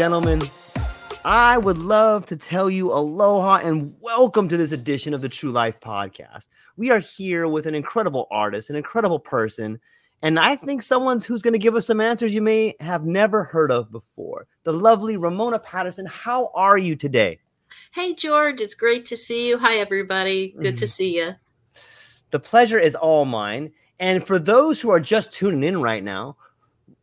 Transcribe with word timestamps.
Gentlemen, 0.00 0.40
I 1.26 1.58
would 1.58 1.76
love 1.76 2.24
to 2.28 2.36
tell 2.36 2.70
you 2.70 2.90
aloha 2.90 3.56
and 3.56 3.94
welcome 4.00 4.48
to 4.48 4.56
this 4.56 4.72
edition 4.72 5.12
of 5.12 5.20
the 5.20 5.28
True 5.28 5.50
Life 5.50 5.78
Podcast. 5.78 6.48
We 6.78 6.88
are 6.88 7.00
here 7.00 7.46
with 7.48 7.66
an 7.66 7.74
incredible 7.74 8.26
artist, 8.30 8.70
an 8.70 8.76
incredible 8.76 9.18
person, 9.18 9.78
and 10.22 10.40
I 10.40 10.56
think 10.56 10.80
someone's 10.82 11.26
who's 11.26 11.42
going 11.42 11.52
to 11.52 11.58
give 11.58 11.74
us 11.74 11.86
some 11.86 12.00
answers 12.00 12.34
you 12.34 12.40
may 12.40 12.76
have 12.80 13.04
never 13.04 13.44
heard 13.44 13.70
of 13.70 13.92
before. 13.92 14.46
The 14.62 14.72
lovely 14.72 15.18
Ramona 15.18 15.58
Patterson. 15.58 16.06
How 16.06 16.50
are 16.54 16.78
you 16.78 16.96
today? 16.96 17.38
Hey, 17.92 18.14
George, 18.14 18.62
it's 18.62 18.74
great 18.74 19.04
to 19.04 19.18
see 19.18 19.48
you. 19.50 19.58
Hi, 19.58 19.74
everybody. 19.74 20.54
Good 20.62 20.78
to 20.78 20.86
mm-hmm. 20.86 20.90
see 20.92 21.16
you. 21.18 21.34
The 22.30 22.40
pleasure 22.40 22.78
is 22.78 22.94
all 22.94 23.26
mine. 23.26 23.70
And 23.98 24.26
for 24.26 24.38
those 24.38 24.80
who 24.80 24.88
are 24.88 24.98
just 24.98 25.30
tuning 25.30 25.62
in 25.62 25.82
right 25.82 26.02
now, 26.02 26.38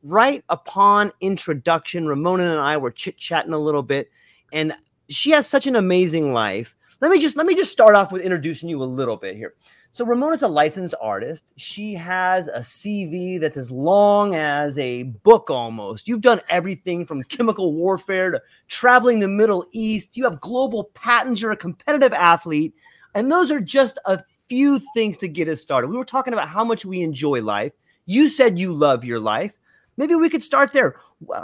right 0.04 0.44
upon 0.50 1.12
introduction, 1.22 2.08
Ramona 2.08 2.52
and 2.52 2.60
I 2.60 2.78
were 2.78 2.92
chit 2.92 3.18
chatting 3.18 3.54
a 3.54 3.60
little 3.60 3.84
bit, 3.84 4.10
and 4.52 4.74
she 5.10 5.32
has 5.32 5.48
such 5.48 5.68
an 5.68 5.76
amazing 5.76 6.34
life. 6.34 6.76
Let 7.00 7.12
me 7.12 7.20
just 7.20 7.38
let 7.38 7.46
me 7.46 7.56
just 7.56 7.72
start 7.72 7.96
off 7.96 8.12
with 8.12 8.22
introducing 8.22 8.70
you 8.70 8.82
a 8.82 8.86
little 8.86 9.18
bit 9.18 9.36
here. 9.36 9.54
So 9.92 10.06
Ramona's 10.06 10.44
a 10.44 10.48
licensed 10.48 10.94
artist. 11.02 11.54
She 11.58 11.94
has 11.94 12.48
a 12.50 12.60
CV 12.60 13.40
that's 13.40 13.58
as 13.58 13.72
long 13.72 14.36
as 14.36 14.78
a 14.78 15.04
book 15.04 15.50
almost. 15.50 16.08
You've 16.08 16.22
done 16.22 16.42
everything 16.50 17.06
from 17.06 17.24
chemical 17.24 17.74
warfare 17.74 18.32
to 18.32 18.42
traveling 18.68 19.20
the 19.20 19.28
Middle 19.28 19.66
East. 19.72 20.16
You 20.16 20.24
have 20.26 20.40
global 20.40 20.86
patents. 20.94 21.42
You're 21.42 21.52
a 21.52 21.58
competitive 21.58 22.14
athlete, 22.14 22.76
and 23.16 23.32
those 23.32 23.50
are 23.50 23.60
just 23.60 23.98
a 24.06 24.22
few 24.50 24.80
things 24.94 25.18
to 25.18 25.28
get 25.28 25.48
us 25.48 25.62
started. 25.62 25.90
We 25.90 25.98
were 25.98 26.06
talking 26.06 26.34
about 26.34 26.48
how 26.48 26.64
much 26.64 26.86
we 26.86 27.02
enjoy 27.02 27.42
life. 27.42 27.74
You 28.06 28.30
said 28.30 28.60
you 28.60 28.74
love 28.74 29.04
your 29.04 29.20
life. 29.20 29.58
Maybe 29.98 30.16
we 30.16 30.30
could 30.30 30.44
start 30.44 30.74
there. 30.74 30.96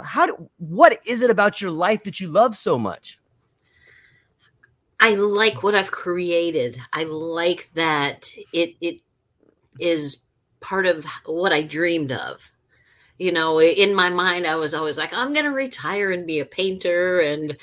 How 0.04 0.26
do, 0.26 0.50
what 0.58 0.96
is 1.06 1.22
it 1.22 1.30
about 1.30 1.60
your 1.60 1.72
life 1.72 2.04
that 2.04 2.20
you 2.20 2.28
love 2.28 2.56
so 2.56 2.78
much? 2.78 3.18
I 5.00 5.16
like 5.16 5.62
what 5.62 5.74
I've 5.74 5.90
created. 5.90 6.80
I 6.92 7.04
like 7.04 7.68
that 7.74 8.30
it 8.52 8.76
it 8.80 9.00
is 9.78 10.24
part 10.60 10.86
of 10.86 11.04
what 11.26 11.52
I 11.52 11.62
dreamed 11.62 12.12
of. 12.12 12.52
You 13.18 13.30
know, 13.30 13.60
in 13.60 13.94
my 13.94 14.08
mind, 14.08 14.46
I 14.46 14.56
was 14.56 14.74
always 14.74 14.98
like, 14.98 15.12
I'm 15.12 15.32
going 15.32 15.44
to 15.44 15.52
retire 15.52 16.10
and 16.10 16.26
be 16.26 16.40
a 16.40 16.44
painter. 16.44 17.20
And 17.20 17.56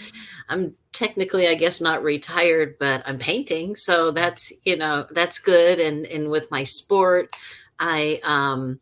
I'm 0.48 0.76
technically, 0.94 1.48
I 1.48 1.56
guess, 1.56 1.82
not 1.82 2.04
retired, 2.04 2.76
but 2.80 3.02
I'm 3.06 3.18
painting. 3.18 3.76
So 3.76 4.12
that's, 4.12 4.54
you 4.64 4.78
know, 4.78 5.08
that's 5.12 5.40
good. 5.40 5.80
And, 5.80 6.06
and 6.06 6.30
with 6.30 6.50
my 6.52 6.64
sport, 6.64 7.36
I, 7.80 8.22
um, 8.24 8.80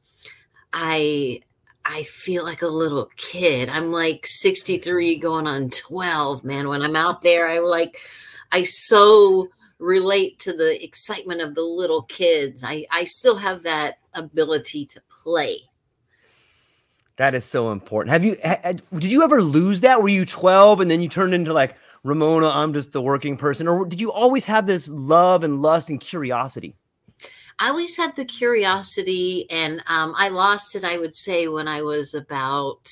I, 0.71 1.41
I 1.91 2.03
feel 2.03 2.43
like 2.43 2.61
a 2.61 2.67
little 2.67 3.09
kid. 3.15 3.67
I'm 3.67 3.91
like 3.91 4.27
63 4.27 5.17
going 5.17 5.47
on 5.47 5.71
12, 5.71 6.43
man. 6.43 6.69
When 6.69 6.83
I'm 6.83 6.95
out 6.95 7.23
there, 7.23 7.49
I 7.49 7.57
like, 7.59 7.97
I 8.51 8.61
so 8.61 9.47
relate 9.79 10.37
to 10.39 10.53
the 10.53 10.81
excitement 10.83 11.41
of 11.41 11.55
the 11.55 11.63
little 11.63 12.03
kids. 12.03 12.63
I, 12.63 12.85
I 12.91 13.05
still 13.05 13.37
have 13.37 13.63
that 13.63 13.95
ability 14.13 14.85
to 14.85 15.01
play. 15.23 15.61
That 17.15 17.33
is 17.33 17.43
so 17.43 17.71
important. 17.71 18.11
Have 18.11 18.23
you, 18.23 18.37
ha, 18.45 18.73
did 18.93 19.11
you 19.11 19.23
ever 19.23 19.41
lose 19.41 19.81
that? 19.81 20.03
Were 20.03 20.09
you 20.09 20.25
12 20.25 20.81
and 20.81 20.91
then 20.91 21.01
you 21.01 21.09
turned 21.09 21.33
into 21.33 21.53
like, 21.53 21.75
Ramona, 22.03 22.49
I'm 22.49 22.71
just 22.71 22.91
the 22.91 23.01
working 23.01 23.35
person? 23.35 23.67
Or 23.67 23.83
did 23.83 23.99
you 23.99 24.11
always 24.11 24.45
have 24.45 24.67
this 24.67 24.87
love 24.89 25.43
and 25.43 25.63
lust 25.63 25.89
and 25.89 25.99
curiosity? 25.99 26.75
I 27.59 27.69
always 27.69 27.97
had 27.97 28.15
the 28.15 28.25
curiosity, 28.25 29.49
and 29.49 29.83
um, 29.87 30.13
I 30.17 30.29
lost 30.29 30.75
it, 30.75 30.85
I 30.85 30.97
would 30.97 31.15
say, 31.15 31.47
when 31.47 31.67
I 31.67 31.81
was 31.81 32.13
about 32.13 32.89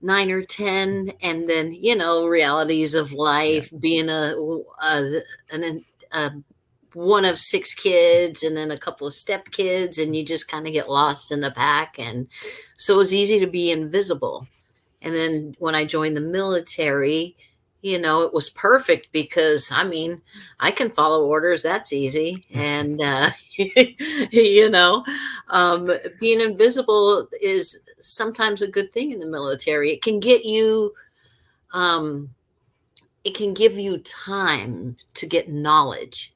nine 0.00 0.30
or 0.30 0.42
10. 0.42 1.12
And 1.22 1.48
then, 1.48 1.72
you 1.72 1.94
know, 1.94 2.26
realities 2.26 2.94
of 2.94 3.12
life, 3.12 3.70
yeah. 3.70 3.78
being 3.78 4.08
a, 4.08 4.34
a, 4.82 5.22
an, 5.52 5.84
a, 6.12 6.32
one 6.94 7.24
of 7.24 7.38
six 7.38 7.74
kids 7.74 8.42
and 8.42 8.56
then 8.56 8.70
a 8.70 8.78
couple 8.78 9.06
of 9.06 9.12
step 9.12 9.50
kids, 9.50 9.98
and 9.98 10.16
you 10.16 10.24
just 10.24 10.50
kind 10.50 10.66
of 10.66 10.72
get 10.72 10.90
lost 10.90 11.30
in 11.30 11.40
the 11.40 11.50
pack. 11.50 11.98
And 11.98 12.28
so 12.76 12.94
it 12.94 12.98
was 12.98 13.14
easy 13.14 13.38
to 13.40 13.46
be 13.46 13.70
invisible. 13.70 14.46
And 15.02 15.14
then 15.14 15.54
when 15.58 15.74
I 15.74 15.84
joined 15.84 16.16
the 16.16 16.22
military, 16.22 17.36
you 17.82 17.98
know 17.98 18.22
it 18.22 18.32
was 18.32 18.50
perfect 18.50 19.08
because 19.12 19.70
i 19.72 19.82
mean 19.82 20.20
i 20.60 20.70
can 20.70 20.90
follow 20.90 21.24
orders 21.24 21.62
that's 21.62 21.92
easy. 21.92 22.44
And 22.54 23.00
uh, 23.00 23.30
you 23.56 24.68
know 24.70 25.04
um, 25.48 25.90
being 26.18 26.40
invisible 26.40 27.28
is 27.40 27.80
sometimes 27.98 28.62
a 28.62 28.70
good 28.70 28.92
thing 28.92 29.12
in 29.12 29.20
the 29.20 29.26
military. 29.26 29.92
It 29.92 30.02
can 30.02 30.20
get 30.20 30.44
you 30.44 30.94
um, 31.72 32.30
it 33.24 33.34
can 33.34 33.54
give 33.54 33.78
you 33.78 33.98
time 33.98 34.96
to 35.14 35.26
get 35.26 35.48
knowledge. 35.48 36.32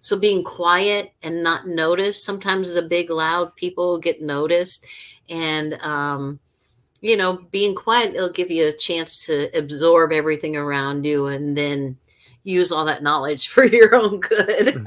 So 0.00 0.18
being 0.18 0.44
quiet 0.44 1.12
and 1.22 1.42
not 1.42 1.66
noticed 1.66 2.24
sometimes 2.24 2.72
the 2.72 2.82
big 2.82 3.10
loud 3.10 3.54
people 3.56 3.98
get 3.98 4.22
noticed. 4.22 4.86
And 5.28 5.74
um, 5.82 6.40
you 7.00 7.16
know, 7.16 7.44
being 7.50 7.74
quiet, 7.74 8.14
it'll 8.14 8.32
give 8.32 8.50
you 8.50 8.68
a 8.68 8.72
chance 8.72 9.26
to 9.26 9.56
absorb 9.56 10.12
everything 10.12 10.56
around 10.56 11.04
you 11.04 11.26
and 11.26 11.56
then 11.56 11.96
use 12.42 12.72
all 12.72 12.84
that 12.86 13.02
knowledge 13.02 13.48
for 13.54 13.64
your 13.64 13.94
own 13.94 14.20
good. 14.20 14.86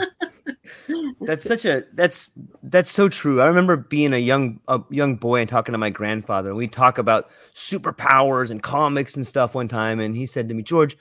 Hmm. 0.88 1.10
that's 1.22 1.44
such 1.44 1.66
a 1.66 1.84
that's 1.94 2.32
that's 2.64 2.90
so 2.90 3.10
true. 3.10 3.42
I 3.42 3.46
remember 3.46 3.78
being 3.78 4.14
a 4.14 4.18
young 4.18 4.60
a 4.68 4.82
young 4.90 5.16
boy 5.16 5.42
and 5.42 5.50
talking 5.50 5.74
to 5.74 5.78
my 5.78 5.90
grandfather. 5.90 6.56
We 6.56 6.68
talk 6.68 6.98
about 6.98 7.30
superpowers 7.54 8.52
and 8.52 8.64
comics 8.64 9.16
and 9.16 9.26
stuff 9.26 9.54
one 9.54 9.68
time, 9.68 10.00
and 10.00 10.16
he 10.16 10.26
said 10.26 10.50
to 10.50 10.56
me, 10.56 10.64
George, 10.64 10.98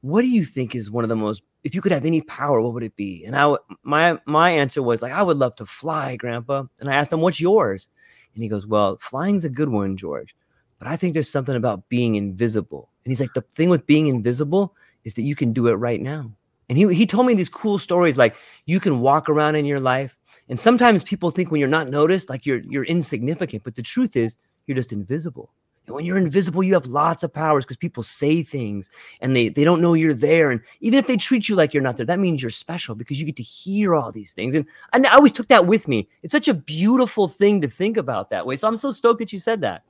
what 0.00 0.22
do 0.22 0.28
you 0.28 0.44
think 0.44 0.74
is 0.74 0.90
one 0.90 1.04
of 1.04 1.08
the 1.08 1.16
most 1.16 1.42
if 1.64 1.74
you 1.74 1.80
could 1.80 1.92
have 1.92 2.04
any 2.04 2.20
power, 2.22 2.60
what 2.60 2.74
would 2.74 2.82
it 2.82 2.96
be? 2.96 3.24
And 3.24 3.36
I 3.36 3.54
my 3.82 4.18
my 4.26 4.50
answer 4.50 4.82
was 4.82 5.02
like, 5.02 5.12
I 5.12 5.22
would 5.22 5.36
love 5.36 5.56
to 5.56 5.66
fly, 5.66 6.16
Grandpa. 6.16 6.64
And 6.80 6.90
I 6.90 6.94
asked 6.94 7.12
him, 7.12 7.20
What's 7.20 7.40
yours? 7.40 7.88
And 8.34 8.42
he 8.42 8.48
goes, 8.48 8.66
Well, 8.66 8.98
flying's 9.00 9.44
a 9.44 9.50
good 9.50 9.68
one, 9.68 9.96
George, 9.96 10.34
but 10.82 10.90
I 10.90 10.96
think 10.96 11.14
there's 11.14 11.30
something 11.30 11.54
about 11.54 11.88
being 11.88 12.16
invisible. 12.16 12.90
And 13.04 13.12
he's 13.12 13.20
like, 13.20 13.34
The 13.34 13.42
thing 13.42 13.68
with 13.68 13.86
being 13.86 14.08
invisible 14.08 14.74
is 15.04 15.14
that 15.14 15.22
you 15.22 15.36
can 15.36 15.52
do 15.52 15.68
it 15.68 15.74
right 15.74 16.00
now. 16.00 16.32
And 16.68 16.76
he, 16.76 16.92
he 16.92 17.06
told 17.06 17.24
me 17.26 17.34
these 17.34 17.48
cool 17.48 17.78
stories 17.78 18.18
like 18.18 18.34
you 18.66 18.80
can 18.80 18.98
walk 18.98 19.28
around 19.28 19.54
in 19.54 19.64
your 19.64 19.78
life. 19.78 20.18
And 20.48 20.58
sometimes 20.58 21.04
people 21.04 21.30
think 21.30 21.52
when 21.52 21.60
you're 21.60 21.68
not 21.68 21.88
noticed, 21.88 22.28
like 22.28 22.46
you're 22.46 22.62
you're 22.62 22.82
insignificant. 22.82 23.62
But 23.62 23.76
the 23.76 23.82
truth 23.82 24.16
is 24.16 24.38
you're 24.66 24.74
just 24.74 24.92
invisible. 24.92 25.52
And 25.86 25.94
when 25.94 26.04
you're 26.04 26.18
invisible, 26.18 26.64
you 26.64 26.74
have 26.74 26.86
lots 26.86 27.22
of 27.22 27.32
powers 27.32 27.64
because 27.64 27.76
people 27.76 28.02
say 28.02 28.42
things 28.42 28.90
and 29.20 29.36
they, 29.36 29.50
they 29.50 29.62
don't 29.62 29.80
know 29.80 29.94
you're 29.94 30.12
there. 30.12 30.50
And 30.50 30.60
even 30.80 30.98
if 30.98 31.06
they 31.06 31.16
treat 31.16 31.48
you 31.48 31.54
like 31.54 31.72
you're 31.72 31.82
not 31.84 31.96
there, 31.96 32.06
that 32.06 32.18
means 32.18 32.42
you're 32.42 32.50
special 32.50 32.96
because 32.96 33.20
you 33.20 33.26
get 33.26 33.36
to 33.36 33.42
hear 33.44 33.94
all 33.94 34.10
these 34.10 34.32
things. 34.32 34.56
And, 34.56 34.66
and 34.92 35.06
I 35.06 35.14
always 35.14 35.32
took 35.32 35.46
that 35.48 35.66
with 35.66 35.86
me. 35.86 36.08
It's 36.24 36.32
such 36.32 36.48
a 36.48 36.54
beautiful 36.54 37.28
thing 37.28 37.60
to 37.60 37.68
think 37.68 37.96
about 37.96 38.30
that 38.30 38.46
way. 38.46 38.56
So 38.56 38.66
I'm 38.66 38.74
so 38.74 38.90
stoked 38.90 39.20
that 39.20 39.32
you 39.32 39.38
said 39.38 39.60
that. 39.60 39.84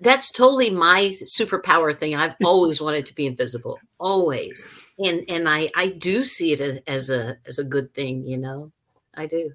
That's 0.00 0.30
totally 0.30 0.70
my 0.70 1.16
superpower 1.24 1.98
thing. 1.98 2.14
I've 2.14 2.36
always 2.44 2.80
wanted 2.80 3.06
to 3.06 3.14
be 3.14 3.26
invisible, 3.26 3.80
always, 3.98 4.64
and 4.98 5.24
and 5.28 5.48
I 5.48 5.70
I 5.74 5.88
do 5.88 6.24
see 6.24 6.52
it 6.52 6.82
as, 6.86 7.10
a 7.10 7.36
as 7.46 7.58
a 7.58 7.64
good 7.64 7.94
thing. 7.94 8.24
You 8.24 8.38
know, 8.38 8.72
I 9.14 9.26
do. 9.26 9.52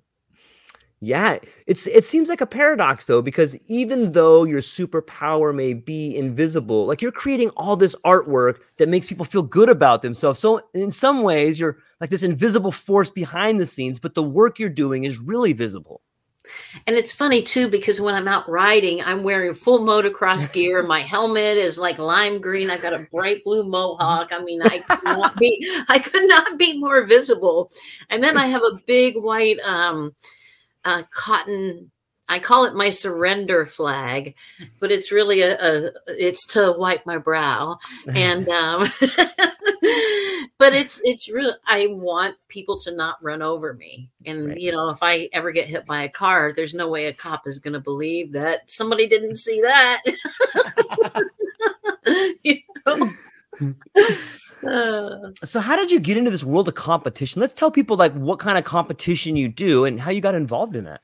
Yeah, 1.05 1.39
it's 1.67 1.85
it 1.87 2.05
seems 2.05 2.29
like 2.29 2.39
a 2.39 2.45
paradox 2.45 3.03
though 3.03 3.21
because 3.21 3.57
even 3.67 4.13
though 4.13 4.45
your 4.45 4.61
superpower 4.61 5.53
may 5.53 5.73
be 5.73 6.15
invisible, 6.15 6.85
like 6.85 7.01
you're 7.01 7.11
creating 7.11 7.49
all 7.57 7.75
this 7.75 7.93
artwork 8.05 8.59
that 8.77 8.87
makes 8.87 9.05
people 9.05 9.25
feel 9.25 9.43
good 9.43 9.67
about 9.67 10.01
themselves. 10.01 10.39
So 10.39 10.61
in 10.73 10.91
some 10.91 11.21
ways 11.23 11.59
you're 11.59 11.77
like 11.99 12.09
this 12.09 12.23
invisible 12.23 12.71
force 12.71 13.09
behind 13.09 13.59
the 13.59 13.65
scenes, 13.65 13.99
but 13.99 14.15
the 14.15 14.23
work 14.23 14.59
you're 14.59 14.69
doing 14.69 15.03
is 15.03 15.19
really 15.19 15.51
visible. 15.51 16.01
And 16.87 16.95
it's 16.95 17.11
funny 17.11 17.41
too 17.41 17.69
because 17.69 18.01
when 18.01 18.15
I'm 18.15 18.27
out 18.27 18.49
riding, 18.49 19.01
I'm 19.01 19.23
wearing 19.23 19.53
full 19.53 19.79
motocross 19.79 20.51
gear. 20.53 20.83
My 20.83 21.01
helmet 21.01 21.57
is 21.57 21.77
like 21.77 21.99
lime 21.99 22.41
green. 22.41 22.69
I've 22.69 22.81
got 22.81 22.93
a 22.93 23.07
bright 23.11 23.43
blue 23.43 23.63
mohawk. 23.63 24.31
I 24.31 24.43
mean, 24.43 24.61
I 24.61 24.79
could 24.79 25.03
not 25.05 25.37
be 25.37 25.67
I 25.87 25.99
could 25.99 26.27
not 26.27 26.57
be 26.57 26.77
more 26.77 27.05
visible. 27.05 27.71
And 28.09 28.23
then 28.23 28.37
I 28.37 28.47
have 28.47 28.63
a 28.63 28.79
big 28.85 29.15
white 29.17 29.59
um 29.59 30.15
uh, 30.85 31.03
cotton 31.13 31.91
I 32.29 32.39
call 32.39 32.65
it 32.65 32.73
my 32.73 32.89
surrender 32.89 33.65
flag, 33.65 34.35
but 34.79 34.91
it's 34.91 35.11
really 35.11 35.41
a, 35.41 35.55
a 35.59 35.91
it's 36.07 36.47
to 36.53 36.73
wipe 36.77 37.05
my 37.05 37.17
brow. 37.17 37.77
And 38.07 38.47
um 38.49 38.87
but 40.57 40.73
it's 40.73 41.01
it's 41.03 41.29
real 41.29 41.53
I 41.65 41.87
want 41.89 42.35
people 42.47 42.79
to 42.81 42.91
not 42.95 43.23
run 43.23 43.41
over 43.41 43.73
me. 43.73 44.09
And 44.25 44.49
right. 44.49 44.57
you 44.57 44.71
know, 44.71 44.89
if 44.89 44.99
I 45.01 45.29
ever 45.33 45.51
get 45.51 45.67
hit 45.67 45.85
by 45.85 46.03
a 46.03 46.09
car, 46.09 46.53
there's 46.53 46.73
no 46.73 46.89
way 46.89 47.05
a 47.05 47.13
cop 47.13 47.47
is 47.47 47.59
going 47.59 47.73
to 47.73 47.79
believe 47.79 48.31
that 48.33 48.69
somebody 48.69 49.07
didn't 49.07 49.35
see 49.35 49.61
that. 49.61 50.01
you 52.43 52.59
know? 52.85 53.13
so 55.43 55.59
how 55.59 55.75
did 55.75 55.91
you 55.91 55.99
get 55.99 56.17
into 56.17 56.31
this 56.31 56.43
world 56.43 56.67
of 56.67 56.75
competition 56.75 57.41
let's 57.41 57.53
tell 57.53 57.69
people 57.69 57.97
like 57.97 58.13
what 58.13 58.39
kind 58.39 58.57
of 58.57 58.63
competition 58.63 59.35
you 59.35 59.47
do 59.47 59.85
and 59.85 59.99
how 59.99 60.09
you 60.09 60.21
got 60.21 60.35
involved 60.35 60.75
in 60.75 60.85
that 60.85 61.01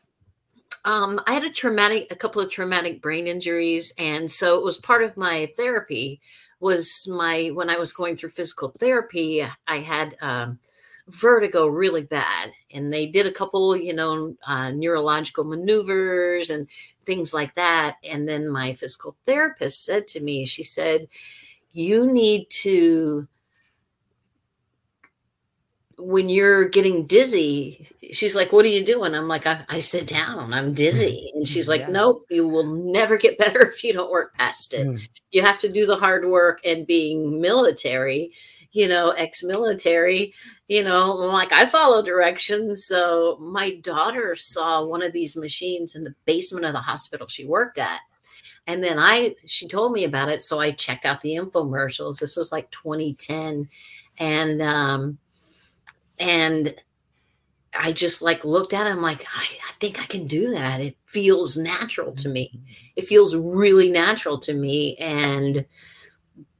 um, 0.86 1.20
i 1.28 1.34
had 1.34 1.44
a 1.44 1.50
traumatic 1.50 2.08
a 2.10 2.16
couple 2.16 2.42
of 2.42 2.50
traumatic 2.50 3.02
brain 3.02 3.28
injuries 3.28 3.94
and 3.98 4.32
so 4.32 4.58
it 4.58 4.64
was 4.64 4.78
part 4.78 5.04
of 5.04 5.18
my 5.18 5.52
therapy 5.58 6.22
was 6.60 7.08
my 7.08 7.48
when 7.54 7.70
i 7.70 7.78
was 7.78 7.94
going 7.94 8.16
through 8.16 8.30
physical 8.30 8.70
therapy 8.80 9.46
i 9.68 9.80
had 9.80 10.16
um, 10.22 10.60
vertigo 11.10 11.68
really 11.68 12.04
bad. 12.04 12.52
And 12.74 12.94
they 12.94 13.08
did 13.08 13.26
a 13.26 13.32
couple 13.32 13.76
you 13.76 13.94
know 13.94 14.36
uh, 14.48 14.72
neurological 14.72 15.44
maneuvers 15.44 16.50
and 16.50 16.68
things 17.04 17.34
like 17.34 17.56
that. 17.56 17.98
And 18.04 18.28
then 18.28 18.50
my 18.50 18.74
physical 18.74 19.16
therapist 19.26 19.84
said 19.84 20.08
to 20.08 20.22
me 20.22 20.46
she 20.46 20.64
said 20.64 21.08
you 21.72 22.06
need 22.06 22.50
to 22.50 23.28
when 26.00 26.30
you're 26.30 26.70
getting 26.70 27.06
dizzy, 27.06 27.88
she's 28.12 28.36
like, 28.36 28.52
What 28.52 28.66
are 28.66 28.70
you 28.70 28.86
doing? 28.86 29.14
I'm 29.14 29.28
like, 29.28 29.46
I, 29.46 29.66
I 29.70 29.80
sit 29.80 30.08
down, 30.08 30.54
I'm 30.54 30.74
dizzy. 30.74 31.32
And 31.36 31.48
she's 31.48 31.68
like, 31.68 31.82
yeah. 31.82 31.90
Nope, 31.90 32.26
you 32.30 32.48
will 32.48 32.66
never 32.66 33.18
get 33.18 33.38
better 33.38 33.62
if 33.68 33.84
you 33.84 33.94
don't 33.94 34.12
work 34.12 34.34
past 34.36 34.74
it. 34.74 34.88
Mm. 34.88 35.10
You 35.32 35.42
have 35.42 35.60
to 35.60 35.70
do 35.70 35.86
the 35.86 35.98
hard 35.98 36.28
work 36.28 36.62
and 36.66 36.88
being 36.88 37.42
military, 37.42 38.32
you 38.72 38.88
know, 38.88 39.12
ex 39.12 39.44
military, 39.44 40.34
you 40.68 40.84
know, 40.84 41.12
like 41.12 41.52
I 41.52 41.66
follow 41.66 42.02
directions. 42.02 42.86
So 42.86 43.38
my 43.42 43.76
daughter 43.76 44.36
saw 44.36 44.86
one 44.86 45.04
of 45.04 45.12
these 45.12 45.36
machines 45.36 45.96
in 45.96 46.04
the 46.04 46.16
basement 46.26 46.66
of 46.66 46.74
the 46.74 46.80
hospital 46.80 47.28
she 47.28 47.46
worked 47.46 47.78
at. 47.78 48.00
And 48.68 48.84
then 48.84 49.00
I, 49.00 49.36
she 49.48 49.68
told 49.68 49.94
me 49.94 50.04
about 50.04 50.30
it. 50.30 50.44
So 50.44 50.60
I 50.60 50.72
checked 50.72 51.06
out 51.06 51.22
the 51.22 51.36
infomercials. 51.36 52.20
This 52.20 52.38
was 52.38 52.52
like 52.52 52.70
2010. 52.70 53.68
And, 54.20 54.62
um, 54.62 55.18
and 56.20 56.76
I 57.78 57.92
just 57.92 58.22
like 58.22 58.46
looked 58.46 58.74
at 58.74 58.88
it. 58.88 58.92
I'm 58.92 59.02
like, 59.02 59.26
I, 59.34 59.44
I 59.44 59.74
think 59.80 60.02
I 60.02 60.06
can 60.06 60.28
do 60.28 60.52
that. 60.52 60.82
It 60.82 60.98
feels 61.06 61.58
natural 61.58 62.14
to 62.16 62.30
me. 62.30 62.52
Mm-hmm. 62.56 62.74
It 62.96 63.06
feels 63.06 63.36
really 63.36 63.90
natural 63.90 64.40
to 64.40 64.54
me. 64.54 64.96
And 64.98 65.66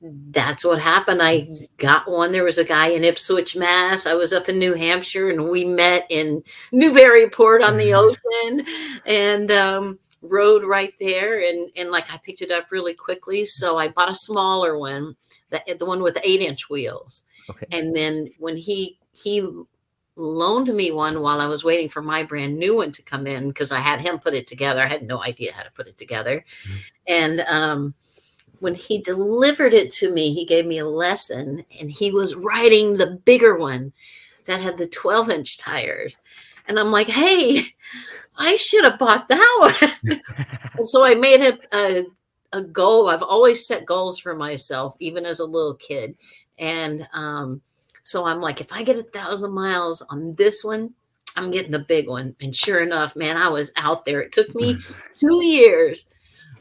that's 0.02 0.64
what 0.64 0.80
happened. 0.80 1.22
I 1.22 1.48
got 1.78 2.10
one. 2.10 2.32
There 2.32 2.44
was 2.44 2.58
a 2.58 2.64
guy 2.64 2.90
in 2.90 3.04
Ipswich, 3.04 3.56
Mass. 3.56 4.06
I 4.06 4.14
was 4.14 4.32
up 4.32 4.48
in 4.48 4.60
New 4.60 4.74
Hampshire 4.74 5.30
and 5.30 5.50
we 5.50 5.66
met 5.66 6.06
in 6.10 6.44
Newburyport 6.72 7.64
on 7.64 7.78
the 7.78 7.94
ocean 7.94 8.66
and 9.06 9.52
um, 9.52 10.00
rode 10.22 10.64
right 10.64 10.94
there. 11.00 11.42
And, 11.42 11.70
and 11.76 11.90
like 11.90 12.14
I 12.14 12.18
picked 12.18 12.42
it 12.42 12.52
up 12.52 12.72
really 12.72 12.94
quickly. 12.94 13.46
So 13.46 13.78
I 13.78 13.90
bought 13.90 14.12
a 14.12 14.16
smaller 14.16 14.78
one, 14.78 15.16
the, 15.50 15.62
the 15.78 15.86
one 15.86 16.02
with 16.02 16.18
eight 16.24 16.42
inch 16.42 16.70
wheels. 16.70 17.24
Okay. 17.50 17.66
And 17.72 17.96
then 17.96 18.30
when 18.38 18.56
he 18.56 19.00
he 19.24 19.48
loaned 20.16 20.68
me 20.68 20.92
one 20.92 21.22
while 21.22 21.40
I 21.40 21.48
was 21.48 21.64
waiting 21.64 21.90
for 21.90 22.02
my 22.02 22.24
brand 22.24 22.58
new 22.58 22.76
one 22.76 22.92
to 22.92 23.02
come 23.02 23.26
in 23.26 23.48
because 23.48 23.72
I 23.72 23.80
had 23.80 24.02
him 24.02 24.20
put 24.20 24.34
it 24.34 24.48
together. 24.48 24.82
I 24.82 24.88
had 24.88 25.04
no 25.04 25.24
idea 25.24 25.54
how 25.54 25.64
to 25.64 25.72
put 25.72 25.88
it 25.88 25.98
together. 25.98 26.44
Mm-hmm. 26.64 26.80
And 27.08 27.40
um, 27.42 27.94
when 28.60 28.76
he 28.76 29.02
delivered 29.02 29.74
it 29.74 29.92
to 29.94 30.12
me, 30.12 30.34
he 30.34 30.46
gave 30.46 30.66
me 30.66 30.80
a 30.80 30.88
lesson 30.88 31.66
and 31.80 31.90
he 31.90 32.12
was 32.12 32.36
riding 32.36 32.94
the 32.94 33.20
bigger 33.26 33.58
one 33.58 33.94
that 34.46 34.62
had 34.62 34.78
the 34.78 34.88
12 34.88 35.30
inch 35.30 35.58
tires. 35.58 36.18
And 36.68 36.78
I'm 36.78 36.92
like, 36.92 37.08
hey, 37.08 37.64
I 38.38 38.56
should 38.58 38.84
have 38.84 39.00
bought 39.00 39.28
that 39.28 39.74
one. 40.04 40.20
and 40.78 40.88
so 40.88 41.06
I 41.06 41.16
made 41.16 41.42
a, 41.42 41.58
a, 41.76 42.06
a, 42.54 42.62
goal. 42.62 43.10
I've 43.10 43.24
always 43.24 43.66
set 43.66 43.86
goals 43.86 44.20
for 44.20 44.36
myself, 44.36 44.96
even 45.00 45.26
as 45.26 45.40
a 45.40 45.46
little 45.46 45.76
kid. 45.76 46.16
And 46.58 47.08
um, 47.14 47.62
so 48.04 48.26
I'm 48.26 48.42
like, 48.42 48.62
if 48.62 48.72
I 48.72 48.84
get 48.84 48.98
a 48.98 49.04
thousand 49.04 49.54
miles 49.54 50.02
on 50.10 50.36
this 50.36 50.64
one, 50.64 50.94
I'm 51.36 51.52
getting 51.52 51.72
the 51.72 51.80
big 51.80 52.08
one. 52.08 52.36
And 52.42 52.56
sure 52.56 52.82
enough, 52.82 53.16
man, 53.16 53.38
I 53.38 53.50
was 53.50 53.72
out 53.78 54.06
there. 54.06 54.22
It 54.22 54.32
took 54.32 54.54
me 54.56 54.78
two 55.16 55.44
years 55.44 56.06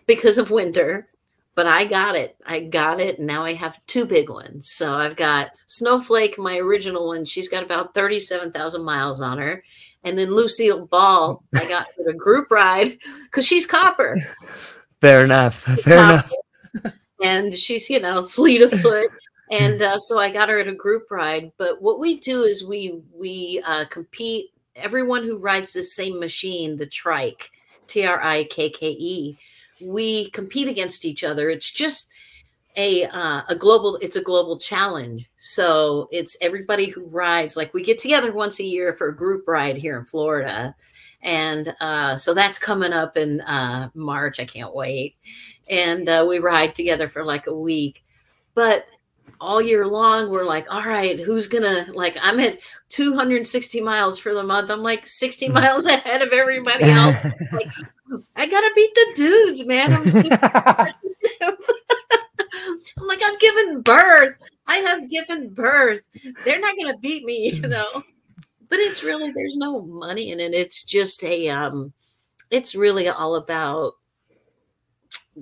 because 0.07 0.39
of 0.39 0.51
winter, 0.51 1.09
but 1.55 1.67
I 1.67 1.85
got 1.85 2.15
it. 2.15 2.37
I 2.47 2.61
got 2.61 3.01
it. 3.01 3.19
And 3.19 3.27
now 3.27 3.45
I 3.45 3.55
have 3.55 3.85
two 3.87 4.07
big 4.07 4.31
ones. 4.31 4.71
So 4.71 4.95
I've 4.95 5.17
got 5.17 5.51
Snowflake, 5.67 6.39
my 6.39 6.59
original 6.59 7.09
one. 7.09 7.25
She's 7.25 7.49
got 7.49 7.63
about 7.63 7.95
37,000 7.95 8.83
miles 8.85 9.21
on 9.21 9.39
her. 9.39 9.63
And 10.05 10.17
then 10.17 10.35
Lucille 10.35 10.87
Ball, 10.87 11.43
I 11.55 11.69
got 11.69 11.89
a 12.09 12.13
group 12.13 12.51
ride 12.51 12.99
because 13.25 13.47
she's 13.47 13.67
copper. 13.67 14.17
Fair 15.01 15.25
enough. 15.25 15.57
Fair 15.57 15.97
copper. 15.97 16.31
enough. 16.75 16.95
and 17.23 17.55
she's, 17.55 17.91
you 17.91 18.01
know, 18.01 18.23
fleet 18.23 18.63
of 18.63 18.71
foot 18.81 19.11
and 19.51 19.81
uh, 19.81 19.99
so 19.99 20.19
I 20.19 20.31
got 20.31 20.49
her 20.49 20.59
at 20.59 20.69
a 20.69 20.75
group 20.75 21.11
ride. 21.11 21.53
But 21.57 21.83
what 21.83 21.99
we 21.99 22.19
do 22.19 22.43
is 22.43 22.67
we 22.67 23.01
we 23.15 23.63
uh, 23.67 23.85
compete. 23.87 24.51
Everyone 24.77 25.25
who 25.25 25.39
rides 25.39 25.73
the 25.73 25.83
same 25.83 26.21
machine, 26.21 26.77
the 26.77 26.87
trike, 26.87 27.51
T 27.89 28.07
R 28.07 28.23
I 28.23 28.45
K 28.45 28.71
K 28.71 28.91
E, 28.91 29.37
we 29.81 30.31
compete 30.31 30.69
against 30.69 31.05
each 31.05 31.25
other. 31.25 31.51
It's 31.51 31.73
just 31.73 32.11
a 32.77 33.05
uh, 33.07 33.43
a 33.49 33.57
global. 33.57 33.97
It's 33.97 34.17
a 34.17 34.23
global 34.23 34.57
challenge. 34.59 35.29
So 35.37 36.09
it's 36.13 36.37
everybody 36.41 36.87
who 36.87 37.07
rides. 37.07 37.57
Like 37.57 37.75
we 37.75 37.83
get 37.83 37.99
together 37.99 38.33
once 38.33 38.61
a 38.61 38.65
year 38.65 38.93
for 38.93 39.09
a 39.09 39.17
group 39.17 39.49
ride 39.49 39.77
here 39.77 39.99
in 39.99 40.05
Florida, 40.05 40.77
and 41.23 41.75
uh, 41.81 42.15
so 42.17 42.35
that's 42.35 42.59
coming 42.59 42.93
up 42.93 43.17
in 43.17 43.41
uh, 43.41 43.91
March. 43.95 44.39
I 44.39 44.45
can't 44.45 44.75
wait. 44.75 45.17
And 45.69 46.09
uh, 46.09 46.25
we 46.29 46.39
ride 46.39 46.75
together 46.75 47.09
for 47.09 47.25
like 47.25 47.47
a 47.47 47.55
week. 47.55 48.05
But 48.55 48.87
all 49.41 49.63
year 49.63 49.87
long 49.87 50.31
we're 50.31 50.45
like 50.45 50.67
all 50.73 50.83
right 50.83 51.21
who's 51.21 51.49
gonna 51.49 51.87
like 51.95 52.17
i'm 52.23 52.41
at 52.41 52.59
260 52.91 53.81
miles 53.81 54.19
for 54.19 54.35
the 54.35 54.43
month. 54.43 54.71
I'm 54.71 54.83
like 54.83 55.07
60 55.07 55.47
hmm. 55.47 55.53
miles 55.53 55.87
ahead 55.87 56.23
of 56.23 56.33
everybody 56.33 56.85
else. 56.91 57.17
Like 57.53 57.69
i 58.37 58.47
gotta 58.47 58.71
beat 58.75 58.95
the 58.95 59.13
dudes 59.15 59.65
man. 59.65 59.93
I'm, 59.93 60.03
I'm 62.99 63.07
like 63.07 63.23
i've 63.23 63.39
given 63.39 63.83
birth. 63.83 64.39
I 64.67 64.77
have 64.77 65.11
given 65.11 65.51
birth. 65.51 66.01
They're 66.45 66.61
not 66.61 66.77
gonna 66.77 66.99
beat 66.99 67.25
me 67.25 67.53
you 67.53 67.69
know? 67.69 68.03
But 68.69 68.81
it's 68.81 69.03
really 69.03 69.33
there's 69.33 69.57
no 69.57 69.83
money 69.83 70.31
in 70.31 70.41
it. 70.41 70.55
It's 70.55 70.85
just 70.85 71.23
a 71.25 71.49
um 71.49 71.93
it's 72.51 72.75
really 72.75 73.09
all 73.09 73.37
about 73.37 73.95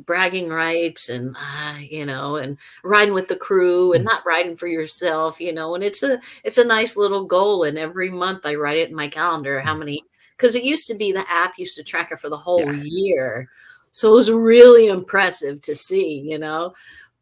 bragging 0.05 0.49
rights 0.49 1.09
and 1.09 1.37
uh, 1.37 1.77
you 1.79 2.05
know 2.05 2.37
and 2.37 2.59
riding 2.85 3.15
with 3.15 3.29
the 3.29 3.37
crew 3.37 3.93
and 3.93 4.03
mm. 4.03 4.07
not 4.07 4.27
riding 4.27 4.57
for 4.57 4.67
yourself 4.67 5.41
you 5.41 5.53
know 5.53 5.75
and 5.75 5.83
it's 5.83 6.03
a 6.03 6.21
it's 6.45 6.59
a 6.59 6.65
nice 6.65 6.97
little 6.97 7.25
goal. 7.25 7.65
And 7.65 7.79
every 7.79 8.11
month 8.11 8.45
i 8.45 8.55
write 8.55 8.79
it 8.79 8.91
in 8.91 8.95
my 8.95 9.09
calendar 9.09 9.61
how 9.61 9.75
mm. 9.75 9.81
many 9.81 10.05
because 10.37 10.55
it 10.55 10.65
used 10.65 10.87
to 10.89 10.95
be 10.95 11.13
the 11.13 11.25
app 11.31 11.55
used 11.59 11.77
to 11.77 11.83
track 11.83 12.13
it 12.13 12.19
for 12.19 12.29
the 12.29 12.37
whole 12.37 12.61
Yeah. 12.61 12.83
year. 12.85 13.49
So 13.93 14.13
it 14.13 14.17
was 14.17 14.31
really 14.31 14.89
impressive 14.89 15.63
to 15.63 15.75
see 15.75 16.21
you 16.21 16.39
know? 16.39 16.75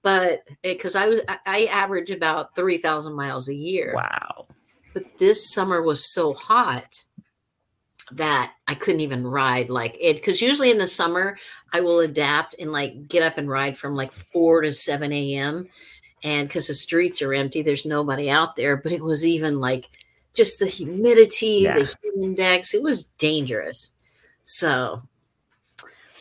But 0.02 0.42
eh, 0.64 0.74
because 0.74 0.96
i 0.96 1.08
was 1.08 1.20
I- 1.28 1.38
i 1.46 1.64
average 1.66 2.10
about 2.10 2.54
3000 2.54 3.14
miles 3.14 3.48
a 3.48 3.54
year. 3.54 3.92
Wow. 3.94 4.46
but 4.92 5.04
this 5.18 5.52
summer 5.52 5.82
was 5.82 6.04
so 6.12 6.32
hot 6.34 7.04
that 8.12 8.52
I 8.68 8.74
couldn't 8.74 9.00
even 9.00 9.26
ride 9.26 9.70
like 9.70 9.96
it 10.00 10.16
because 10.16 10.42
usually 10.42 10.70
in 10.70 10.78
the 10.78 10.86
summer 10.86 11.38
I 11.74 11.80
will 11.80 11.98
adapt 12.00 12.54
and 12.60 12.70
like 12.72 13.08
get 13.08 13.22
up 13.24 13.36
and 13.36 13.48
ride 13.50 13.76
from 13.76 13.96
like 13.96 14.12
4 14.12 14.62
to 14.62 14.72
7 14.72 15.12
a.m. 15.12 15.68
And 16.22 16.48
because 16.48 16.68
the 16.68 16.74
streets 16.74 17.20
are 17.20 17.34
empty, 17.34 17.60
there's 17.62 17.84
nobody 17.84 18.30
out 18.30 18.54
there. 18.56 18.76
But 18.76 18.92
it 18.92 19.02
was 19.02 19.26
even 19.26 19.60
like 19.60 19.90
just 20.34 20.60
the 20.60 20.66
humidity, 20.66 21.62
Yeah. 21.64 21.74
the 21.78 21.84
heat 21.84 22.22
index, 22.22 22.72
it 22.74 22.82
was 22.82 23.02
dangerous. 23.04 23.92
So 24.44 25.02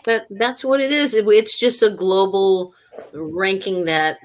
but 0.06 0.26
that's 0.32 0.66
what 0.66 0.82
it 0.82 0.92
is. 0.92 1.14
It- 1.14 1.26
It's 1.28 1.58
just 1.58 1.82
a 1.84 1.90
global 1.90 2.74
ranking 3.14 3.86
that 3.86 4.18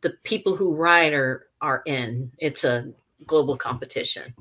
the 0.00 0.10
people 0.24 0.56
who 0.56 0.74
ride 0.74 1.12
are 1.12 1.46
are 1.60 1.82
in. 1.86 2.30
It's 2.38 2.64
a 2.64 2.92
global 3.26 3.56
competition. 3.56 4.34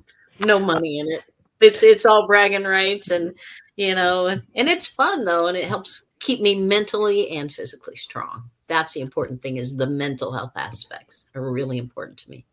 No 0.46 0.60
money 0.60 1.00
in 1.00 1.08
it. 1.08 1.24
It's 1.60 1.82
it's 1.84 2.06
all 2.06 2.28
bragging 2.28 2.66
rights 2.66 3.10
and 3.10 3.36
you 3.78 3.96
know 3.96 4.28
and, 4.28 4.44
and 4.56 4.70
it's 4.70 4.86
fun 4.88 5.26
though 5.26 5.48
and 5.48 5.58
it 5.58 5.66
helps 5.66 6.05
keep 6.20 6.42
me 6.42 6.60
mentally 6.60 7.30
and 7.32 7.52
physically 7.54 7.96
strong. 7.96 8.50
That's 8.68 8.94
the 8.94 9.02
important 9.02 9.42
thing 9.42 9.58
is 9.58 9.78
the 9.78 9.88
mental 9.88 10.34
health 10.34 10.54
aspects 10.56 11.30
are 11.36 11.52
really 11.52 11.78
important 11.78 12.18
to 12.20 12.30
me. 12.30 12.46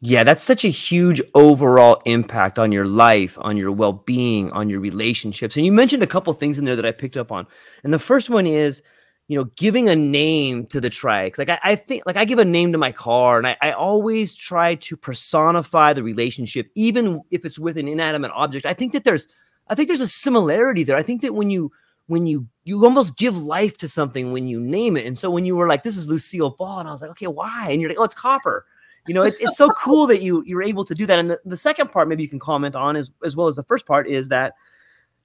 Yeah, 0.00 0.24
that's 0.24 0.42
such 0.42 0.64
a 0.64 0.68
huge 0.68 1.22
overall 1.34 2.02
impact 2.04 2.58
on 2.58 2.70
your 2.70 2.86
life, 2.86 3.38
on 3.40 3.56
your 3.56 3.72
well 3.72 3.94
being, 3.94 4.50
on 4.52 4.68
your 4.68 4.80
relationships. 4.80 5.56
And 5.56 5.64
you 5.64 5.72
mentioned 5.72 6.02
a 6.02 6.06
couple 6.06 6.32
things 6.34 6.58
in 6.58 6.64
there 6.64 6.76
that 6.76 6.84
I 6.84 6.92
picked 6.92 7.16
up 7.16 7.32
on. 7.32 7.46
And 7.82 7.94
the 7.94 7.98
first 7.98 8.28
one 8.28 8.46
is, 8.46 8.82
you 9.28 9.38
know, 9.38 9.44
giving 9.56 9.88
a 9.88 9.96
name 9.96 10.66
to 10.66 10.80
the 10.80 10.90
trikes. 10.90 11.38
Like 11.38 11.48
I, 11.48 11.58
I 11.62 11.74
think, 11.76 12.04
like 12.04 12.16
I 12.16 12.26
give 12.26 12.38
a 12.38 12.44
name 12.44 12.72
to 12.72 12.78
my 12.78 12.92
car, 12.92 13.38
and 13.38 13.46
I, 13.46 13.56
I 13.62 13.72
always 13.72 14.34
try 14.36 14.74
to 14.76 14.96
personify 14.96 15.94
the 15.94 16.02
relationship, 16.02 16.70
even 16.74 17.22
if 17.30 17.44
it's 17.44 17.58
with 17.58 17.78
an 17.78 17.88
inanimate 17.88 18.32
object. 18.34 18.66
I 18.66 18.74
think 18.74 18.92
that 18.92 19.04
there's, 19.04 19.28
I 19.68 19.74
think 19.74 19.88
there's 19.88 20.00
a 20.00 20.06
similarity 20.06 20.84
there. 20.84 20.96
I 20.96 21.02
think 21.02 21.22
that 21.22 21.34
when 21.34 21.50
you, 21.50 21.72
when 22.06 22.26
you, 22.26 22.46
you 22.64 22.84
almost 22.84 23.16
give 23.16 23.36
life 23.38 23.78
to 23.78 23.88
something 23.88 24.32
when 24.32 24.46
you 24.46 24.60
name 24.60 24.96
it. 24.96 25.06
And 25.06 25.18
so 25.18 25.30
when 25.30 25.44
you 25.44 25.56
were 25.56 25.68
like, 25.68 25.82
"This 25.82 25.96
is 25.96 26.06
Lucille 26.08 26.50
Ball," 26.50 26.80
and 26.80 26.88
I 26.88 26.92
was 26.92 27.02
like, 27.02 27.10
"Okay, 27.12 27.26
why?" 27.26 27.68
And 27.70 27.80
you're 27.80 27.90
like, 27.90 27.98
"Oh, 27.98 28.04
it's 28.04 28.14
Copper." 28.14 28.64
you 29.06 29.14
know 29.14 29.22
it's 29.22 29.40
it's 29.40 29.56
so 29.56 29.68
cool 29.76 30.06
that 30.06 30.22
you 30.22 30.42
you're 30.46 30.62
able 30.62 30.84
to 30.84 30.94
do 30.94 31.06
that 31.06 31.18
and 31.18 31.30
the, 31.30 31.40
the 31.44 31.56
second 31.56 31.90
part 31.90 32.08
maybe 32.08 32.22
you 32.22 32.28
can 32.28 32.38
comment 32.38 32.74
on 32.74 32.96
as, 32.96 33.10
as 33.24 33.36
well 33.36 33.46
as 33.46 33.56
the 33.56 33.62
first 33.62 33.86
part 33.86 34.08
is 34.08 34.28
that 34.28 34.54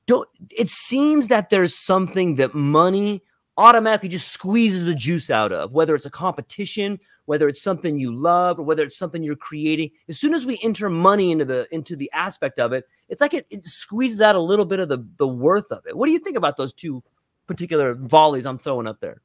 don't 0.06 0.28
it 0.50 0.70
seems 0.70 1.28
that 1.28 1.50
there's 1.50 1.76
something 1.76 2.36
that 2.36 2.54
money 2.54 3.24
automatically 3.58 4.10
just 4.10 4.30
squeezes 4.30 4.86
the 4.86 4.96
juice 4.96 5.30
out 5.30 5.52
of 5.52 5.72
whether 5.72 5.96
it's 5.96 6.06
a 6.06 6.12
competition 6.12 7.00
whether 7.26 7.48
it's 7.48 7.62
something 7.62 8.00
you 8.00 8.14
love 8.14 8.60
or 8.60 8.64
whether 8.64 8.84
it's 8.84 8.98
something 8.98 9.24
you're 9.24 9.36
creating 9.36 9.90
as 10.10 10.20
soon 10.20 10.34
as 10.34 10.46
we 10.46 10.60
enter 10.64 10.90
money 10.90 11.32
into 11.32 11.46
the 11.46 11.68
into 11.72 11.96
the 11.96 12.10
aspect 12.14 12.60
of 12.60 12.74
it 12.74 12.86
it's 13.12 13.22
like 13.22 13.34
it, 13.34 13.46
it 13.50 13.66
squeezes 13.66 14.22
out 14.22 14.36
a 14.36 14.42
little 14.42 14.66
bit 14.66 14.80
of 14.80 14.90
the 14.90 15.06
the 15.18 15.28
worth 15.28 15.72
of 15.72 15.86
it. 15.86 15.96
What 15.96 16.08
do 16.08 16.14
you 16.14 16.20
think 16.20 16.38
about 16.38 16.58
those 16.58 16.74
two 16.74 17.04
particular 17.46 17.94
volleys 17.94 18.46
i'm 18.46 18.58
throwing 18.58 18.88
up 18.88 19.00
there? 19.02 19.22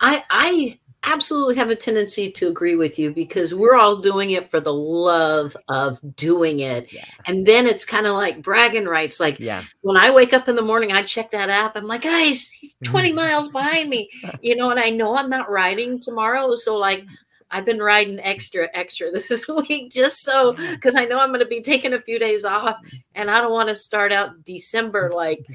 I 0.00 0.22
I 0.28 0.80
absolutely 1.04 1.56
have 1.56 1.70
a 1.70 1.76
tendency 1.76 2.30
to 2.32 2.48
agree 2.48 2.76
with 2.76 2.98
you 2.98 3.12
because 3.12 3.54
we're 3.54 3.76
all 3.76 3.96
doing 3.96 4.30
it 4.30 4.50
for 4.50 4.60
the 4.60 4.72
love 4.72 5.56
of 5.68 5.98
doing 6.16 6.60
it. 6.60 6.92
Yeah. 6.92 7.04
And 7.26 7.46
then 7.46 7.66
it's 7.66 7.84
kind 7.84 8.06
of 8.06 8.14
like 8.14 8.42
bragging 8.42 8.86
rights. 8.86 9.20
Like 9.20 9.38
yeah 9.38 9.64
when 9.84 9.98
I 9.98 10.10
wake 10.10 10.32
up 10.32 10.48
in 10.48 10.56
the 10.56 10.62
morning, 10.62 10.92
I 10.92 11.02
check 11.02 11.30
that 11.32 11.50
app. 11.50 11.76
I'm 11.76 11.86
like, 11.86 12.02
guys, 12.02 12.50
he's 12.50 12.74
20 12.84 13.12
miles 13.12 13.48
behind 13.50 13.90
me, 13.90 14.08
you 14.40 14.56
know, 14.56 14.70
and 14.70 14.80
I 14.80 14.88
know 14.88 15.14
I'm 15.14 15.28
not 15.28 15.50
riding 15.50 16.00
tomorrow. 16.00 16.54
So, 16.54 16.78
like, 16.78 17.04
I've 17.50 17.66
been 17.66 17.80
riding 17.80 18.18
extra, 18.20 18.70
extra 18.72 19.10
this 19.12 19.46
week 19.46 19.92
just 19.92 20.22
so 20.22 20.54
because 20.54 20.96
I 20.96 21.04
know 21.04 21.20
I'm 21.20 21.28
going 21.28 21.40
to 21.40 21.46
be 21.46 21.60
taking 21.60 21.92
a 21.92 22.00
few 22.00 22.18
days 22.18 22.46
off 22.46 22.78
and 23.14 23.30
I 23.30 23.42
don't 23.42 23.52
want 23.52 23.68
to 23.68 23.74
start 23.74 24.10
out 24.10 24.42
December 24.42 25.12
like 25.14 25.46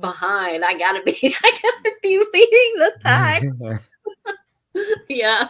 behind. 0.00 0.64
I 0.64 0.78
got 0.78 0.92
to 0.92 1.02
be, 1.02 1.18
I 1.44 1.58
got 1.62 1.84
to 1.84 1.92
be 2.02 2.18
leading 2.18 2.74
the 2.76 2.92
pack. 3.02 3.42
yeah. 5.08 5.48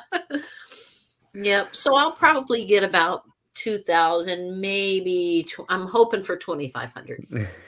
Yep. 1.35 1.77
So 1.77 1.95
I'll 1.95 2.13
probably 2.13 2.65
get 2.65 2.83
about 2.83 3.25
2000, 3.55 4.61
maybe, 4.61 5.45
tw- 5.49 5.67
I'm 5.69 5.87
hoping 5.87 6.23
for 6.23 6.37
2500. 6.37 7.49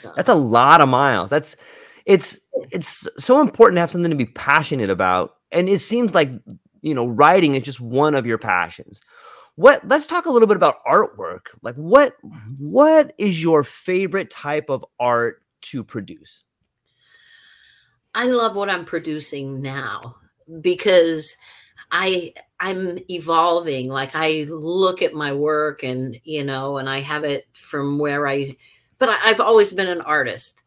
So. 0.00 0.12
That's 0.16 0.30
a 0.30 0.34
lot 0.34 0.80
of 0.80 0.88
miles. 0.88 1.30
That's 1.30 1.56
it's 2.04 2.40
it's 2.72 3.06
so 3.18 3.40
important 3.40 3.76
to 3.76 3.80
have 3.80 3.90
something 3.92 4.10
to 4.10 4.16
be 4.16 4.26
passionate 4.26 4.90
about. 4.90 5.36
And 5.52 5.68
it 5.68 5.78
seems 5.78 6.14
like 6.14 6.30
you 6.80 6.94
know, 6.94 7.06
writing 7.06 7.54
is 7.54 7.62
just 7.62 7.80
one 7.80 8.14
of 8.14 8.26
your 8.26 8.38
passions. 8.38 9.00
What 9.56 9.86
let's 9.86 10.06
talk 10.06 10.26
a 10.26 10.30
little 10.30 10.48
bit 10.48 10.56
about 10.56 10.84
artwork. 10.84 11.46
Like 11.62 11.76
what 11.76 12.16
what 12.58 13.14
is 13.18 13.40
your 13.40 13.62
favorite 13.62 14.30
type 14.30 14.68
of 14.68 14.84
art 14.98 15.42
to 15.62 15.84
produce? 15.84 16.42
I 18.14 18.26
love 18.26 18.56
what 18.56 18.70
I'm 18.70 18.84
producing 18.84 19.62
now 19.62 20.16
because 20.60 21.36
I 21.90 22.34
I'm 22.60 22.98
evolving. 23.10 23.88
Like 23.88 24.12
I 24.14 24.44
look 24.48 25.02
at 25.02 25.14
my 25.14 25.32
work 25.32 25.82
and 25.82 26.18
you 26.24 26.44
know, 26.44 26.78
and 26.78 26.88
I 26.88 27.00
have 27.00 27.24
it 27.24 27.46
from 27.52 27.98
where 27.98 28.26
I 28.26 28.56
but 28.98 29.08
I, 29.08 29.18
I've 29.24 29.40
always 29.40 29.72
been 29.72 29.88
an 29.88 30.00
artist 30.00 30.62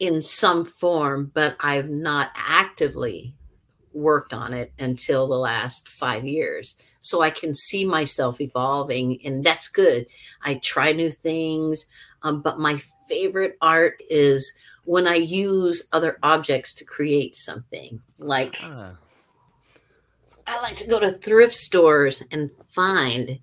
in 0.00 0.22
some 0.22 0.64
form, 0.64 1.30
but 1.34 1.56
I've 1.60 1.88
not 1.88 2.30
actively 2.36 3.34
worked 3.92 4.34
on 4.34 4.52
it 4.52 4.72
until 4.78 5.26
the 5.26 5.38
last 5.38 5.88
five 5.88 6.24
years. 6.24 6.76
So 7.00 7.22
I 7.22 7.30
can 7.30 7.54
see 7.54 7.84
myself 7.84 8.40
evolving, 8.40 9.18
and 9.24 9.42
that's 9.42 9.68
good. 9.68 10.06
I 10.42 10.54
try 10.56 10.92
new 10.92 11.10
things, 11.10 11.86
um, 12.22 12.42
but 12.42 12.58
my 12.58 12.78
favorite 13.08 13.56
art 13.62 14.00
is 14.10 14.52
when 14.84 15.06
I 15.06 15.14
use 15.14 15.88
other 15.92 16.18
objects 16.22 16.74
to 16.74 16.84
create 16.84 17.34
something. 17.36 18.00
Like 18.18 18.56
Ah, 18.62 18.92
I 20.46 20.60
like 20.62 20.74
to 20.76 20.88
go 20.88 21.00
to 21.00 21.12
thrift 21.12 21.54
stores 21.54 22.22
and 22.30 22.50
find 22.68 23.38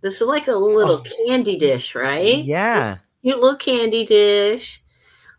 this 0.00 0.20
is 0.20 0.26
like 0.26 0.48
a 0.48 0.52
little 0.52 1.02
oh. 1.06 1.26
candy 1.26 1.58
dish, 1.58 1.94
right? 1.94 2.38
yeah. 2.38 2.98
cute 3.22 3.38
little 3.38 3.56
candy 3.56 4.04
dish. 4.04 4.82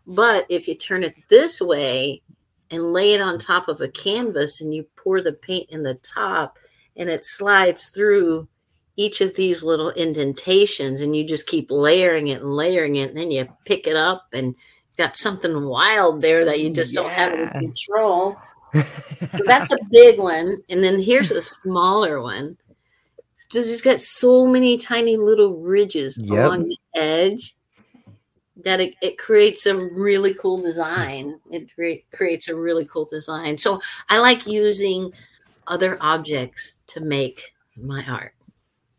But 0.06 0.46
if 0.48 0.68
you 0.68 0.74
turn 0.74 1.04
it 1.04 1.14
this 1.28 1.60
way 1.60 2.22
and 2.70 2.92
lay 2.92 3.12
it 3.12 3.20
on 3.20 3.38
top 3.38 3.68
of 3.68 3.80
a 3.80 3.88
canvas 3.88 4.60
and 4.60 4.74
you 4.74 4.86
pour 4.96 5.20
the 5.20 5.32
paint 5.32 5.70
in 5.70 5.82
the 5.82 5.94
top 5.94 6.58
and 6.96 7.08
it 7.08 7.24
slides 7.24 7.86
through 7.86 8.48
each 8.96 9.20
of 9.20 9.34
these 9.34 9.62
little 9.62 9.90
indentations 9.92 11.00
and 11.00 11.16
you 11.16 11.24
just 11.24 11.46
keep 11.46 11.70
layering 11.70 12.28
it 12.28 12.40
and 12.42 12.54
layering 12.54 12.96
it 12.96 13.10
and 13.10 13.18
then 13.18 13.30
you 13.30 13.48
pick 13.64 13.86
it 13.86 13.96
up 13.96 14.26
and 14.32 14.54
got 14.96 15.16
something 15.16 15.64
wild 15.66 16.22
there 16.22 16.44
that 16.44 16.60
you 16.60 16.72
just 16.72 16.94
don't 16.94 17.10
have 17.10 17.32
any 17.32 17.50
control. 17.66 18.36
So 18.74 19.42
that's 19.46 19.72
a 19.72 19.78
big 19.90 20.18
one. 20.18 20.58
And 20.68 20.82
then 20.82 21.00
here's 21.00 21.30
a 21.30 21.42
smaller 21.42 22.20
one. 22.20 22.56
Just 23.50 23.72
it's 23.72 23.82
got 23.82 24.00
so 24.00 24.46
many 24.46 24.78
tiny 24.78 25.16
little 25.16 25.58
ridges 25.58 26.18
Yep. 26.22 26.30
along 26.30 26.68
the 26.68 26.78
edge 26.94 27.54
that 28.64 28.80
it, 28.80 28.94
it 29.02 29.18
creates 29.18 29.66
a 29.66 29.76
really 29.76 30.34
cool 30.34 30.60
design. 30.60 31.38
It 31.50 31.72
cre- 31.74 32.16
creates 32.16 32.48
a 32.48 32.54
really 32.54 32.84
cool 32.86 33.04
design. 33.04 33.58
So 33.58 33.80
I 34.08 34.18
like 34.18 34.46
using 34.46 35.12
other 35.66 35.98
objects 36.00 36.78
to 36.88 37.00
make 37.00 37.54
my 37.76 38.04
art. 38.08 38.34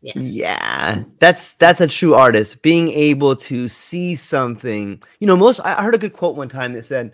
Yes. 0.02 0.16
Yeah, 0.16 1.02
that's 1.18 1.54
that's 1.54 1.80
a 1.80 1.86
true 1.88 2.14
artist. 2.14 2.62
Being 2.62 2.88
able 2.90 3.34
to 3.36 3.66
see 3.66 4.14
something, 4.14 5.02
you 5.18 5.26
know, 5.26 5.36
most 5.36 5.58
I 5.60 5.82
heard 5.82 5.94
a 5.94 5.98
good 5.98 6.12
quote 6.12 6.36
one 6.36 6.48
time 6.48 6.74
that 6.74 6.84
said, 6.84 7.12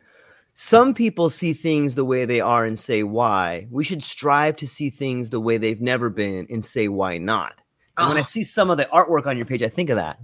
"Some 0.54 0.94
people 0.94 1.30
see 1.30 1.52
things 1.52 1.94
the 1.94 2.04
way 2.04 2.24
they 2.24 2.40
are 2.40 2.64
and 2.64 2.78
say 2.78 3.02
why. 3.02 3.66
We 3.70 3.84
should 3.84 4.02
strive 4.02 4.56
to 4.56 4.66
see 4.68 4.90
things 4.90 5.30
the 5.30 5.40
way 5.40 5.56
they've 5.58 5.80
never 5.80 6.10
been 6.10 6.46
and 6.50 6.64
say 6.64 6.88
why 6.88 7.18
not." 7.18 7.62
And 7.98 8.08
when 8.08 8.16
I 8.16 8.20
Oh. 8.20 8.24
see 8.24 8.44
some 8.44 8.70
of 8.70 8.78
the 8.78 8.86
artwork 8.86 9.26
on 9.26 9.36
your 9.36 9.46
page, 9.46 9.62
I 9.62 9.68
think 9.68 9.90
of 9.90 9.96
that. 9.96 10.18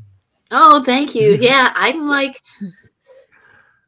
Oh, 0.51 0.83
thank 0.83 1.15
you. 1.15 1.33
Mm-hmm. 1.35 1.43
Yeah, 1.43 1.73
I'm 1.75 2.09
like, 2.09 2.43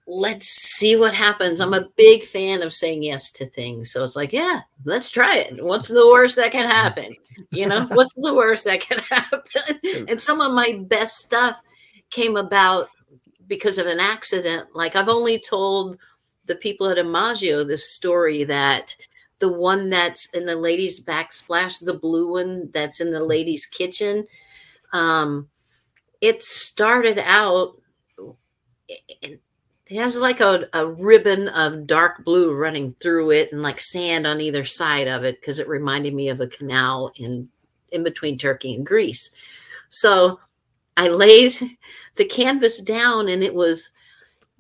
let's 0.07 0.47
see 0.47 0.97
what 0.97 1.15
happens. 1.15 1.61
I'm 1.61 1.73
a 1.73 1.89
big 1.97 2.25
fan 2.25 2.63
of 2.63 2.75
saying 2.75 3.03
yes 3.03 3.31
to 3.33 3.47
things. 3.47 3.93
So 3.93 4.05
it's 4.05 4.17
like, 4.17 4.33
yeah, 4.33 4.61
let's 4.85 5.11
try 5.11 5.37
it. 5.37 5.63
What's 5.65 5.89
the 5.89 6.07
worst 6.07 6.37
that 6.37 6.53
can 6.53 6.69
happen? 6.69 7.15
You 7.53 7.67
know, 7.67 7.87
what's 7.93 8.13
the 8.15 8.35
worst 8.35 8.65
that 8.65 8.81
can 8.81 8.99
happen? 9.11 9.81
And 10.09 10.21
some 10.21 10.41
of 10.41 10.53
my 10.53 10.81
best 10.87 11.19
stuff 11.19 11.63
came 12.11 12.37
about 12.37 12.89
because 13.47 13.79
of 13.79 13.87
an 13.87 14.01
accident. 14.01 14.69
Like 14.75 14.97
I've 14.97 15.09
only 15.09 15.39
told 15.39 15.97
the 16.51 16.57
people 16.57 16.89
at 16.89 16.97
Imaggio 16.97 17.65
this 17.67 17.89
story 17.89 18.43
that 18.43 18.97
the 19.39 19.49
one 19.49 19.89
that's 19.89 20.27
in 20.35 20.47
the 20.47 20.57
ladies' 20.57 21.01
backsplash, 21.01 21.83
the 21.83 21.95
blue 21.95 22.33
one 22.33 22.71
that's 22.73 23.01
in 23.01 23.13
the 23.13 23.25
ladies' 23.25 23.67
kitchen, 23.67 24.27
um, 24.93 25.49
it 26.21 26.43
started 26.43 27.19
out. 27.25 27.81
It 28.89 29.41
has 29.93 30.19
like 30.19 30.41
a, 30.41 30.69
a 30.73 30.85
ribbon 30.85 31.47
of 31.49 31.87
dark 31.87 32.25
blue 32.25 32.53
running 32.53 32.97
through 33.01 33.31
it 33.31 33.53
and 33.53 33.63
like 33.63 33.79
sand 33.79 34.27
on 34.27 34.41
either 34.41 34.65
side 34.65 35.07
of 35.07 35.23
it 35.23 35.41
because 35.41 35.61
it 35.61 35.69
reminded 35.69 36.13
me 36.13 36.31
of 36.31 36.41
a 36.41 36.49
canal 36.49 37.13
in 37.15 37.49
in 37.93 38.03
between 38.03 38.39
Turkey 38.39 38.75
and 38.75 38.85
Greece. 38.85 39.31
So 39.89 40.41
I 40.97 41.09
laid 41.11 41.57
the 42.17 42.25
canvas 42.25 42.81
down 42.81 43.29
and 43.29 43.45
it 43.45 43.55
was 43.55 43.91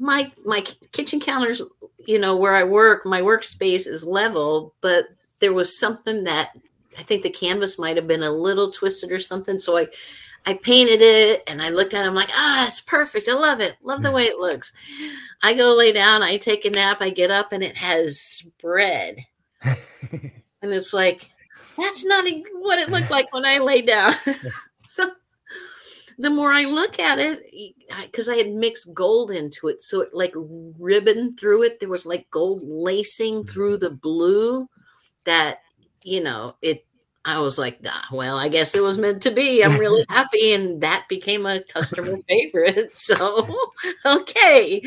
my 0.00 0.32
my 0.44 0.64
kitchen 0.92 1.20
counters 1.20 1.60
you 2.06 2.18
know 2.18 2.34
where 2.34 2.54
i 2.54 2.64
work 2.64 3.04
my 3.04 3.20
workspace 3.20 3.86
is 3.86 4.02
level 4.02 4.74
but 4.80 5.04
there 5.40 5.52
was 5.52 5.78
something 5.78 6.24
that 6.24 6.50
i 6.98 7.02
think 7.02 7.22
the 7.22 7.30
canvas 7.30 7.78
might 7.78 7.96
have 7.96 8.06
been 8.06 8.22
a 8.22 8.30
little 8.30 8.70
twisted 8.70 9.12
or 9.12 9.20
something. 9.20 9.58
So 9.58 9.76
i 9.76 9.86
i 10.46 10.54
painted 10.54 11.02
it 11.02 11.42
and 11.46 11.60
i 11.60 11.68
looked 11.68 11.92
at 11.92 12.04
it 12.04 12.08
i'm 12.08 12.14
like 12.14 12.30
ah 12.34 12.66
it's 12.66 12.80
perfect. 12.80 13.28
I 13.28 13.34
love 13.34 13.60
it. 13.60 13.76
Love 13.82 14.02
the 14.02 14.10
way 14.10 14.24
it 14.24 14.38
looks. 14.38 14.72
I 15.42 15.54
go 15.54 15.76
lay 15.76 15.92
down 15.92 16.22
i 16.22 16.38
take 16.38 16.64
a 16.64 16.70
nap 16.70 16.98
i 17.00 17.10
get 17.10 17.30
up 17.30 17.52
and 17.52 17.62
it 17.62 17.76
has 17.76 18.20
spread. 18.20 19.16
And 20.62 20.72
it's 20.72 20.92
like 20.92 21.30
that's 21.78 22.04
not 22.04 22.24
what 22.60 22.78
it 22.78 22.90
looked 22.90 23.10
like 23.10 23.32
when 23.32 23.46
i 23.46 23.56
lay 23.58 23.80
down 23.80 24.14
the 26.20 26.30
more 26.30 26.52
I 26.52 26.64
look 26.64 26.98
at 27.00 27.18
it, 27.18 27.42
because 28.02 28.28
I 28.28 28.36
had 28.36 28.52
mixed 28.52 28.92
gold 28.92 29.30
into 29.30 29.68
it, 29.68 29.80
so 29.80 30.02
it 30.02 30.12
like 30.12 30.34
ribbon 30.36 31.34
through 31.36 31.62
it. 31.62 31.80
There 31.80 31.88
was 31.88 32.04
like 32.04 32.30
gold 32.30 32.62
lacing 32.62 33.46
through 33.46 33.78
the 33.78 33.88
mm-hmm. 33.88 33.96
blue 33.96 34.68
that, 35.24 35.60
you 36.04 36.22
know, 36.22 36.56
it, 36.60 36.84
I 37.24 37.38
was 37.38 37.58
like, 37.58 37.82
well, 38.12 38.36
I 38.36 38.48
guess 38.48 38.74
it 38.74 38.82
was 38.82 38.98
meant 38.98 39.22
to 39.22 39.30
be. 39.30 39.64
I'm 39.64 39.78
really 39.78 40.04
happy. 40.10 40.52
And 40.52 40.80
that 40.82 41.06
became 41.08 41.46
a 41.46 41.62
customer 41.62 42.18
favorite. 42.28 42.96
So, 42.98 43.70
okay, 44.04 44.82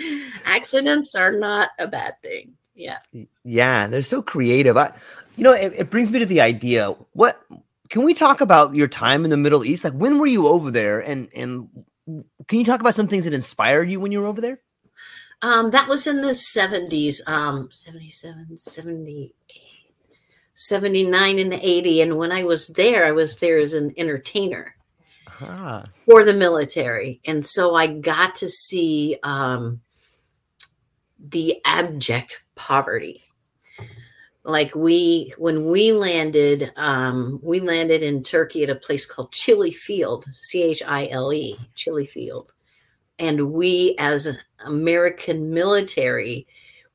accidents 0.45 1.15
are 1.15 1.31
not 1.31 1.69
a 1.79 1.87
bad 1.87 2.21
thing. 2.21 2.53
Yeah. 2.75 2.99
Yeah. 3.43 3.87
They're 3.87 4.01
so 4.03 4.21
creative. 4.21 4.77
I, 4.77 4.93
you 5.35 5.43
know, 5.43 5.53
it, 5.53 5.73
it 5.75 5.89
brings 5.89 6.11
me 6.11 6.19
to 6.19 6.25
the 6.25 6.41
idea 6.41 6.89
what 7.13 7.43
can 7.93 8.03
we 8.03 8.15
talk 8.15 8.41
about 8.41 8.73
your 8.73 8.87
time 8.87 9.23
in 9.23 9.29
the 9.29 9.37
Middle 9.37 9.63
East? 9.63 9.83
Like, 9.83 9.93
when 9.93 10.17
were 10.17 10.25
you 10.25 10.47
over 10.47 10.71
there? 10.71 10.99
And 10.99 11.29
and 11.35 11.69
can 12.47 12.57
you 12.57 12.65
talk 12.65 12.79
about 12.79 12.95
some 12.95 13.07
things 13.07 13.25
that 13.25 13.35
inspired 13.35 13.87
you 13.87 13.99
when 13.99 14.11
you 14.11 14.19
were 14.19 14.25
over 14.25 14.41
there? 14.41 14.61
Um, 15.43 15.69
that 15.69 15.87
was 15.87 16.07
in 16.07 16.21
the 16.21 16.29
70s, 16.29 17.17
um, 17.27 17.69
77, 17.71 18.57
78, 18.57 19.35
79, 20.55 21.37
and 21.37 21.53
80. 21.53 22.01
And 22.01 22.17
when 22.17 22.31
I 22.31 22.43
was 22.43 22.69
there, 22.69 23.05
I 23.05 23.11
was 23.11 23.39
there 23.39 23.59
as 23.59 23.75
an 23.75 23.93
entertainer 23.95 24.75
ah. 25.39 25.85
for 26.05 26.25
the 26.25 26.33
military. 26.33 27.21
And 27.25 27.45
so 27.45 27.75
I 27.75 27.85
got 27.85 28.33
to 28.35 28.49
see 28.49 29.17
um, 29.21 29.81
the 31.19 31.61
abject 31.63 32.43
poverty 32.55 33.23
like 34.45 34.75
we 34.75 35.33
when 35.37 35.65
we 35.65 35.93
landed 35.93 36.71
um 36.75 37.39
we 37.41 37.59
landed 37.59 38.03
in 38.03 38.21
turkey 38.21 38.63
at 38.63 38.69
a 38.69 38.75
place 38.75 39.05
called 39.05 39.31
chile 39.31 39.71
field 39.71 40.25
c-h-i-l-e 40.33 41.57
chile 41.75 42.05
field. 42.05 42.51
And 43.19 43.51
we 43.51 43.95
as 43.99 44.37
american 44.65 45.53
military 45.53 46.45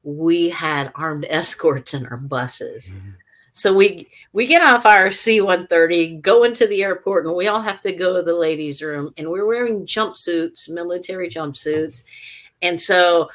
we 0.02 0.50
had 0.50 0.92
armed 0.94 1.26
escorts 1.28 1.94
in 1.94 2.06
our 2.06 2.16
buses. 2.16 2.88
Mm-hmm. 2.88 3.10
so 3.52 3.74
we 3.74 4.08
we 4.32 4.46
get 4.46 4.62
off 4.62 4.84
our 4.84 5.10
c-130 5.10 6.20
go 6.20 6.44
into 6.44 6.66
the 6.66 6.82
airport 6.82 7.24
and 7.24 7.34
we 7.34 7.48
all 7.48 7.62
have 7.62 7.80
to 7.80 7.92
go 7.92 8.14
to 8.14 8.22
the 8.22 8.34
ladies 8.34 8.82
room. 8.82 9.12
And 9.16 9.30
we're 9.30 9.46
wearing 9.46 9.86
jumpsuits 9.86 10.68
military 10.68 11.30
jumpsuits. 11.30 12.02
And 12.60 12.78
so 12.78 13.30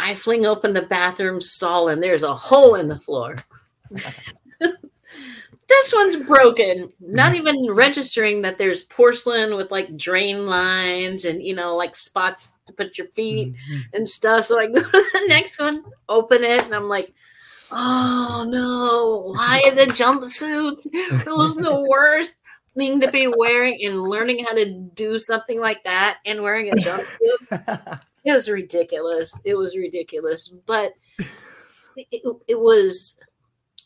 I 0.00 0.14
fling 0.14 0.46
open 0.46 0.72
the 0.72 0.82
bathroom 0.82 1.40
stall 1.40 1.88
and 1.88 2.02
there's 2.02 2.22
a 2.22 2.34
hole 2.34 2.74
in 2.74 2.88
the 2.88 2.98
floor. 2.98 3.36
this 3.90 5.92
one's 5.94 6.16
broken. 6.16 6.92
Not 7.00 7.34
even 7.34 7.70
registering 7.70 8.42
that 8.42 8.58
there's 8.58 8.82
porcelain 8.82 9.56
with 9.56 9.70
like 9.70 9.96
drain 9.96 10.46
lines 10.46 11.24
and 11.24 11.42
you 11.42 11.54
know 11.54 11.76
like 11.76 11.94
spots 11.94 12.48
to 12.66 12.72
put 12.72 12.98
your 12.98 13.08
feet 13.08 13.54
mm-hmm. 13.54 13.80
and 13.92 14.08
stuff. 14.08 14.46
So 14.46 14.58
I 14.58 14.66
go 14.66 14.80
to 14.80 14.90
the 14.90 15.24
next 15.28 15.58
one, 15.58 15.84
open 16.08 16.42
it, 16.42 16.64
and 16.64 16.74
I'm 16.74 16.88
like, 16.88 17.14
oh 17.70 18.46
no, 18.48 19.32
why 19.34 19.70
the 19.74 19.86
jumpsuit? 19.86 20.86
It 20.92 21.26
was 21.26 21.56
the 21.56 21.86
worst 21.88 22.36
thing 22.74 23.00
to 23.00 23.10
be 23.10 23.26
wearing 23.26 23.78
and 23.84 24.00
learning 24.00 24.44
how 24.44 24.54
to 24.54 24.72
do 24.94 25.18
something 25.18 25.60
like 25.60 25.82
that 25.84 26.18
and 26.24 26.42
wearing 26.42 26.70
a 26.70 26.74
jumpsuit. 26.76 28.00
It 28.24 28.32
was 28.32 28.50
ridiculous. 28.50 29.40
It 29.44 29.54
was 29.54 29.76
ridiculous, 29.76 30.48
but 30.48 30.92
it, 31.96 32.22
it 32.48 32.60
was 32.60 33.20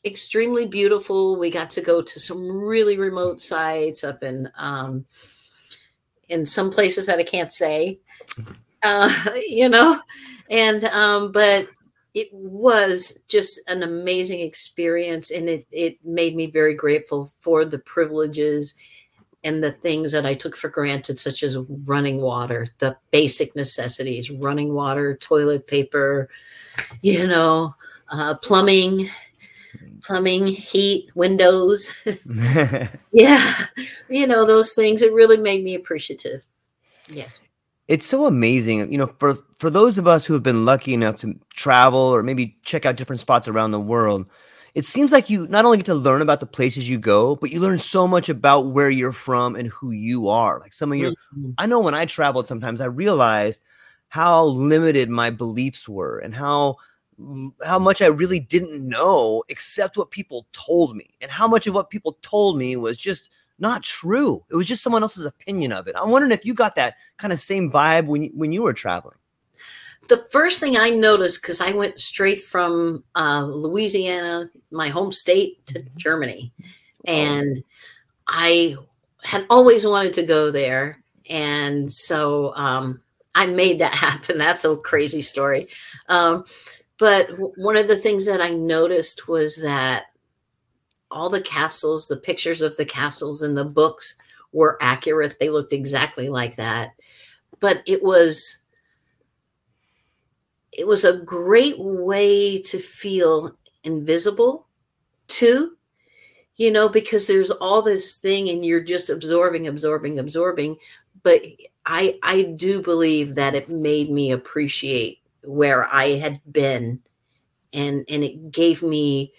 extremely 0.05 0.67
beautiful. 0.67 1.37
We 1.37 1.51
got 1.51 1.71
to 1.71 1.81
go 1.81 2.03
to 2.03 2.21
some 2.21 2.51
really 2.51 2.99
remote 2.99 3.41
sites 3.41 4.05
up 4.05 4.23
in 4.23 4.51
um, 4.57 5.07
in 6.29 6.47
some 6.47 6.71
places 6.71 7.07
that 7.07 7.19
I 7.19 7.23
can't 7.23 7.53
say, 7.53 8.01
uh, 8.83 9.13
you 9.47 9.69
know, 9.69 10.01
and 10.51 10.85
um, 10.85 11.33
but 11.33 11.69
it 12.15 12.29
was 12.33 13.19
just 13.29 13.61
an 13.69 13.83
amazing 13.83 14.41
experience, 14.41 15.31
and 15.31 15.49
it 15.49 15.67
it 15.71 16.05
made 16.05 16.35
me 16.35 16.47
very 16.47 16.75
grateful 16.75 17.31
for 17.41 17.65
the 17.65 17.79
privileges 17.79 18.75
and 19.45 19.63
the 19.63 19.71
things 19.71 20.13
that 20.13 20.25
I 20.25 20.35
took 20.35 20.57
for 20.57 20.71
granted, 20.71 21.21
such 21.21 21.43
as 21.43 21.59
running 21.85 22.21
water, 22.21 22.67
the 22.79 22.97
basic 23.11 23.55
necessities, 23.55 24.31
running 24.31 24.73
water, 24.73 25.17
toilet 25.17 25.67
paper, 25.67 26.31
you 27.03 27.27
know, 27.27 27.75
uh, 28.11 28.35
plumbing, 28.43 29.11
plumbing, 30.03 30.47
heat, 30.47 31.11
windows. 31.15 31.93
yeah, 33.13 33.67
you 34.09 34.27
know, 34.27 34.47
those 34.47 34.73
things. 34.73 35.03
It 35.03 35.13
really 35.13 35.37
made 35.37 35.63
me 35.63 35.75
appreciative. 35.75 36.43
Yes. 37.09 37.53
It's 37.87 38.07
so 38.07 38.25
amazing, 38.25 38.91
you 38.91 38.97
know, 38.97 39.13
for 39.19 39.37
for 39.59 39.69
those 39.69 39.99
of 39.99 40.07
us 40.07 40.25
who 40.25 40.33
have 40.33 40.43
been 40.43 40.65
lucky 40.65 40.95
enough 40.95 41.19
to 41.21 41.39
travel 41.51 42.01
or 42.01 42.23
maybe 42.23 42.57
check 42.65 42.87
out 42.87 42.97
different 42.97 43.21
spots 43.21 43.47
around 43.47 43.73
the 43.73 43.81
world 43.81 44.25
it 44.75 44.85
seems 44.85 45.13
like 45.13 45.31
you 45.31 45.47
not 45.47 45.65
only 45.65 45.77
get 45.77 45.87
to 45.87 45.95
learn 45.95 46.21
about 46.21 46.41
the 46.41 46.47
places 46.47 46.89
you 46.89 46.99
go, 46.99 47.37
but 47.37 47.51
you 47.51 47.61
learn 47.61 47.79
so 47.79 48.09
much 48.09 48.29
about 48.29 48.67
where 48.67 48.91
you're 48.91 49.13
from 49.13 49.55
and 49.55 49.69
who 49.69 49.93
you 49.93 50.29
are. 50.29 50.59
Like 50.59 50.73
some 50.73 50.91
of 50.91 50.99
your, 50.99 51.13
mm-hmm. 51.13 51.51
I 51.59 51.67
know 51.67 51.79
when 51.79 51.95
I 51.95 52.07
traveled, 52.07 52.49
sometimes 52.49 52.81
I 52.81 52.87
realized 52.87 53.63
how 54.09 54.45
limited 54.47 55.09
my 55.09 55.31
beliefs 55.31 55.89
were 55.89 56.19
and 56.19 56.35
how 56.35 56.77
how 57.65 57.79
much 57.79 58.03
I 58.03 58.07
really 58.07 58.41
didn't 58.41 58.89
know 58.89 59.45
except 59.49 59.97
what 59.97 60.11
people 60.11 60.49
told 60.53 60.97
me, 60.97 61.15
and 61.21 61.31
how 61.31 61.47
much 61.47 61.69
of 61.69 61.75
what 61.75 61.89
people 61.89 62.19
told 62.23 62.59
me 62.59 62.75
was 62.75 62.97
just 62.97 63.31
not 63.61 63.85
true. 63.85 64.45
It 64.51 64.57
was 64.57 64.67
just 64.67 64.83
someone 64.83 65.03
else's 65.03 65.25
opinion 65.25 65.71
of 65.71 65.87
it. 65.87 65.95
I'm 65.97 66.11
wondering 66.11 66.33
if 66.33 66.45
you 66.45 66.55
got 66.55 66.75
that 66.75 66.97
kind 67.19 67.33
of 67.33 67.39
same 67.39 67.71
vibe 67.71 68.07
when 68.07 68.25
when 68.35 68.51
you 68.51 68.63
were 68.63 68.73
traveling 68.73 69.17
the 70.09 70.25
first 70.31 70.61
thing 70.61 70.77
I 70.77 70.91
noticed, 70.91 71.43
because 71.43 71.61
I 71.61 71.73
went 71.73 71.99
straight 71.99 72.41
from 72.41 73.05
uh, 73.15 73.45
Louisiana, 73.45 74.47
my 74.71 74.89
home 74.89 75.13
state, 75.13 75.65
to 75.67 75.81
mm-hmm. 75.81 75.97
Germany, 75.97 76.53
and 77.05 77.63
I 78.29 78.77
had 79.23 79.47
always 79.51 79.87
wanted 79.87 80.13
to 80.15 80.23
go 80.23 80.51
there, 80.51 81.03
and 81.29 81.91
so 81.91 82.55
um, 82.57 83.01
I 83.35 83.47
made 83.47 83.81
that 83.81 83.95
happen. 83.95 84.39
That's 84.39 84.65
a 84.65 84.77
crazy 84.77 85.23
story, 85.23 85.69
um, 86.09 86.45
but 86.99 87.29
w- 87.29 87.53
one 87.57 87.77
of 87.77 87.89
the 87.89 87.97
things 87.97 88.27
that 88.27 88.41
I 88.41 88.51
noticed 88.51 89.29
was 89.29 89.61
that 89.63 90.05
all 91.11 91.31
the 91.31 91.41
castles, 91.41 92.09
the 92.09 92.17
pictures 92.17 92.61
of 92.61 92.77
the 92.77 92.85
castles 92.85 93.43
in 93.43 93.55
the 93.55 93.65
books 93.65 94.17
were 94.53 94.79
accurate. 94.81 95.37
They 95.39 95.51
looked 95.51 95.73
exactly 95.73 96.29
like 96.29 96.57
that, 96.57 96.93
but 97.61 97.83
it 97.87 98.03
was 98.03 98.64
it 100.77 100.87
was 100.87 101.05
a 101.05 101.19
great 101.19 101.79
way 101.79 102.61
to 102.61 102.79
feel 102.79 103.57
invisible 103.85 104.67
too 105.27 105.77
you 106.57 106.71
know 106.71 106.89
because 106.89 107.27
there's 107.27 107.51
all 107.51 107.83
this 107.83 108.19
thing 108.19 108.49
and 108.49 108.65
you're 108.65 108.83
just 108.83 109.11
absorbing 109.11 109.67
absorbing 109.69 110.19
absorbing. 110.19 110.77
But 111.23 111.43
i 111.87 112.19
i 112.23 112.43
do 112.43 112.81
believe 112.81 113.35
that 113.35 113.55
it 113.55 113.69
made 113.69 114.11
me 114.11 114.33
appreciate 114.33 115.21
where 115.43 115.87
i 115.93 116.11
had 116.11 116.41
been 116.51 117.01
and 117.73 118.05
and 118.09 118.25
it 118.25 118.51
gave 118.51 118.83
me 118.83 119.33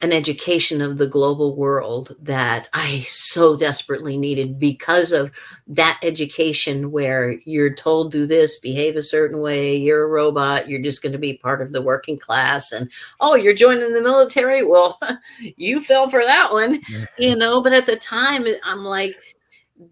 an 0.00 0.12
education 0.12 0.80
of 0.80 0.96
the 0.96 1.08
global 1.08 1.56
world 1.56 2.14
that 2.20 2.68
I 2.72 3.00
so 3.00 3.56
desperately 3.56 4.16
needed 4.16 4.58
because 4.58 5.10
of 5.10 5.32
that 5.66 5.98
education 6.04 6.92
where 6.92 7.32
you're 7.44 7.74
told 7.74 8.12
do 8.12 8.24
this, 8.24 8.60
behave 8.60 8.94
a 8.94 9.02
certain 9.02 9.40
way, 9.40 9.74
you're 9.76 10.04
a 10.04 10.08
robot, 10.08 10.68
you're 10.68 10.80
just 10.80 11.02
going 11.02 11.12
to 11.12 11.18
be 11.18 11.38
part 11.38 11.60
of 11.60 11.72
the 11.72 11.82
working 11.82 12.18
class 12.18 12.70
and 12.70 12.90
oh, 13.20 13.34
you're 13.34 13.54
joining 13.54 13.92
the 13.92 14.00
military? 14.00 14.64
Well, 14.64 15.00
you 15.56 15.80
fell 15.80 16.08
for 16.08 16.22
that 16.24 16.52
one, 16.52 16.80
you 17.18 17.34
know, 17.34 17.60
but 17.60 17.72
at 17.72 17.86
the 17.86 17.96
time 17.96 18.44
I'm 18.64 18.84
like 18.84 19.16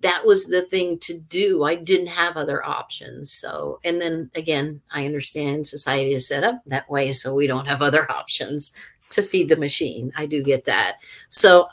that 0.01 0.25
was 0.25 0.47
the 0.47 0.63
thing 0.63 0.99
to 0.99 1.17
do. 1.17 1.63
I 1.63 1.77
didn't 1.77 2.09
have 2.09 2.37
other 2.37 2.65
options. 2.65 3.33
So, 3.33 3.79
and 3.85 4.01
then 4.01 4.31
again, 4.35 4.81
I 4.91 5.07
understand 5.07 5.67
society 5.67 6.13
is 6.13 6.27
set 6.27 6.43
up 6.43 6.61
that 6.67 6.91
way 6.91 7.13
so 7.13 7.35
we 7.35 7.47
don't 7.47 7.69
have 7.69 7.83
other 7.83 8.11
options 8.21 8.73
to 9.11 9.23
feed 9.23 9.49
the 9.49 9.57
machine. 9.57 10.13
I 10.17 10.27
do 10.27 10.43
get 10.43 10.65
that. 10.65 10.97
So 11.29 11.69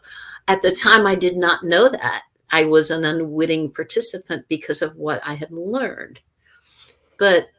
at 0.48 0.62
the 0.62 0.72
time, 0.72 1.08
I 1.08 1.16
did 1.16 1.38
not 1.38 1.64
know 1.64 1.90
that. 1.90 2.24
I 2.52 2.66
was 2.66 2.92
an 2.92 3.04
unwitting 3.04 3.72
participant 3.72 4.46
because 4.48 4.82
of 4.82 4.96
what 4.96 5.22
I 5.26 5.34
had 5.34 5.52
learned. 5.52 6.20
But 7.18 7.50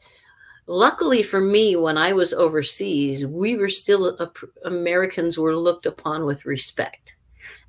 luckily 0.66 1.22
for 1.22 1.40
me, 1.40 1.74
when 1.76 1.98
I 1.98 2.12
was 2.12 2.32
overseas, 2.32 3.26
we 3.26 3.56
were 3.56 3.68
still, 3.68 4.16
Americans 4.64 5.36
were 5.36 5.56
looked 5.56 5.86
upon 5.86 6.24
with 6.24 6.46
respect. 6.46 7.16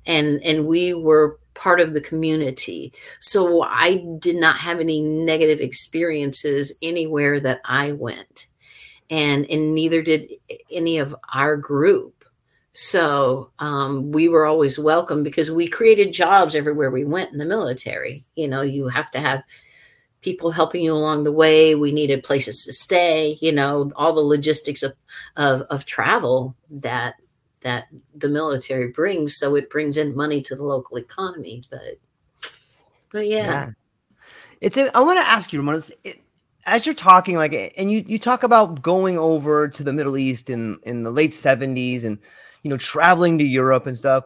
And, 0.06 0.40
and 0.44 0.66
we 0.66 0.94
were 0.94 1.40
part 1.54 1.80
of 1.80 1.94
the 1.94 2.00
community. 2.00 2.92
So 3.18 3.62
I 3.62 4.04
did 4.20 4.36
not 4.36 4.58
have 4.58 4.78
any 4.78 5.00
negative 5.00 5.60
experiences 5.60 6.78
anywhere 6.80 7.40
that 7.40 7.60
I 7.64 7.92
went 7.92 8.46
and 9.10 9.48
and 9.50 9.74
neither 9.74 10.02
did 10.02 10.32
any 10.70 10.98
of 10.98 11.14
our 11.32 11.56
group. 11.56 12.24
So 12.72 13.50
um, 13.58 14.12
we 14.12 14.28
were 14.28 14.44
always 14.44 14.78
welcome 14.78 15.22
because 15.22 15.50
we 15.50 15.66
created 15.66 16.12
jobs 16.12 16.54
everywhere 16.54 16.90
we 16.90 17.04
went 17.04 17.32
in 17.32 17.38
the 17.38 17.44
military. 17.44 18.24
You 18.34 18.48
know 18.48 18.62
you 18.62 18.88
have 18.88 19.10
to 19.12 19.20
have 19.20 19.42
people 20.20 20.50
helping 20.50 20.82
you 20.82 20.92
along 20.92 21.24
the 21.24 21.32
way. 21.32 21.74
We 21.74 21.92
needed 21.92 22.24
places 22.24 22.64
to 22.64 22.72
stay 22.72 23.38
you 23.40 23.52
know 23.52 23.90
all 23.96 24.12
the 24.12 24.20
logistics 24.20 24.82
of 24.82 24.94
of, 25.36 25.62
of 25.62 25.84
travel 25.86 26.54
that 26.70 27.14
that 27.60 27.86
the 28.14 28.28
military 28.28 28.88
brings. 28.88 29.36
So 29.36 29.54
it 29.54 29.70
brings 29.70 29.96
in 29.96 30.14
money 30.14 30.42
to 30.42 30.54
the 30.54 30.64
local 30.64 30.98
economy 30.98 31.62
but 31.70 31.98
but 33.10 33.26
yeah, 33.28 33.36
yeah. 33.36 33.70
it's 34.60 34.76
i 34.76 35.00
want 35.00 35.18
to 35.18 35.26
ask 35.26 35.52
you 35.52 35.60
Ramona, 35.60 35.80
it, 36.04 36.20
as 36.66 36.84
you're 36.84 36.94
talking 36.94 37.36
like 37.36 37.72
and 37.76 37.90
you 37.90 38.04
you 38.06 38.18
talk 38.18 38.42
about 38.42 38.82
going 38.82 39.16
over 39.16 39.68
to 39.68 39.82
the 39.82 39.92
middle 39.92 40.16
east 40.16 40.50
in 40.50 40.78
in 40.82 41.04
the 41.04 41.10
late 41.10 41.30
70s 41.30 42.04
and 42.04 42.18
you 42.62 42.70
know 42.70 42.76
traveling 42.76 43.38
to 43.38 43.44
europe 43.44 43.86
and 43.86 43.96
stuff 43.96 44.24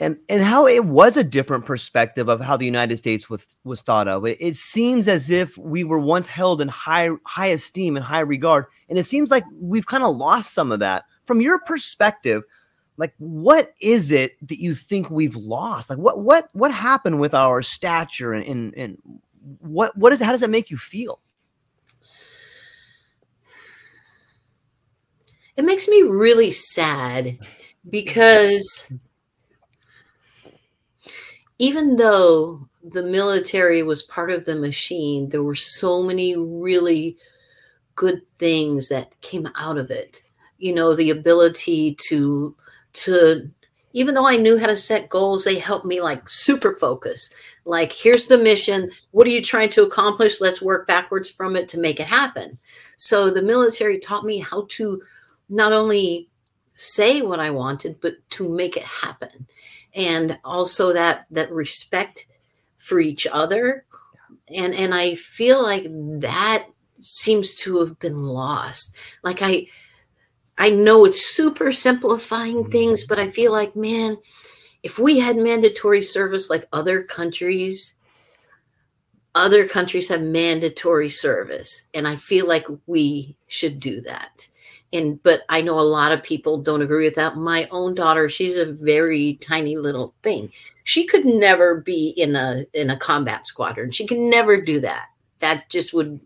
and 0.00 0.18
and 0.28 0.42
how 0.42 0.66
it 0.66 0.84
was 0.84 1.16
a 1.16 1.24
different 1.24 1.64
perspective 1.64 2.28
of 2.28 2.40
how 2.40 2.56
the 2.56 2.66
united 2.66 2.96
states 2.96 3.30
was 3.30 3.56
was 3.64 3.80
thought 3.82 4.08
of. 4.08 4.26
It, 4.26 4.38
it 4.40 4.56
seems 4.56 5.08
as 5.08 5.30
if 5.30 5.56
we 5.56 5.84
were 5.84 5.98
once 5.98 6.26
held 6.26 6.60
in 6.60 6.68
high 6.68 7.10
high 7.24 7.46
esteem 7.46 7.96
and 7.96 8.04
high 8.04 8.20
regard 8.20 8.66
and 8.88 8.98
it 8.98 9.04
seems 9.04 9.30
like 9.30 9.44
we've 9.58 9.86
kind 9.86 10.04
of 10.04 10.16
lost 10.16 10.52
some 10.52 10.72
of 10.72 10.80
that. 10.80 11.04
From 11.24 11.40
your 11.40 11.58
perspective 11.60 12.42
like 12.96 13.14
what 13.18 13.74
is 13.80 14.10
it 14.12 14.32
that 14.46 14.60
you 14.60 14.74
think 14.74 15.10
we've 15.10 15.36
lost? 15.36 15.90
Like 15.90 15.98
what 15.98 16.20
what 16.20 16.48
what 16.52 16.72
happened 16.72 17.20
with 17.20 17.34
our 17.34 17.62
stature 17.62 18.32
and 18.32 18.46
and, 18.46 18.74
and 18.76 18.98
what 19.60 19.96
what 19.96 20.12
is 20.12 20.20
how 20.20 20.32
does 20.32 20.40
that 20.40 20.50
make 20.50 20.70
you 20.70 20.76
feel 20.76 21.20
it 25.56 25.64
makes 25.64 25.88
me 25.88 26.02
really 26.02 26.50
sad 26.50 27.38
because 27.88 28.92
even 31.58 31.96
though 31.96 32.68
the 32.82 33.02
military 33.02 33.82
was 33.82 34.02
part 34.02 34.30
of 34.30 34.44
the 34.44 34.56
machine, 34.56 35.28
there 35.28 35.42
were 35.42 35.54
so 35.54 36.02
many 36.02 36.36
really 36.36 37.16
good 37.94 38.20
things 38.38 38.88
that 38.88 39.18
came 39.20 39.48
out 39.54 39.78
of 39.78 39.90
it. 39.90 40.22
You 40.58 40.74
know, 40.74 40.94
the 40.94 41.10
ability 41.10 41.96
to 42.08 42.56
to 42.94 43.50
even 43.92 44.14
though 44.14 44.26
I 44.26 44.36
knew 44.36 44.58
how 44.58 44.66
to 44.66 44.76
set 44.76 45.08
goals, 45.08 45.44
they 45.44 45.58
helped 45.58 45.86
me 45.86 46.00
like 46.00 46.28
super 46.28 46.74
focus. 46.74 47.30
Like, 47.64 47.92
here's 47.92 48.26
the 48.26 48.36
mission. 48.36 48.90
What 49.12 49.26
are 49.26 49.30
you 49.30 49.40
trying 49.40 49.70
to 49.70 49.84
accomplish? 49.84 50.40
Let's 50.40 50.60
work 50.60 50.88
backwards 50.88 51.30
from 51.30 51.54
it 51.54 51.68
to 51.68 51.78
make 51.78 52.00
it 52.00 52.08
happen. 52.08 52.58
So 52.96 53.30
the 53.30 53.40
military 53.40 54.00
taught 54.00 54.24
me 54.24 54.38
how 54.38 54.66
to 54.70 55.00
not 55.48 55.72
only 55.72 56.28
say 56.74 57.22
what 57.22 57.40
I 57.40 57.50
wanted, 57.50 58.00
but 58.00 58.16
to 58.30 58.48
make 58.48 58.76
it 58.76 58.82
happen. 58.82 59.46
And 59.94 60.38
also 60.44 60.92
that 60.92 61.26
that 61.30 61.52
respect 61.52 62.26
for 62.78 63.00
each 63.00 63.26
other. 63.30 63.84
And 64.48 64.74
and 64.74 64.94
I 64.94 65.14
feel 65.14 65.62
like 65.62 65.84
that 66.20 66.66
seems 67.00 67.54
to 67.54 67.80
have 67.80 67.98
been 67.98 68.18
lost. 68.18 68.94
Like 69.22 69.40
I 69.40 69.68
I 70.58 70.70
know 70.70 71.04
it's 71.04 71.24
super 71.24 71.72
simplifying 71.72 72.62
mm-hmm. 72.62 72.72
things, 72.72 73.04
but 73.04 73.18
I 73.18 73.30
feel 73.30 73.52
like, 73.52 73.74
man, 73.74 74.18
if 74.82 74.98
we 74.98 75.18
had 75.18 75.36
mandatory 75.36 76.02
service 76.02 76.50
like 76.50 76.68
other 76.72 77.02
countries, 77.02 77.94
other 79.34 79.66
countries 79.66 80.08
have 80.08 80.22
mandatory 80.22 81.08
service. 81.08 81.84
And 81.92 82.06
I 82.06 82.16
feel 82.16 82.46
like 82.46 82.66
we 82.86 83.36
should 83.48 83.80
do 83.80 84.00
that 84.02 84.48
and 84.94 85.20
but 85.22 85.42
I 85.48 85.60
know 85.60 85.78
a 85.78 85.82
lot 85.82 86.12
of 86.12 86.22
people 86.22 86.62
don't 86.62 86.80
agree 86.80 87.04
with 87.04 87.16
that. 87.16 87.36
My 87.36 87.68
own 87.70 87.94
daughter, 87.94 88.28
she's 88.28 88.56
a 88.56 88.72
very 88.72 89.34
tiny 89.42 89.76
little 89.76 90.14
thing. 90.22 90.50
She 90.84 91.04
could 91.04 91.24
never 91.26 91.74
be 91.80 92.10
in 92.10 92.36
a 92.36 92.64
in 92.72 92.90
a 92.90 92.96
combat 92.96 93.46
squadron. 93.46 93.90
She 93.90 94.06
can 94.06 94.30
never 94.30 94.60
do 94.60 94.80
that. 94.80 95.08
That 95.40 95.68
just 95.68 95.92
would 95.92 96.20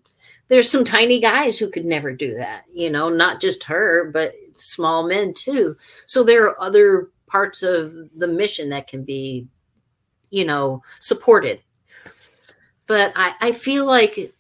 there's 0.49 0.71
some 0.71 0.85
tiny 0.85 1.19
guys 1.19 1.59
who 1.59 1.71
could 1.71 1.85
never 1.85 2.13
do 2.13 2.35
that, 2.37 2.65
you 2.73 2.91
know, 2.91 3.09
not 3.09 3.41
just 3.41 3.65
her, 3.65 4.11
but 4.13 4.35
small 4.55 5.07
men 5.07 5.33
too. 5.35 5.75
So 6.07 6.23
there 6.23 6.45
are 6.45 6.61
other 6.61 7.09
parts 7.27 7.63
of 7.63 7.93
the 8.17 8.29
mission 8.29 8.71
that 8.71 8.89
can 8.89 9.05
be, 9.05 9.47
you 10.31 10.45
know, 10.45 10.83
supported. 11.01 11.61
But 12.87 13.13
I, 13.15 13.35
I 13.41 13.53
feel 13.53 13.85
like 13.85 14.31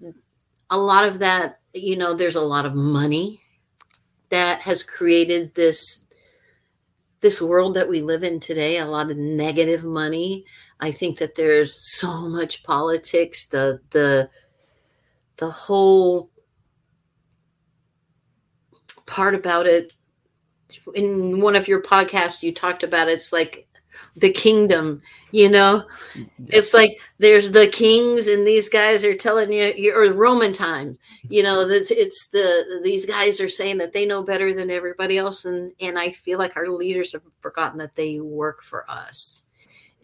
a 0.70 0.78
lot 0.78 1.04
of 1.04 1.18
that, 1.18 1.60
you 1.74 1.96
know, 1.96 2.14
there's 2.14 2.36
a 2.36 2.40
lot 2.40 2.64
of 2.64 2.74
money 2.74 3.42
that 4.30 4.60
has 4.60 4.82
created 4.82 5.54
this 5.54 6.04
this 7.20 7.42
world 7.42 7.74
that 7.74 7.88
we 7.88 8.00
live 8.00 8.22
in 8.22 8.38
today 8.38 8.78
a 8.78 8.86
lot 8.86 9.10
of 9.10 9.16
negative 9.16 9.84
money. 9.84 10.44
I 10.80 10.92
think 10.92 11.18
that 11.18 11.34
there's 11.34 11.74
so 11.74 12.28
much 12.28 12.62
politics 12.62 13.46
the 13.46 13.80
the 13.90 14.30
the 15.36 15.50
whole 15.50 16.30
part 19.06 19.34
about 19.34 19.66
it. 19.66 19.92
In 20.94 21.40
one 21.40 21.56
of 21.56 21.66
your 21.66 21.82
podcasts 21.82 22.42
you 22.42 22.52
talked 22.52 22.82
about 22.82 23.08
it's 23.08 23.32
like 23.32 23.67
the 24.20 24.30
kingdom 24.30 25.02
you 25.30 25.48
know? 25.48 25.84
It's 26.48 26.72
like 26.72 26.98
there's 27.18 27.52
the 27.52 27.68
kings 27.68 28.26
and 28.26 28.46
these 28.46 28.68
guys 28.68 29.04
are 29.04 29.14
telling 29.14 29.52
you 29.52 29.92
or 29.94 30.12
roman 30.12 30.52
time 30.52 30.98
you 31.28 31.42
know 31.42 31.60
it's 31.68 32.28
the 32.28 32.80
these 32.82 33.04
guys 33.04 33.40
are 33.40 33.48
saying 33.48 33.78
that 33.78 33.92
they 33.92 34.06
know 34.06 34.22
better 34.22 34.54
than 34.54 34.70
everybody 34.70 35.18
else. 35.18 35.44
And 35.44 35.72
and 35.80 35.98
i 35.98 36.10
feel 36.10 36.38
like 36.38 36.56
our 36.56 36.68
leaders 36.68 37.12
have 37.12 37.22
forgotten 37.40 37.78
that 37.78 37.94
they 37.94 38.20
work 38.20 38.62
for 38.62 38.88
us 38.90 39.44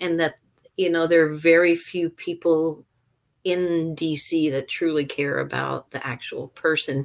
and 0.00 0.18
that 0.20 0.34
you 0.76 0.90
know 0.90 1.06
there 1.06 1.26
are 1.26 1.34
very 1.34 1.76
few 1.76 2.10
people 2.10 2.84
in 3.44 3.94
dc 3.94 4.50
that 4.50 4.68
truly 4.68 5.04
care 5.04 5.38
about 5.38 5.90
the 5.90 6.04
actual 6.06 6.48
person 6.48 7.04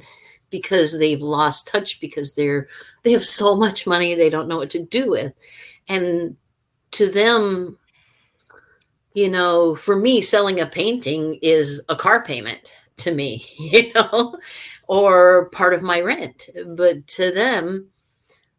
because 0.50 0.98
they've 0.98 1.22
lost 1.22 1.68
touch 1.68 2.00
because 2.00 2.34
they're 2.34 2.68
they 3.02 3.12
have 3.12 3.24
so 3.24 3.56
much 3.56 3.86
money 3.86 4.14
they 4.14 4.30
don't 4.30 4.48
know 4.48 4.56
what 4.56 4.70
to 4.70 4.84
do 4.84 5.10
with. 5.10 5.32
And 5.88 6.36
to 6.92 7.10
them, 7.10 7.78
you 9.14 9.28
know, 9.28 9.74
for 9.74 9.96
me, 9.96 10.20
selling 10.20 10.60
a 10.60 10.66
painting 10.66 11.38
is 11.42 11.80
a 11.88 11.96
car 11.96 12.22
payment 12.22 12.74
to 12.98 13.12
me, 13.12 13.44
you 13.58 13.92
know, 13.94 14.36
or 14.88 15.50
part 15.50 15.74
of 15.74 15.82
my 15.82 16.00
rent. 16.00 16.48
But 16.76 17.06
to 17.08 17.30
them, 17.30 17.88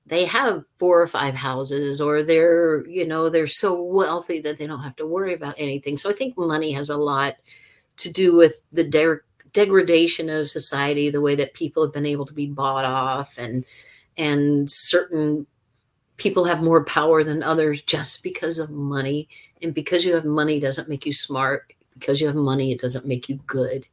they 0.05 0.25
have 0.25 0.65
four 0.77 1.01
or 1.01 1.07
five 1.07 1.35
houses, 1.35 2.01
or 2.01 2.23
they're, 2.23 2.85
you 2.87 3.07
know, 3.07 3.29
they're 3.29 3.47
so 3.47 3.81
wealthy 3.81 4.41
that 4.41 4.59
they 4.59 4.67
don't 4.67 4.83
have 4.83 4.95
to 4.97 5.05
worry 5.05 5.33
about 5.33 5.55
anything. 5.57 5.97
So 5.97 6.09
I 6.09 6.13
think 6.13 6.37
money 6.37 6.71
has 6.73 6.89
a 6.89 6.97
lot 6.97 7.35
to 7.97 8.11
do 8.11 8.35
with 8.35 8.63
the 8.71 8.83
de- 8.83 9.21
degradation 9.53 10.29
of 10.29 10.49
society, 10.49 11.09
the 11.09 11.21
way 11.21 11.35
that 11.35 11.53
people 11.53 11.83
have 11.85 11.93
been 11.93 12.05
able 12.05 12.25
to 12.25 12.33
be 12.33 12.47
bought 12.47 12.85
off 12.85 13.37
and 13.37 13.65
and 14.17 14.69
certain 14.69 15.47
people 16.21 16.45
have 16.45 16.61
more 16.61 16.85
power 16.85 17.23
than 17.23 17.41
others 17.41 17.81
just 17.81 18.21
because 18.21 18.59
of 18.59 18.69
money. 18.69 19.27
And 19.63 19.73
because 19.73 20.05
you 20.05 20.13
have 20.13 20.23
money 20.23 20.59
doesn't 20.59 20.87
make 20.87 21.05
you 21.05 21.13
smart. 21.13 21.73
Because 21.97 22.21
you 22.21 22.27
have 22.27 22.35
money, 22.35 22.71
it 22.71 22.79
doesn't 22.79 23.07
make 23.07 23.27
you 23.27 23.39
good. 23.47 23.85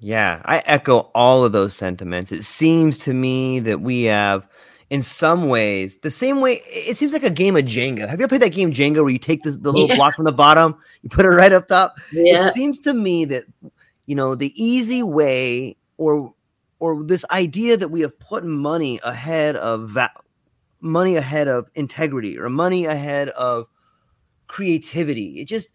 Yeah, 0.00 0.42
I 0.44 0.58
echo 0.66 1.10
all 1.14 1.44
of 1.44 1.52
those 1.52 1.74
sentiments. 1.74 2.32
It 2.32 2.42
seems 2.42 2.98
to 2.98 3.14
me 3.14 3.60
that 3.60 3.80
we 3.80 4.02
have 4.02 4.46
in 4.90 5.02
some 5.02 5.48
ways, 5.48 5.96
the 5.98 6.10
same 6.10 6.40
way 6.40 6.60
it 6.66 6.96
seems 6.96 7.12
like 7.12 7.22
a 7.24 7.30
game 7.30 7.56
of 7.56 7.64
Jenga. 7.64 8.06
Have 8.06 8.18
you 8.18 8.24
ever 8.24 8.28
played 8.28 8.42
that 8.42 8.50
game 8.52 8.72
Jenga 8.72 8.96
where 9.02 9.08
you 9.10 9.18
take 9.18 9.42
the, 9.42 9.52
the 9.52 9.72
little 9.72 9.88
Yeah. 9.88 9.96
block 9.96 10.14
from 10.16 10.24
the 10.24 10.32
bottom, 10.32 10.76
you 11.02 11.08
put 11.08 11.24
it 11.24 11.30
right 11.30 11.52
up 11.52 11.66
top? 11.68 11.96
Yeah. 12.12 12.48
It 12.48 12.52
seems 12.52 12.78
to 12.80 12.92
me 12.92 13.24
that 13.26 13.44
you 14.06 14.14
know 14.14 14.34
the 14.34 14.52
easy 14.62 15.02
way 15.02 15.76
or 15.96 16.34
or 16.80 17.02
this 17.02 17.24
idea 17.30 17.76
that 17.78 17.88
we 17.88 18.02
have 18.02 18.18
put 18.18 18.44
money 18.44 19.00
ahead 19.04 19.56
of 19.56 19.88
va- 19.90 20.12
money 20.84 21.16
ahead 21.16 21.48
of 21.48 21.70
integrity 21.74 22.38
or 22.38 22.48
money 22.48 22.84
ahead 22.84 23.30
of 23.30 23.66
creativity. 24.46 25.40
It 25.40 25.46
just 25.46 25.70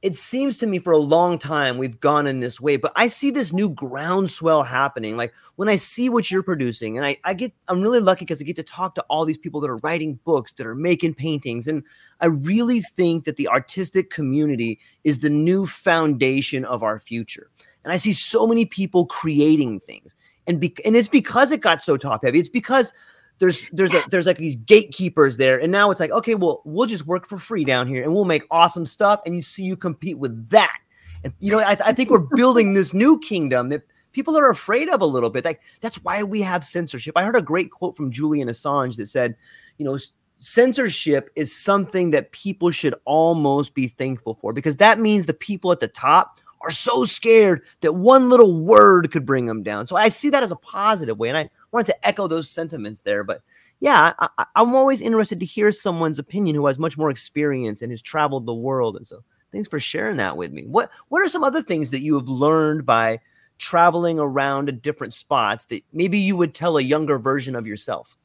it 0.00 0.14
seems 0.14 0.56
to 0.58 0.66
me 0.66 0.78
for 0.78 0.92
a 0.92 0.98
long 0.98 1.38
time 1.38 1.76
we've 1.76 1.98
gone 1.98 2.28
in 2.28 2.38
this 2.38 2.60
way, 2.60 2.76
but 2.76 2.92
I 2.94 3.08
see 3.08 3.32
this 3.32 3.52
new 3.52 3.68
groundswell 3.68 4.62
happening. 4.62 5.16
Like 5.16 5.32
when 5.56 5.68
I 5.68 5.74
see 5.74 6.08
what 6.08 6.30
you're 6.30 6.44
producing, 6.44 6.96
and 6.96 7.04
I, 7.04 7.18
I 7.24 7.34
get 7.34 7.52
I'm 7.68 7.80
really 7.80 8.00
lucky 8.00 8.24
because 8.24 8.40
I 8.40 8.44
get 8.44 8.56
to 8.56 8.62
talk 8.62 8.94
to 8.96 9.04
all 9.08 9.24
these 9.24 9.38
people 9.38 9.60
that 9.60 9.70
are 9.70 9.78
writing 9.82 10.18
books, 10.24 10.52
that 10.52 10.66
are 10.66 10.74
making 10.74 11.14
paintings. 11.14 11.66
And 11.66 11.82
I 12.20 12.26
really 12.26 12.80
think 12.80 13.24
that 13.24 13.36
the 13.36 13.48
artistic 13.48 14.10
community 14.10 14.78
is 15.04 15.18
the 15.18 15.30
new 15.30 15.66
foundation 15.66 16.64
of 16.64 16.82
our 16.82 16.98
future. 17.00 17.50
And 17.84 17.92
I 17.92 17.96
see 17.96 18.12
so 18.12 18.46
many 18.46 18.66
people 18.66 19.06
creating 19.06 19.80
things. 19.80 20.14
And, 20.46 20.60
be, 20.60 20.74
and 20.84 20.96
it's 20.96 21.08
because 21.08 21.52
it 21.52 21.60
got 21.60 21.82
so 21.82 21.96
top 21.96 22.24
heavy. 22.24 22.38
It's 22.38 22.48
because 22.48 22.92
there's 23.38 23.68
there's 23.70 23.94
a, 23.94 24.02
there's 24.10 24.26
like 24.26 24.38
these 24.38 24.56
gatekeepers 24.56 25.36
there, 25.36 25.60
and 25.60 25.70
now 25.70 25.90
it's 25.90 26.00
like 26.00 26.10
okay, 26.10 26.34
well 26.34 26.62
we'll 26.64 26.86
just 26.86 27.06
work 27.06 27.26
for 27.26 27.38
free 27.38 27.64
down 27.64 27.86
here, 27.86 28.02
and 28.02 28.12
we'll 28.12 28.24
make 28.24 28.44
awesome 28.50 28.86
stuff, 28.86 29.20
and 29.24 29.34
you 29.34 29.42
see 29.42 29.64
you 29.64 29.76
compete 29.76 30.18
with 30.18 30.48
that, 30.50 30.78
and 31.24 31.32
you 31.40 31.52
know 31.52 31.60
I, 31.60 31.76
I 31.84 31.92
think 31.92 32.10
we're 32.10 32.18
building 32.18 32.74
this 32.74 32.92
new 32.92 33.18
kingdom 33.18 33.68
that 33.70 33.82
people 34.12 34.36
are 34.36 34.50
afraid 34.50 34.88
of 34.88 35.00
a 35.00 35.06
little 35.06 35.30
bit. 35.30 35.44
Like 35.44 35.60
that's 35.80 36.02
why 36.02 36.22
we 36.22 36.42
have 36.42 36.64
censorship. 36.64 37.16
I 37.16 37.24
heard 37.24 37.36
a 37.36 37.42
great 37.42 37.70
quote 37.70 37.96
from 37.96 38.10
Julian 38.10 38.48
Assange 38.48 38.96
that 38.96 39.06
said, 39.06 39.36
you 39.78 39.84
know, 39.84 39.98
censorship 40.38 41.30
is 41.36 41.54
something 41.54 42.10
that 42.10 42.32
people 42.32 42.70
should 42.70 42.94
almost 43.04 43.74
be 43.74 43.88
thankful 43.88 44.34
for 44.34 44.52
because 44.52 44.76
that 44.76 44.98
means 44.98 45.26
the 45.26 45.34
people 45.34 45.72
at 45.72 45.80
the 45.80 45.88
top 45.88 46.38
are 46.62 46.70
so 46.70 47.04
scared 47.04 47.62
that 47.80 47.94
one 47.94 48.28
little 48.28 48.60
word 48.60 49.10
could 49.12 49.24
bring 49.24 49.46
them 49.46 49.62
down. 49.62 49.86
So 49.86 49.96
I 49.96 50.08
see 50.08 50.30
that 50.30 50.42
as 50.42 50.50
a 50.50 50.56
positive 50.56 51.18
way, 51.18 51.28
and 51.28 51.38
I 51.38 51.50
wanted 51.72 51.86
to 51.86 52.06
echo 52.06 52.26
those 52.26 52.50
sentiments 52.50 53.02
there. 53.02 53.24
But 53.24 53.42
yeah, 53.80 54.12
I, 54.18 54.44
I'm 54.56 54.74
always 54.74 55.00
interested 55.00 55.40
to 55.40 55.46
hear 55.46 55.70
someone's 55.72 56.18
opinion 56.18 56.56
who 56.56 56.66
has 56.66 56.78
much 56.78 56.98
more 56.98 57.10
experience 57.10 57.82
and 57.82 57.92
has 57.92 58.02
traveled 58.02 58.46
the 58.46 58.54
world. 58.54 58.96
And 58.96 59.06
so 59.06 59.22
thanks 59.52 59.68
for 59.68 59.78
sharing 59.78 60.16
that 60.16 60.36
with 60.36 60.52
me. 60.52 60.64
What 60.66 60.90
What 61.08 61.22
are 61.22 61.28
some 61.28 61.44
other 61.44 61.62
things 61.62 61.90
that 61.90 62.02
you 62.02 62.14
have 62.14 62.28
learned 62.28 62.86
by 62.86 63.20
traveling 63.58 64.18
around 64.18 64.66
to 64.66 64.72
different 64.72 65.12
spots 65.12 65.64
that 65.66 65.82
maybe 65.92 66.18
you 66.18 66.36
would 66.36 66.54
tell 66.54 66.76
a 66.76 66.82
younger 66.82 67.18
version 67.18 67.54
of 67.54 67.66
yourself? 67.66 68.16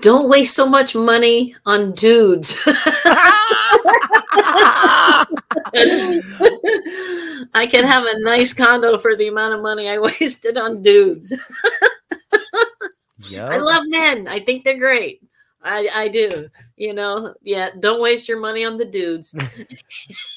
Don't 0.00 0.28
waste 0.28 0.54
so 0.54 0.68
much 0.68 0.94
money 0.94 1.54
on 1.66 1.92
dudes. 1.92 2.56
I 7.54 7.66
can 7.66 7.84
have 7.84 8.04
a 8.04 8.18
nice 8.20 8.52
condo 8.52 8.98
for 8.98 9.16
the 9.16 9.28
amount 9.28 9.54
of 9.54 9.62
money 9.62 9.88
I 9.88 9.98
wasted 10.20 10.56
on 10.56 10.82
dudes. 10.82 11.32
yeah, 13.30 13.48
I 13.48 13.58
love 13.58 13.84
men. 13.86 14.28
I 14.28 14.40
think 14.40 14.64
they're 14.64 14.78
great. 14.78 15.20
I, 15.64 15.88
I 15.92 16.08
do. 16.08 16.48
You 16.76 16.92
know, 16.92 17.34
yeah, 17.42 17.70
don't 17.80 18.02
waste 18.02 18.28
your 18.28 18.38
money 18.38 18.64
on 18.64 18.76
the 18.76 18.84
dudes. 18.84 19.34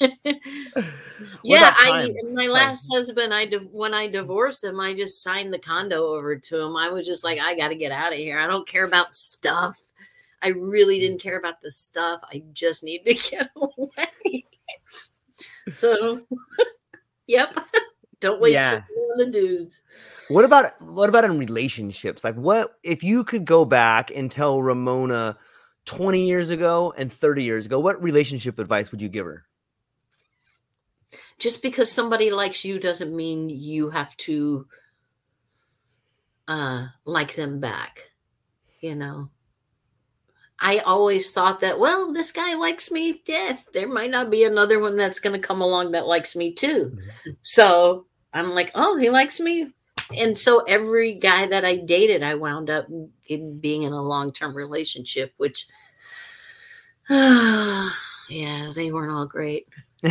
yeah, 1.44 1.74
I 1.76 2.08
my 2.32 2.46
last 2.46 2.88
husband, 2.90 3.34
I 3.34 3.46
when 3.70 3.92
I 3.92 4.08
divorced 4.08 4.64
him, 4.64 4.80
I 4.80 4.94
just 4.94 5.22
signed 5.22 5.52
the 5.52 5.58
condo 5.58 6.14
over 6.14 6.36
to 6.36 6.60
him. 6.60 6.76
I 6.76 6.88
was 6.88 7.06
just 7.06 7.24
like, 7.24 7.38
I 7.40 7.54
got 7.54 7.68
to 7.68 7.76
get 7.76 7.92
out 7.92 8.12
of 8.12 8.18
here. 8.18 8.38
I 8.38 8.46
don't 8.46 8.66
care 8.66 8.84
about 8.84 9.14
stuff. 9.14 9.78
I 10.40 10.48
really 10.48 10.98
didn't 10.98 11.20
care 11.20 11.38
about 11.38 11.60
the 11.60 11.72
stuff. 11.72 12.22
I 12.32 12.42
just 12.52 12.82
need 12.82 13.04
to 13.04 13.14
get 13.14 13.50
away. 13.56 14.44
so, 15.74 16.20
yep. 17.28 17.56
Don't 18.20 18.40
waste 18.40 18.54
Yeah. 18.54 18.80
on 19.12 19.18
the 19.18 19.26
dudes. 19.30 19.82
What 20.28 20.44
about 20.44 20.80
what 20.82 21.08
about 21.08 21.24
in 21.24 21.38
relationships? 21.38 22.24
Like 22.24 22.34
what 22.34 22.76
if 22.82 23.04
you 23.04 23.22
could 23.22 23.44
go 23.44 23.64
back 23.64 24.10
and 24.10 24.28
tell 24.30 24.60
Ramona 24.60 25.38
20 25.84 26.26
years 26.26 26.50
ago 26.50 26.92
and 26.96 27.12
30 27.12 27.44
years 27.44 27.66
ago, 27.66 27.78
what 27.78 28.02
relationship 28.02 28.58
advice 28.58 28.90
would 28.90 29.00
you 29.00 29.08
give 29.08 29.24
her? 29.26 29.44
just 31.38 31.62
because 31.62 31.90
somebody 31.90 32.30
likes 32.30 32.64
you 32.64 32.78
doesn't 32.78 33.14
mean 33.16 33.48
you 33.48 33.88
have 33.90 34.14
to 34.18 34.66
uh 36.46 36.86
like 37.04 37.34
them 37.34 37.60
back 37.60 38.10
you 38.80 38.94
know 38.94 39.30
i 40.60 40.78
always 40.78 41.30
thought 41.30 41.60
that 41.60 41.78
well 41.78 42.12
this 42.12 42.32
guy 42.32 42.54
likes 42.54 42.90
me 42.90 43.22
yeah 43.26 43.56
there 43.72 43.88
might 43.88 44.10
not 44.10 44.30
be 44.30 44.44
another 44.44 44.80
one 44.80 44.96
that's 44.96 45.20
going 45.20 45.32
to 45.38 45.46
come 45.46 45.60
along 45.60 45.92
that 45.92 46.06
likes 46.06 46.34
me 46.34 46.52
too. 46.52 46.90
Mm-hmm. 46.94 47.30
So 47.42 48.06
i'm 48.34 48.50
like 48.50 48.70
oh 48.74 48.96
he 48.96 49.10
likes 49.10 49.40
me. 49.40 49.72
And 50.16 50.36
so 50.38 50.60
every 50.60 51.18
guy 51.18 51.46
that 51.46 51.64
i 51.64 51.76
dated 51.76 52.22
i 52.22 52.34
wound 52.34 52.70
up 52.70 52.86
in 53.26 53.58
being 53.60 53.82
in 53.82 53.92
a 53.92 54.02
long-term 54.02 54.54
relationship 54.56 55.32
which 55.36 55.66
yeah 57.10 57.90
they 58.74 58.90
weren't 58.92 59.12
all 59.12 59.26
great. 59.26 59.66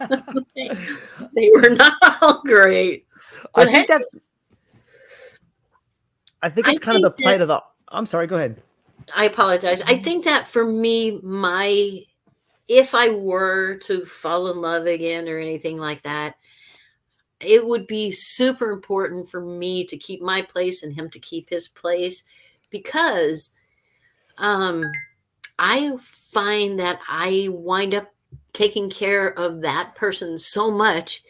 They 0.00 1.50
were 1.54 1.70
not 1.70 1.94
all 2.22 2.40
great. 2.44 3.04
I 3.56 3.64
think 3.64 3.76
hey- 3.76 3.86
that's 3.88 4.16
I 6.40 6.50
think 6.50 6.68
I 6.68 6.70
it's 6.72 6.78
kind 6.80 6.96
of 6.96 7.02
the 7.02 7.10
think 7.10 7.24
plight 7.24 7.38
that- 7.38 7.42
of 7.42 7.48
the 7.48 7.62
I'm 7.88 8.06
sorry, 8.06 8.26
go 8.28 8.36
ahead. 8.36 8.62
I 9.14 9.24
apologize. 9.24 9.82
I 9.82 9.98
think 9.98 10.24
that 10.24 10.48
for 10.48 10.64
me, 10.64 11.20
my 11.22 12.04
if 12.68 12.94
I 12.94 13.08
were 13.08 13.76
to 13.84 14.04
fall 14.04 14.50
in 14.50 14.58
love 14.58 14.86
again 14.86 15.28
or 15.28 15.38
anything 15.38 15.78
like 15.78 16.02
that, 16.02 16.36
it 17.40 17.66
would 17.66 17.86
be 17.86 18.10
super 18.10 18.70
important 18.70 19.28
for 19.28 19.40
me 19.40 19.84
to 19.86 19.96
keep 19.96 20.20
my 20.20 20.42
place 20.42 20.82
and 20.82 20.94
him 20.94 21.08
to 21.10 21.18
keep 21.18 21.48
his 21.48 21.68
place 21.68 22.24
because 22.70 23.52
um 24.38 24.84
I 25.58 25.96
find 26.00 26.78
that 26.78 27.00
I 27.08 27.48
wind 27.50 27.94
up 27.94 28.12
taking 28.52 28.90
care 28.90 29.36
of 29.38 29.62
that 29.62 29.94
person 29.94 30.38
so 30.38 30.70
much 30.70 31.22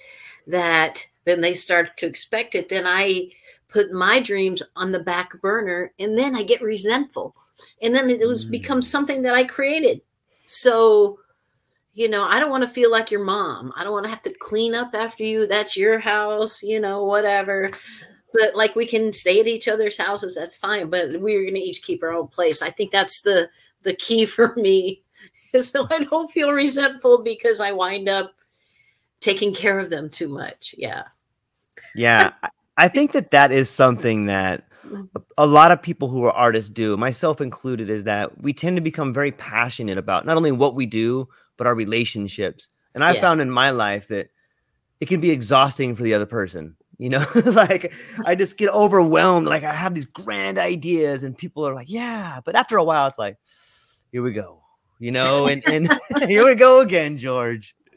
that 0.47 1.07
then 1.25 1.41
they 1.41 1.55
start 1.55 1.97
to 1.99 2.07
expect 2.07 2.55
it 2.55 2.69
then 2.69 2.85
I 2.87 3.31
put 3.69 3.93
my 3.93 4.19
dreams 4.21 4.63
on 4.77 4.93
the 4.93 4.99
back 5.03 5.41
burner 5.41 5.93
and 5.99 6.19
then 6.19 6.35
I 6.35 6.43
get 6.43 6.63
resentful 6.63 7.35
and 7.83 7.95
then 7.95 8.11
it 8.11 8.27
was 8.27 8.45
Mm. 8.47 8.51
becomes 8.51 8.91
something 8.91 9.23
that 9.23 9.35
I 9.35 9.45
created. 9.45 10.01
So, 10.47 11.19
you 11.95 12.09
know, 12.09 12.25
I 12.25 12.41
don't 12.41 12.51
want 12.51 12.63
to 12.63 12.69
feel 12.69 12.91
like 12.91 13.11
your 13.11 13.25
mom. 13.25 13.73
I 13.77 13.85
don't 13.85 13.93
want 13.93 14.05
to 14.05 14.11
have 14.11 14.23
to 14.23 14.35
clean 14.35 14.75
up 14.75 14.95
after 14.95 15.25
you. 15.25 15.47
That's 15.47 15.77
your 15.77 15.99
house, 15.99 16.63
you 16.63 16.81
know, 16.81 17.05
whatever. 17.05 17.71
But 18.33 18.55
like 18.55 18.77
we 18.77 18.87
can 18.87 19.13
stay 19.13 19.41
at 19.41 19.47
each 19.47 19.69
other's 19.69 19.97
houses, 19.97 20.35
that's 20.35 20.57
fine. 20.57 20.91
But 20.91 21.21
we're 21.21 21.45
gonna 21.45 21.59
each 21.59 21.83
keep 21.83 22.03
our 22.03 22.13
own 22.13 22.29
place. 22.29 22.63
I 22.63 22.71
think 22.71 22.93
that's 22.93 23.23
the 23.23 23.49
the 23.83 23.95
key 23.95 24.27
for 24.37 24.55
me. 24.57 25.03
So 25.63 25.87
I 25.91 26.05
don't 26.05 26.31
feel 26.31 26.53
resentful 26.53 27.19
because 27.23 27.61
I 27.61 27.73
wind 27.73 28.09
up 28.09 28.33
taking 29.21 29.55
care 29.55 29.81
of 29.81 29.89
them 29.91 30.11
too 30.11 30.29
much. 30.29 30.75
Yeah. 30.79 31.03
Yeah, 31.95 32.33
I 32.77 32.89
think 32.89 33.13
that 33.13 33.31
that 33.31 33.51
is 33.51 33.71
something 33.71 34.27
that 34.27 34.68
a- 35.39 35.47
lot 35.47 35.71
of 35.71 35.83
people 35.83 36.09
who 36.09 36.25
are 36.25 36.33
artists 36.33 36.71
do, 36.71 36.97
myself 36.97 37.41
included, 37.41 37.91
is 37.91 38.05
that 38.05 38.41
we 38.43 38.53
tend 38.53 38.77
to 38.77 38.83
become 38.83 39.13
very 39.13 39.33
passionate 39.33 39.99
about 39.99 40.27
not 40.27 40.37
only 40.37 40.53
what 40.53 40.75
we 40.75 40.87
do, 40.87 41.29
but 41.57 41.67
our 41.67 41.75
relationships. 41.75 42.69
And 42.95 43.05
I 43.05 43.15
Yeah. 43.15 43.21
found 43.21 43.41
in 43.41 43.51
my 43.51 43.71
life 43.71 44.09
that 44.09 44.29
it 45.01 45.07
can 45.07 45.21
be 45.21 45.31
exhausting 45.31 45.95
for 45.95 46.03
the 46.03 46.15
other 46.15 46.27
person. 46.27 46.77
You 46.99 47.11
know, 47.11 47.25
like 47.45 47.93
I 48.27 48.35
just 48.35 48.57
get 48.59 48.71
overwhelmed. 48.71 49.47
Like 49.47 49.63
I 49.63 49.73
have 49.73 49.95
these 49.95 50.05
grand 50.07 50.59
ideas, 50.59 51.23
and 51.23 51.39
people 51.39 51.67
are 51.67 51.75
like, 51.75 51.89
"Yeah," 51.89 52.41
but 52.45 52.57
after 52.57 52.77
a 52.77 52.83
while, 52.83 53.07
it's 53.07 53.19
like, 53.19 53.37
"Here 54.11 54.21
we 54.23 54.33
go," 54.33 54.63
you 54.99 55.13
know, 55.13 55.47
and 55.47 55.63
and 55.65 55.89
here 56.29 56.45
we 56.45 56.57
go 56.57 56.81
again, 56.81 57.17
George 57.19 57.77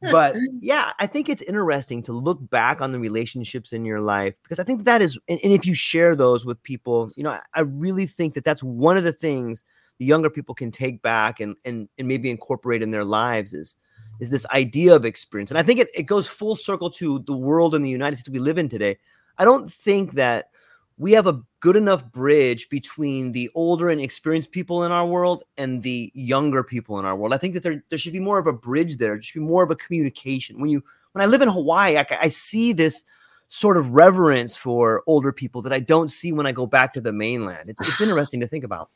but 0.00 0.36
yeah, 0.60 0.92
I 0.98 1.06
think 1.06 1.28
it's 1.28 1.42
interesting 1.42 2.02
to 2.04 2.12
look 2.12 2.38
back 2.50 2.80
on 2.80 2.92
the 2.92 2.98
relationships 2.98 3.72
in 3.72 3.84
your 3.84 4.00
life 4.00 4.34
because 4.42 4.58
I 4.58 4.64
think 4.64 4.84
that 4.84 5.02
is, 5.02 5.18
and, 5.28 5.40
and 5.42 5.52
if 5.52 5.66
you 5.66 5.74
share 5.74 6.14
those 6.14 6.44
with 6.44 6.62
people, 6.62 7.10
you 7.16 7.22
know, 7.22 7.30
I, 7.30 7.40
I 7.54 7.60
really 7.62 8.06
think 8.06 8.34
that 8.34 8.44
that's 8.44 8.62
one 8.62 8.96
of 8.96 9.04
the 9.04 9.12
things 9.12 9.64
the 9.98 10.04
younger 10.04 10.30
people 10.30 10.54
can 10.54 10.70
take 10.70 11.02
back 11.02 11.40
and 11.40 11.56
and 11.64 11.88
and 11.98 12.06
maybe 12.06 12.30
incorporate 12.30 12.82
in 12.82 12.90
their 12.90 13.04
lives 13.04 13.52
is 13.52 13.76
is 14.20 14.30
this 14.30 14.46
idea 14.46 14.94
of 14.94 15.04
experience. 15.04 15.50
And 15.50 15.58
I 15.58 15.62
think 15.62 15.80
it, 15.80 15.88
it 15.94 16.04
goes 16.04 16.26
full 16.26 16.56
circle 16.56 16.90
to 16.90 17.20
the 17.26 17.36
world 17.36 17.74
and 17.74 17.84
the 17.84 17.90
United 17.90 18.16
States 18.16 18.30
we 18.30 18.38
live 18.38 18.58
in 18.58 18.68
today. 18.68 18.98
I 19.38 19.44
don't 19.44 19.70
think 19.70 20.12
that 20.12 20.50
we 20.96 21.12
have 21.12 21.26
a 21.26 21.40
good 21.60 21.76
enough 21.76 22.04
bridge 22.12 22.68
between 22.68 23.32
the 23.32 23.50
older 23.54 23.88
and 23.90 24.00
experienced 24.00 24.52
people 24.52 24.84
in 24.84 24.92
our 24.92 25.06
world 25.06 25.44
and 25.56 25.82
the 25.82 26.10
younger 26.14 26.62
people 26.62 26.98
in 26.98 27.04
our 27.04 27.16
world. 27.16 27.34
I 27.34 27.38
think 27.38 27.54
that 27.54 27.62
there, 27.62 27.82
there 27.88 27.98
should 27.98 28.12
be 28.12 28.20
more 28.20 28.38
of 28.38 28.46
a 28.46 28.52
bridge 28.52 28.96
there. 28.96 29.14
There 29.14 29.22
should 29.22 29.40
be 29.40 29.46
more 29.46 29.64
of 29.64 29.70
a 29.70 29.76
communication. 29.76 30.60
When 30.60 30.70
you 30.70 30.82
when 31.12 31.22
I 31.22 31.26
live 31.26 31.42
in 31.42 31.48
Hawaii, 31.48 31.96
I, 31.96 32.06
I 32.20 32.28
see 32.28 32.72
this 32.72 33.02
sort 33.48 33.76
of 33.76 33.90
reverence 33.92 34.54
for 34.54 35.02
older 35.06 35.32
people 35.32 35.62
that 35.62 35.72
I 35.72 35.80
don't 35.80 36.10
see 36.10 36.32
when 36.32 36.46
I 36.46 36.52
go 36.52 36.66
back 36.66 36.92
to 36.92 37.00
the 37.00 37.12
mainland. 37.12 37.68
It's, 37.68 37.88
it's 37.88 38.00
interesting 38.00 38.40
to 38.40 38.46
think 38.46 38.64
about. 38.64 38.90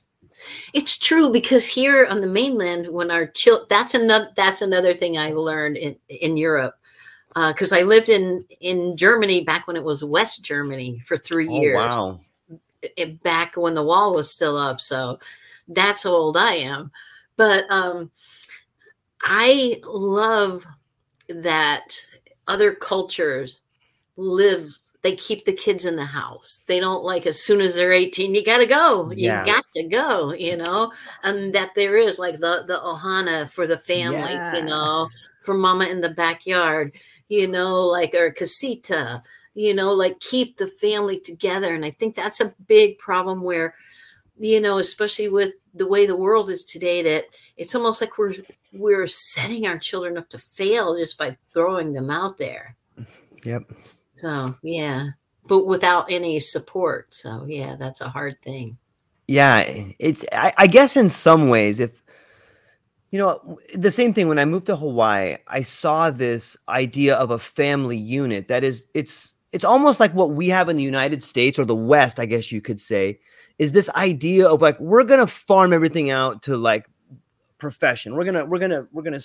It's 0.72 0.98
true 0.98 1.30
because 1.30 1.66
here 1.66 2.06
on 2.06 2.20
the 2.20 2.26
mainland, 2.26 2.88
when 2.90 3.10
our 3.10 3.26
child, 3.26 3.68
that's 3.68 3.94
another 3.94 4.30
that's 4.36 4.62
another 4.62 4.94
thing 4.94 5.18
I 5.18 5.32
learned 5.32 5.76
in 5.76 5.96
in 6.08 6.36
Europe 6.36 6.74
because 7.34 7.72
uh, 7.72 7.76
I 7.76 7.82
lived 7.82 8.08
in 8.08 8.44
in 8.60 8.96
Germany 8.96 9.44
back 9.44 9.66
when 9.66 9.76
it 9.76 9.84
was 9.84 10.04
West 10.04 10.44
Germany 10.44 11.00
for 11.00 11.16
three 11.16 11.48
Oh, 11.48 11.60
years. 11.60 11.76
wow. 11.76 12.20
It, 12.82 13.22
back 13.22 13.56
when 13.56 13.74
the 13.74 13.82
wall 13.84 14.14
was 14.14 14.30
still 14.30 14.56
up. 14.56 14.80
So 14.80 15.18
that's 15.68 16.02
how 16.02 16.10
old 16.10 16.36
I 16.36 16.54
am. 16.54 16.90
But 17.36 17.64
um, 17.70 18.10
I 19.22 19.80
love 19.84 20.64
that 21.28 21.94
other 22.48 22.74
cultures 22.74 23.60
live. 24.16 24.76
They 25.02 25.16
keep 25.16 25.44
the 25.44 25.52
kids 25.52 25.84
in 25.84 25.96
the 25.96 26.04
house. 26.04 26.62
They 26.66 26.78
don't 26.78 27.02
like 27.04 27.26
as 27.26 27.42
soon 27.42 27.60
as 27.60 27.74
they're 27.74 27.92
18, 27.92 28.34
you 28.34 28.44
gotta 28.44 28.66
go. 28.66 29.10
You 29.10 29.28
Yeah. 29.28 29.44
got 29.44 29.64
to 29.74 29.82
go, 29.84 30.32
you 30.32 30.56
know. 30.56 30.92
And 31.24 31.52
that 31.54 31.70
there 31.74 31.96
is 31.96 32.18
like 32.18 32.36
the 32.36 32.64
the 32.66 32.78
ohana 32.84 33.50
for 33.50 33.66
the 33.66 33.78
family, 33.78 34.34
Yeah. 34.34 34.56
you 34.56 34.64
know, 34.64 35.08
for 35.40 35.54
mama 35.54 35.86
in 35.86 36.00
the 36.00 36.10
backyard, 36.10 36.92
you 37.28 37.48
know, 37.48 37.80
like 37.80 38.14
or 38.14 38.30
casita, 38.30 39.22
you 39.54 39.74
know, 39.74 39.92
like 39.92 40.18
keep 40.20 40.56
the 40.56 40.66
family 40.66 41.20
together. 41.20 41.74
And 41.74 41.84
I 41.84 41.90
think 41.90 42.16
that's 42.16 42.40
a 42.40 42.54
big 42.66 42.98
problem 42.98 43.42
where, 43.42 43.74
you 44.38 44.60
know, 44.60 44.78
especially 44.78 45.28
with 45.28 45.54
the 45.74 45.86
way 45.86 46.06
the 46.06 46.16
world 46.16 46.50
is 46.50 46.64
today, 46.64 47.02
that 47.02 47.24
it's 47.56 47.74
almost 47.74 48.00
like 48.00 48.18
we're 48.18 48.34
we're 48.72 49.06
setting 49.06 49.66
our 49.66 49.78
children 49.78 50.16
up 50.16 50.28
to 50.30 50.38
fail 50.38 50.96
just 50.96 51.18
by 51.18 51.36
throwing 51.52 51.92
them 51.92 52.10
out 52.10 52.38
there. 52.38 52.76
Yep. 53.44 53.72
So 54.16 54.54
yeah. 54.62 55.08
But 55.48 55.66
without 55.66 56.10
any 56.10 56.38
support. 56.40 57.12
So 57.12 57.44
yeah, 57.46 57.76
that's 57.76 58.00
a 58.00 58.12
hard 58.12 58.40
thing. 58.42 58.78
Yeah, 59.28 59.64
it's 59.98 60.24
I, 60.32 60.52
I 60.58 60.66
guess 60.66 60.96
in 60.96 61.08
some 61.08 61.48
ways, 61.48 61.80
if 61.80 62.02
you 63.10 63.18
know 63.18 63.58
the 63.74 63.90
same 63.90 64.14
thing 64.14 64.28
when 64.28 64.38
I 64.38 64.44
moved 64.44 64.66
to 64.66 64.76
Hawaii, 64.76 65.36
I 65.46 65.62
saw 65.62 66.10
this 66.10 66.56
idea 66.68 67.16
of 67.16 67.30
a 67.30 67.38
family 67.38 67.96
unit 67.96 68.48
that 68.48 68.64
is 68.64 68.86
it's 68.94 69.34
it's 69.52 69.64
almost 69.64 70.00
like 70.00 70.12
what 70.14 70.32
we 70.32 70.48
have 70.48 70.68
in 70.68 70.76
the 70.76 70.82
United 70.82 71.22
States 71.22 71.58
or 71.58 71.64
the 71.64 71.76
West, 71.76 72.18
I 72.18 72.26
guess 72.26 72.50
you 72.50 72.60
could 72.60 72.80
say, 72.80 73.20
is 73.58 73.72
this 73.72 73.90
idea 73.90 74.48
of 74.48 74.62
like 74.62 74.78
we're 74.80 75.04
gonna 75.04 75.26
farm 75.26 75.72
everything 75.72 76.10
out 76.10 76.42
to 76.42 76.56
like 76.56 76.86
profession. 77.58 78.14
We're 78.16 78.24
gonna 78.24 78.44
we're 78.44 78.58
gonna 78.58 78.86
we're 78.92 79.02
gonna 79.02 79.20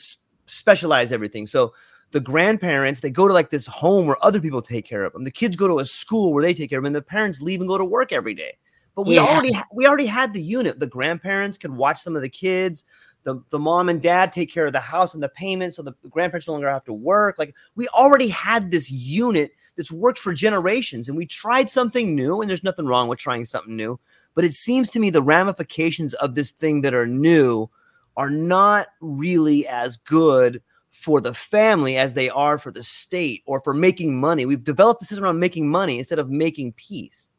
specialize 0.46 1.12
everything. 1.12 1.48
So 1.48 1.74
the 2.12 2.20
grandparents 2.20 3.00
they 3.02 3.10
go 3.10 3.28
to 3.28 3.34
like 3.34 3.50
this 3.50 3.66
home 3.66 4.06
where 4.08 4.18
other 4.24 4.40
people 4.40 4.62
take 4.62 4.86
care 4.86 5.04
of 5.04 5.14
them. 5.14 5.24
The 5.24 5.32
kids 5.32 5.56
go 5.56 5.68
to 5.68 5.80
a 5.80 5.86
school 5.86 6.34
where 6.34 6.44
they 6.44 6.54
take 6.54 6.70
care 6.70 6.80
of 6.80 6.84
them. 6.84 6.88
And 6.88 6.96
the 6.96 7.02
parents 7.02 7.42
leave 7.42 7.60
and 7.62 7.68
go 7.68 7.78
to 7.78 7.86
work 7.86 8.12
every 8.14 8.34
day. 8.34 8.58
But 8.96 9.06
we 9.08 9.16
Yeah. 9.16 9.26
already 9.26 9.54
ha- 9.54 9.68
we 9.74 9.88
already 9.88 10.06
had 10.06 10.34
the 10.34 10.42
unit. 10.42 10.80
The 10.80 10.88
grandparents 10.88 11.58
can 11.58 11.76
watch 11.76 12.00
some 12.02 12.16
of 12.16 12.22
the 12.22 12.30
kids. 12.30 12.84
The, 13.24 13.42
the 13.50 13.60
mom 13.60 13.90
and 13.90 14.02
dad 14.02 14.32
take 14.32 14.52
care 14.54 14.66
of 14.68 14.72
the 14.74 14.80
house 14.80 15.14
and 15.14 15.22
the 15.22 15.28
payments, 15.30 15.76
so 15.76 15.82
the 15.82 15.94
grandparents 16.10 16.48
no 16.48 16.54
longer 16.54 16.70
have 16.70 16.86
to 16.86 16.94
work. 16.94 17.38
Like 17.38 17.54
we 17.76 17.88
already 17.90 18.30
had 18.30 18.72
this 18.72 18.90
unit 18.90 19.52
that's 19.78 19.92
worked 19.92 20.20
for 20.20 20.34
generations, 20.34 21.08
and 21.08 21.16
we 21.16 21.26
tried 21.26 21.70
something 21.70 22.16
new. 22.16 22.42
And 22.42 22.50
there's 22.50 22.64
nothing 22.64 22.88
wrong 22.88 23.08
with 23.08 23.20
trying 23.20 23.46
something 23.46 23.76
new, 23.76 24.00
but 24.36 24.44
it 24.44 24.54
seems 24.54 24.90
to 24.92 25.00
me 25.00 25.10
the 25.10 25.22
ramifications 25.22 26.14
of 26.16 26.36
this 26.36 26.52
thing 26.52 26.82
that 26.82 26.94
are 26.94 27.08
new 27.08 27.70
are 28.18 28.32
not 28.32 28.88
really 29.00 29.68
as 29.68 29.98
good 29.98 30.62
for 30.90 31.22
the 31.22 31.34
family 31.34 31.96
as 31.96 32.16
they 32.16 32.30
are 32.30 32.58
for 32.58 32.72
the 32.72 32.84
state 32.84 33.44
or 33.46 33.62
for 33.62 33.74
making 33.74 34.20
money. 34.20 34.46
We've 34.46 34.64
developed 34.64 35.00
the 35.00 35.06
system 35.06 35.26
around 35.26 35.40
making 35.40 35.70
money 35.70 36.00
instead 36.00 36.18
of 36.18 36.30
making 36.30 36.74
peace. 36.74 37.30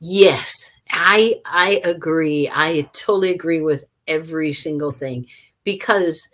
Yes, 0.00 0.72
I 0.90 1.36
I 1.46 1.80
agree. 1.84 2.50
I 2.52 2.88
totally 2.92 3.30
agree 3.30 3.60
with 3.60 3.84
every 4.08 4.52
single 4.52 4.90
thing 4.90 5.26
because 5.62 6.28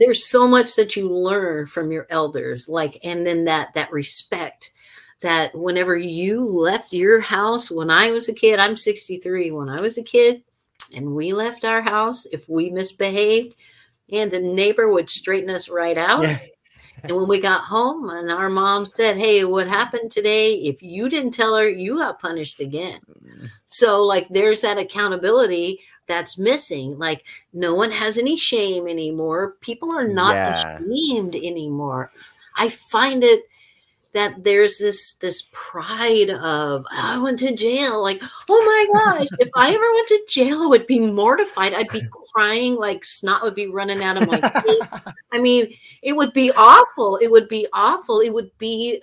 there's 0.00 0.26
so 0.26 0.48
much 0.48 0.74
that 0.74 0.96
you 0.96 1.08
learn 1.08 1.66
from 1.66 1.92
your 1.92 2.06
elders 2.10 2.68
like 2.68 2.98
and 3.04 3.24
then 3.24 3.44
that 3.44 3.72
that 3.74 3.92
respect 3.92 4.72
that 5.20 5.54
whenever 5.54 5.96
you 5.96 6.42
left 6.42 6.92
your 6.92 7.20
house 7.20 7.70
when 7.70 7.90
I 7.90 8.10
was 8.10 8.28
a 8.28 8.34
kid, 8.34 8.58
I'm 8.58 8.76
63, 8.76 9.50
when 9.50 9.68
I 9.68 9.80
was 9.80 9.98
a 9.98 10.02
kid 10.02 10.42
and 10.94 11.14
we 11.14 11.32
left 11.32 11.64
our 11.64 11.82
house 11.82 12.26
if 12.26 12.48
we 12.48 12.70
misbehaved 12.70 13.54
and 14.10 14.30
the 14.30 14.40
neighbor 14.40 14.88
would 14.88 15.08
straighten 15.08 15.50
us 15.50 15.68
right 15.68 15.96
out. 15.96 16.24
And 17.02 17.16
when 17.16 17.28
we 17.28 17.40
got 17.40 17.64
home 17.64 18.10
and 18.10 18.30
our 18.30 18.50
mom 18.50 18.84
said, 18.84 19.16
Hey, 19.16 19.44
what 19.44 19.66
happened 19.66 20.10
today? 20.10 20.56
If 20.56 20.82
you 20.82 21.08
didn't 21.08 21.30
tell 21.30 21.56
her, 21.56 21.66
you 21.66 21.96
got 21.96 22.20
punished 22.20 22.60
again. 22.60 23.00
Mm. 23.08 23.48
So, 23.64 24.02
like, 24.02 24.28
there's 24.28 24.60
that 24.60 24.76
accountability 24.76 25.80
that's 26.10 26.36
missing. 26.36 26.98
Like, 26.98 27.24
no 27.52 27.74
one 27.74 27.92
has 27.92 28.18
any 28.18 28.36
shame 28.36 28.88
anymore. 28.88 29.54
People 29.60 29.94
are 29.96 30.06
not 30.08 30.34
Yeah. 30.34 30.78
ashamed 30.78 31.36
anymore. 31.36 32.10
I 32.56 32.68
find 32.68 33.22
it 33.24 33.44
that 34.12 34.42
there's 34.42 34.78
this 34.78 35.14
this 35.20 35.48
pride 35.52 36.30
of 36.30 36.84
oh, 36.84 36.86
I 36.90 37.16
went 37.18 37.38
to 37.40 37.54
jail. 37.54 38.02
Like, 38.02 38.20
oh 38.48 38.60
my 38.92 39.00
gosh, 39.18 39.28
if 39.38 39.48
I 39.54 39.68
ever 39.72 39.92
went 39.94 40.08
to 40.08 40.24
jail, 40.28 40.62
I 40.62 40.66
would 40.66 40.86
be 40.86 40.98
mortified. 40.98 41.74
I'd 41.74 41.88
be 41.88 42.02
crying 42.34 42.74
like 42.74 43.04
snot 43.04 43.42
would 43.42 43.54
be 43.54 43.68
running 43.68 44.02
out 44.02 44.20
of 44.20 44.28
my 44.28 44.40
face. 44.40 44.88
I 45.32 45.38
mean, 45.38 45.72
it 46.02 46.14
would 46.16 46.32
be 46.32 46.50
awful. 46.56 47.16
It 47.18 47.30
would 47.30 47.46
be 47.48 47.66
awful. 47.72 48.20
It 48.20 48.30
would 48.30 48.50
be 48.58 49.00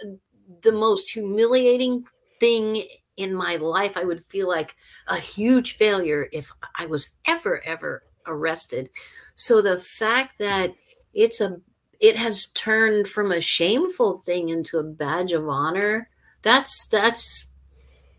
the 0.61 0.73
most 0.73 1.09
humiliating 1.11 2.05
thing 2.41 2.83
in 3.17 3.34
my 3.34 3.58
life. 3.58 3.97
I 3.97 4.06
would 4.06 4.23
feel 4.25 4.47
like 4.47 4.75
a 5.08 5.17
huge 5.17 5.73
failure 5.73 6.30
if 6.32 6.51
I 6.77 6.86
was 6.86 7.15
ever, 7.25 7.62
ever 7.65 8.03
arrested. 8.25 8.89
So 9.36 9.62
the 9.62 9.80
fact 9.80 10.39
that 10.39 10.73
it's 11.13 11.41
a 11.41 11.60
it 11.99 12.15
has 12.15 12.47
turned 12.47 13.08
from 13.08 13.32
a 13.32 13.41
shameful 13.41 14.19
thing 14.19 14.49
into 14.49 14.77
a 14.77 14.84
badge 14.84 15.32
of 15.34 15.49
honor, 15.49 16.10
that's 16.43 16.88
that's 16.88 17.53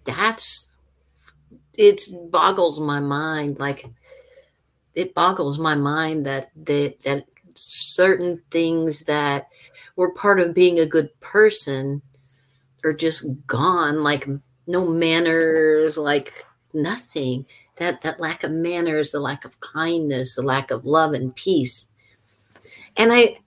that's 0.05 0.69
it 1.75 2.03
boggles 2.31 2.81
my 2.81 2.99
mind. 2.99 3.59
Like 3.61 3.87
it 4.95 5.15
boggles 5.15 5.59
my 5.59 5.77
mind 5.77 6.27
that 6.27 6.51
that 6.65 7.01
that 7.01 7.25
certain 7.55 8.43
things 8.51 9.05
that 9.05 9.49
were 9.97 10.13
part 10.13 10.41
of 10.41 10.55
being 10.55 10.79
a 10.79 10.87
good 10.87 11.09
person 11.21 12.03
are 12.85 12.93
just 12.93 13.25
gone 13.47 14.03
like 14.03 14.29
no 14.69 14.87
manners 14.87 15.99
like 15.99 16.45
nothing. 16.73 17.47
That 17.77 18.03
that 18.03 18.21
lack 18.21 18.45
of 18.45 18.53
manners 18.53 19.11
the 19.11 19.21
lack 19.21 19.45
of 19.45 19.59
kindness 19.61 20.37
the 20.37 20.43
lack 20.43 20.71
of 20.71 20.85
love 20.85 21.15
and 21.15 21.35
peace. 21.35 21.89
And 22.97 23.13
i 23.13 23.39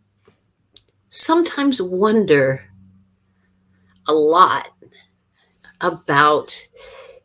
sometimes 1.09 1.81
wonder 1.81 2.63
a 4.07 4.13
lot 4.13 4.69
about 5.81 6.67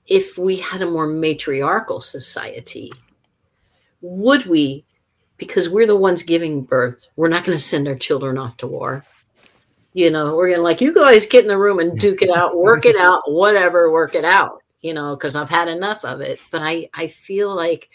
if 0.07 0.37
we 0.37 0.57
had 0.57 0.83
a 0.83 0.91
more 0.91 1.07
matriarchal 1.07 2.01
society 2.01 2.91
would 4.01 4.47
we? 4.47 4.85
Because 5.37 5.69
we're 5.69 5.87
the 5.87 5.97
ones 5.97 6.23
giving 6.23 6.63
birth. 6.63 7.09
We're 7.17 7.29
not 7.29 7.45
going 7.45 7.59
to 7.59 7.63
send 7.63 7.89
our 7.89 7.95
children 7.95 8.39
off 8.39 8.57
to 8.59 8.67
war 8.67 9.05
you 9.97 10.11
know 10.11 10.37
we're 10.37 10.55
to 10.55 10.61
like 10.61 10.83
you 10.83 10.95
guys 10.95 11.25
get 11.25 11.43
in 11.43 11.49
the 11.49 11.57
room 11.57 11.79
and 11.79 11.99
duke 11.99 12.21
it 12.21 12.29
out 12.29 12.55
work 12.55 12.85
it 12.85 12.97
out 12.97 13.23
whatever 13.33 13.91
work 13.91 14.15
it 14.15 14.27
out 14.27 14.63
you 14.83 14.93
know 14.93 15.17
because 15.17 15.35
i've 15.35 15.49
had 15.49 15.69
enough 15.69 16.05
of 16.05 16.21
it. 16.21 16.39
But 16.53 16.61
i 16.61 16.91
i 16.93 17.07
feel 17.07 17.55
like 17.55 17.89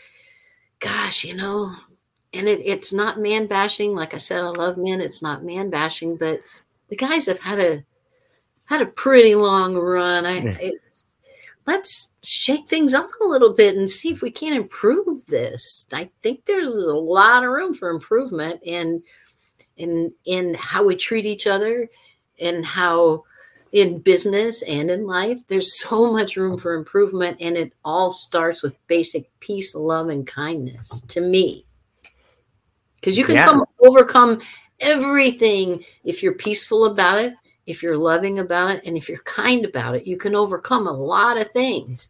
gosh 0.80 1.24
you 1.24 1.36
know 1.36 1.76
and 2.34 2.48
it, 2.48 2.60
it's 2.66 2.92
not 2.92 3.20
man 3.20 3.46
bashing. 3.46 3.94
Like 3.94 4.16
i 4.16 4.18
said 4.18 4.42
i 4.42 4.50
love 4.50 4.78
men. 4.78 5.00
It's 5.00 5.22
not 5.22 5.44
man 5.44 5.70
bashing 5.70 6.18
but 6.18 6.42
the 6.90 6.96
guys 6.96 7.28
have 7.28 7.40
had 7.40 7.60
a 7.60 7.86
had 8.66 8.82
a 8.82 8.88
pretty 8.88 9.36
long 9.36 9.76
run. 9.76 10.26
I 10.26 10.40
Yeah. 10.40 10.58
it's, 10.60 11.06
let's 11.68 12.14
shake 12.24 12.68
things 12.68 12.96
up 12.96 13.12
a 13.22 13.28
little 13.28 13.54
bit 13.54 13.76
and 13.76 13.88
see 13.88 14.10
if 14.10 14.24
we 14.24 14.32
can 14.32 14.54
improve 14.54 15.28
this. 15.28 15.86
I 15.94 16.10
think 16.24 16.46
there's 16.46 16.74
a 16.74 16.94
lot 16.94 17.44
of 17.44 17.52
room 17.52 17.76
for 17.76 17.92
improvement 17.92 18.62
in 18.64 19.04
in 19.82 20.14
in 20.26 20.54
how 20.54 20.84
we 20.84 20.96
treat 20.96 21.26
each 21.26 21.48
other 21.48 21.90
and 22.40 22.66
how 22.66 23.24
in 23.72 24.00
business 24.00 24.62
and 24.64 24.92
in 24.92 25.08
life 25.08 25.40
there's 25.48 25.80
so 25.88 26.12
much 26.12 26.38
room 26.38 26.58
for 26.58 26.74
improvement 26.74 27.38
and 27.42 27.58
it 27.58 27.74
all 27.84 28.12
starts 28.12 28.62
with 28.62 28.76
basic 28.88 29.28
peace 29.40 29.74
love 29.76 30.10
and 30.10 30.28
kindness 30.28 31.02
to 31.02 31.20
me. 31.22 31.66
Because 32.96 33.18
you 33.18 33.26
can 33.26 33.36
Yeah. 33.36 33.46
come 33.46 33.66
overcome 33.80 34.42
everything 34.80 35.84
if 36.04 36.22
you're 36.22 36.34
peaceful 36.34 36.86
about 36.86 37.20
it 37.20 37.34
if 37.68 37.84
you're 37.84 37.98
loving 37.98 38.40
about 38.40 38.72
it 38.76 38.84
and 38.86 38.98
if 38.98 39.08
you're 39.08 39.20
kind 39.20 39.64
about 39.66 39.96
it. 39.96 40.08
You 40.08 40.18
can 40.18 40.36
overcome 40.36 40.88
a 40.88 40.92
lot 40.92 41.38
of 41.38 41.50
things 41.52 42.10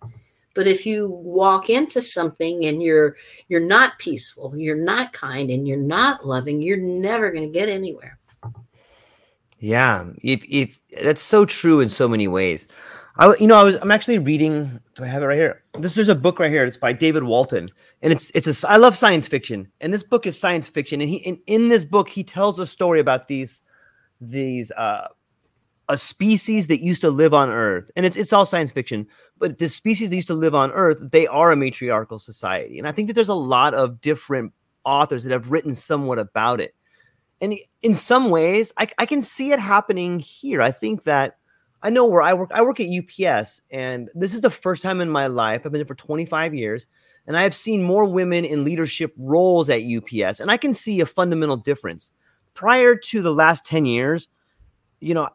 but 0.54 0.68
if 0.68 0.86
you 0.86 1.10
walk 1.10 1.70
into 1.70 2.02
something 2.02 2.66
and 2.66 2.82
you're 2.82 3.16
you're 3.48 3.60
not 3.60 3.98
peaceful 4.00 4.56
you're 4.58 4.76
not 4.76 5.14
kind 5.14 5.50
and 5.50 5.68
you're 5.68 5.78
not 5.78 6.26
loving 6.26 6.62
you're 6.62 6.78
never 6.78 7.32
going 7.32 7.44
to 7.44 7.60
get 7.60 7.70
anywhere 7.70 8.18
Yeah, 9.60 10.10
if 10.24 10.44
if 10.50 10.80
that's 11.04 11.22
so 11.22 11.46
true 11.46 11.82
in 11.82 11.90
so 11.90 12.08
many 12.08 12.28
ways. 12.28 12.68
I 13.18 13.36
you 13.38 13.48
know 13.48 13.56
I 13.56 13.64
was 13.64 13.76
I'm 13.82 13.92
actually 13.92 14.18
reading. 14.18 14.80
Do 14.96 15.04
I 15.04 15.08
have 15.08 15.22
it 15.22 15.28
right 15.28 15.38
here? 15.38 15.64
This 15.80 15.94
there's 15.94 16.10
a 16.10 16.16
book 16.16 16.40
right 16.40 16.52
here. 16.52 16.66
It's 16.66 16.78
by 16.78 16.94
David 16.94 17.24
Walton, 17.24 17.70
and 18.02 18.12
it's 18.12 18.32
it's 18.32 18.64
a 18.64 18.70
I 18.70 18.78
love 18.78 18.98
science 18.98 19.28
fiction, 19.28 19.68
and 19.80 19.94
this 19.94 20.04
book 20.04 20.26
is 20.26 20.40
science 20.40 20.68
fiction. 20.68 21.02
And 21.02 21.10
he 21.10 21.18
in, 21.18 21.40
in 21.48 21.68
this 21.68 21.84
book 21.84 22.10
he 22.10 22.24
tells 22.24 22.60
a 22.60 22.66
story 22.66 23.00
about 23.00 23.28
these 23.28 23.62
these 24.20 24.72
uh 24.72 25.08
a 25.92 25.98
species 25.98 26.68
that 26.68 26.82
used 26.82 27.02
to 27.02 27.10
live 27.10 27.34
on 27.34 27.50
Earth, 27.50 27.92
and 27.98 28.06
it's 28.06 28.16
it's 28.16 28.32
all 28.32 28.46
science 28.46 28.72
fiction. 28.72 29.06
But 29.38 29.58
the 29.58 29.68
species 29.68 30.10
that 30.10 30.16
used 30.16 30.30
to 30.30 30.34
live 30.34 30.56
on 30.56 30.72
Earth, 30.72 31.00
they 31.12 31.28
are 31.28 31.52
a 31.52 31.58
matriarchal 31.58 32.18
society, 32.18 32.80
and 32.80 32.88
I 32.88 32.94
think 32.94 33.10
that 33.10 33.14
there's 33.14 33.28
a 33.28 33.34
lot 33.34 33.74
of 33.74 34.00
different 34.00 34.54
authors 34.86 35.26
that 35.26 35.34
have 35.34 35.52
written 35.52 35.76
somewhat 35.76 36.18
about 36.18 36.62
it. 36.62 36.74
And 37.42 37.56
in 37.82 37.94
some 37.94 38.30
ways, 38.30 38.72
I, 38.78 38.88
I 38.98 39.06
can 39.06 39.22
see 39.22 39.52
it 39.52 39.60
happening 39.60 40.20
here. 40.20 40.62
I 40.62 40.72
think 40.72 41.04
that 41.04 41.38
I 41.84 41.90
know 41.90 42.06
where 42.06 42.22
I 42.22 42.34
work. 42.36 42.52
I 42.54 42.62
work 42.62 42.80
at 42.80 42.88
UPS, 42.88 43.62
and 43.70 44.10
this 44.16 44.34
is 44.34 44.40
the 44.40 44.50
first 44.50 44.82
time 44.82 45.02
in 45.02 45.10
my 45.10 45.28
life. 45.28 45.66
I've 45.66 45.74
been 45.74 45.80
there 45.80 45.86
for 45.86 45.96
25 45.96 46.54
years, 46.54 46.88
and 47.28 47.36
I 47.36 47.44
have 47.44 47.56
seen 47.56 47.84
more 47.84 48.06
women 48.06 48.46
in 48.46 48.64
leadership 48.64 49.14
roles 49.18 49.70
at 49.70 49.82
UPS, 49.82 50.40
and 50.40 50.50
I 50.50 50.56
can 50.56 50.74
see 50.74 51.02
a 51.02 51.06
fundamental 51.06 51.58
difference. 51.58 52.14
Prior 52.54 52.96
to 52.96 53.22
the 53.22 53.34
last 53.34 53.66
10 53.66 53.86
years, 53.86 54.30
you 55.02 55.16
know, 55.16 55.28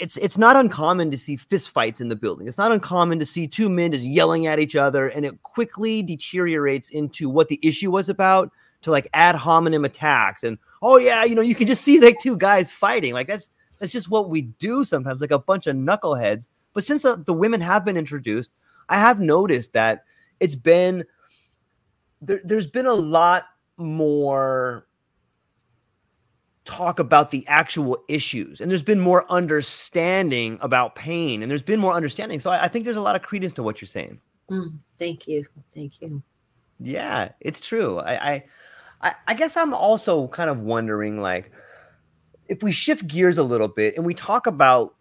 it's 0.00 0.16
it's 0.16 0.38
not 0.38 0.56
uncommon 0.56 1.10
to 1.10 1.18
see 1.18 1.36
fistfights 1.36 2.00
in 2.00 2.08
the 2.08 2.16
building. 2.16 2.48
It's 2.48 2.58
not 2.58 2.72
uncommon 2.72 3.18
to 3.18 3.26
see 3.26 3.46
two 3.46 3.68
men 3.68 3.92
just 3.92 4.06
yelling 4.06 4.46
at 4.46 4.58
each 4.58 4.74
other, 4.74 5.08
and 5.08 5.24
it 5.24 5.42
quickly 5.42 6.02
deteriorates 6.02 6.90
into 6.90 7.28
what 7.28 7.48
the 7.48 7.60
issue 7.62 7.90
was 7.90 8.08
about 8.08 8.50
to 8.82 8.90
like 8.90 9.08
ad 9.12 9.34
hominem 9.34 9.84
attacks. 9.84 10.42
And 10.42 10.58
oh 10.82 10.96
yeah, 10.96 11.24
you 11.24 11.34
know, 11.34 11.42
you 11.42 11.54
can 11.54 11.66
just 11.66 11.82
see 11.82 12.00
like 12.00 12.18
two 12.18 12.36
guys 12.36 12.72
fighting. 12.72 13.12
Like 13.12 13.26
that's 13.26 13.50
that's 13.78 13.92
just 13.92 14.10
what 14.10 14.30
we 14.30 14.42
do 14.42 14.84
sometimes, 14.84 15.20
like 15.20 15.30
a 15.30 15.38
bunch 15.38 15.66
of 15.66 15.76
knuckleheads. 15.76 16.48
But 16.72 16.84
since 16.84 17.04
uh, 17.04 17.16
the 17.16 17.32
women 17.32 17.60
have 17.60 17.84
been 17.84 17.96
introduced, 17.96 18.50
I 18.88 18.98
have 18.98 19.20
noticed 19.20 19.72
that 19.74 20.04
it's 20.38 20.54
been 20.54 21.04
there, 22.20 22.40
there's 22.44 22.66
been 22.66 22.86
a 22.86 22.94
lot 22.94 23.44
more 23.76 24.86
talk 26.70 27.00
about 27.00 27.32
the 27.32 27.44
actual 27.48 27.98
issues 28.08 28.60
and 28.60 28.70
there's 28.70 28.82
been 28.82 29.00
more 29.00 29.30
understanding 29.30 30.56
about 30.60 30.94
pain 30.94 31.42
and 31.42 31.50
there's 31.50 31.64
been 31.64 31.80
more 31.80 31.92
understanding 31.92 32.38
so 32.38 32.48
i, 32.48 32.64
I 32.64 32.68
think 32.68 32.84
there's 32.84 32.96
a 32.96 33.00
lot 33.00 33.16
of 33.16 33.22
credence 33.22 33.52
to 33.54 33.62
what 33.64 33.80
you're 33.80 33.88
saying 33.88 34.20
mm, 34.48 34.78
thank 34.96 35.26
you 35.26 35.44
thank 35.74 36.00
you 36.00 36.22
yeah 36.78 37.30
it's 37.40 37.60
true 37.60 37.98
I, 37.98 38.44
I 39.02 39.14
i 39.26 39.34
guess 39.34 39.56
i'm 39.56 39.74
also 39.74 40.28
kind 40.28 40.48
of 40.48 40.60
wondering 40.60 41.20
like 41.20 41.50
if 42.48 42.62
we 42.62 42.70
shift 42.70 43.08
gears 43.08 43.36
a 43.36 43.42
little 43.42 43.68
bit 43.68 43.96
and 43.96 44.06
we 44.06 44.14
talk 44.14 44.46
about 44.46 44.94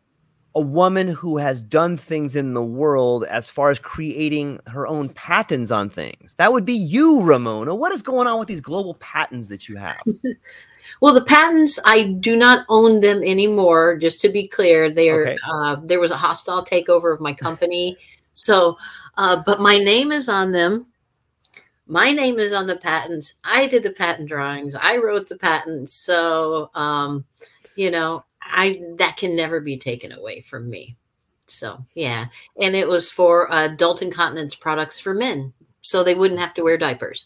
a 0.56 0.62
woman 0.62 1.08
who 1.08 1.38
has 1.38 1.62
done 1.62 1.96
things 1.96 2.36
in 2.36 2.54
the 2.54 2.64
world 2.64 3.24
as 3.26 3.48
far 3.48 3.70
as 3.70 3.78
creating 3.78 4.60
her 4.66 4.88
own 4.88 5.10
patents 5.10 5.70
on 5.70 5.90
things. 5.90 6.34
That 6.38 6.52
would 6.52 6.66
be 6.66 6.74
you, 6.74 7.22
Ramona. 7.22 7.76
What 7.76 7.92
is 7.92 8.02
going 8.02 8.28
on 8.28 8.40
with 8.40 8.48
these 8.48 8.60
global 8.60 8.96
patents 8.96 9.48
that 9.50 9.70
you 9.70 9.76
have? 9.78 10.02
well, 11.02 11.14
the 11.14 11.24
patents, 11.24 11.80
I 11.86 12.04
do 12.04 12.36
not 12.36 12.66
own 12.70 13.02
them 13.02 13.24
anymore. 13.24 13.98
Just 13.98 14.22
to 14.22 14.30
be 14.30 14.48
clear, 14.48 14.92
there 14.92 15.30
okay. 15.30 15.38
uh, 15.52 15.78
there 15.84 16.00
was 16.00 16.12
a 16.12 16.18
hostile 16.18 16.64
takeover 16.64 17.14
of 17.14 17.20
my 17.20 17.34
company. 17.34 17.98
So, 18.34 18.78
uh, 19.18 19.44
but 19.46 19.60
my 19.60 19.78
name 19.78 20.12
is 20.12 20.30
on 20.30 20.52
them. 20.52 20.88
My 21.88 22.12
name 22.12 22.38
is 22.38 22.54
on 22.54 22.68
the 22.68 22.76
patents. 22.76 23.34
I 23.44 23.68
did 23.68 23.84
the 23.84 23.92
patent 23.92 24.30
drawings. 24.30 24.76
I 24.76 24.98
wrote 24.98 25.28
the 25.28 25.38
patents. 25.38 25.94
So, 25.94 26.70
um, 26.76 27.26
you 27.76 27.90
know, 27.90 28.24
I 28.42 28.82
that 28.98 29.18
can 29.18 29.36
never 29.36 29.60
be 29.60 29.78
taken 29.78 30.12
away 30.12 30.42
from 30.42 30.70
me. 30.70 30.98
So 31.48 31.84
yeah, 31.96 32.28
and 32.62 32.76
it 32.76 32.88
was 32.88 33.12
for 33.12 33.52
uh, 33.52 33.66
adult 33.66 34.02
incontinence 34.02 34.56
products 34.56 35.00
for 35.00 35.14
men, 35.14 35.54
so 35.82 36.04
they 36.04 36.16
wouldn't 36.16 36.40
have 36.40 36.54
to 36.56 36.64
wear 36.64 36.78
diapers. 36.78 37.26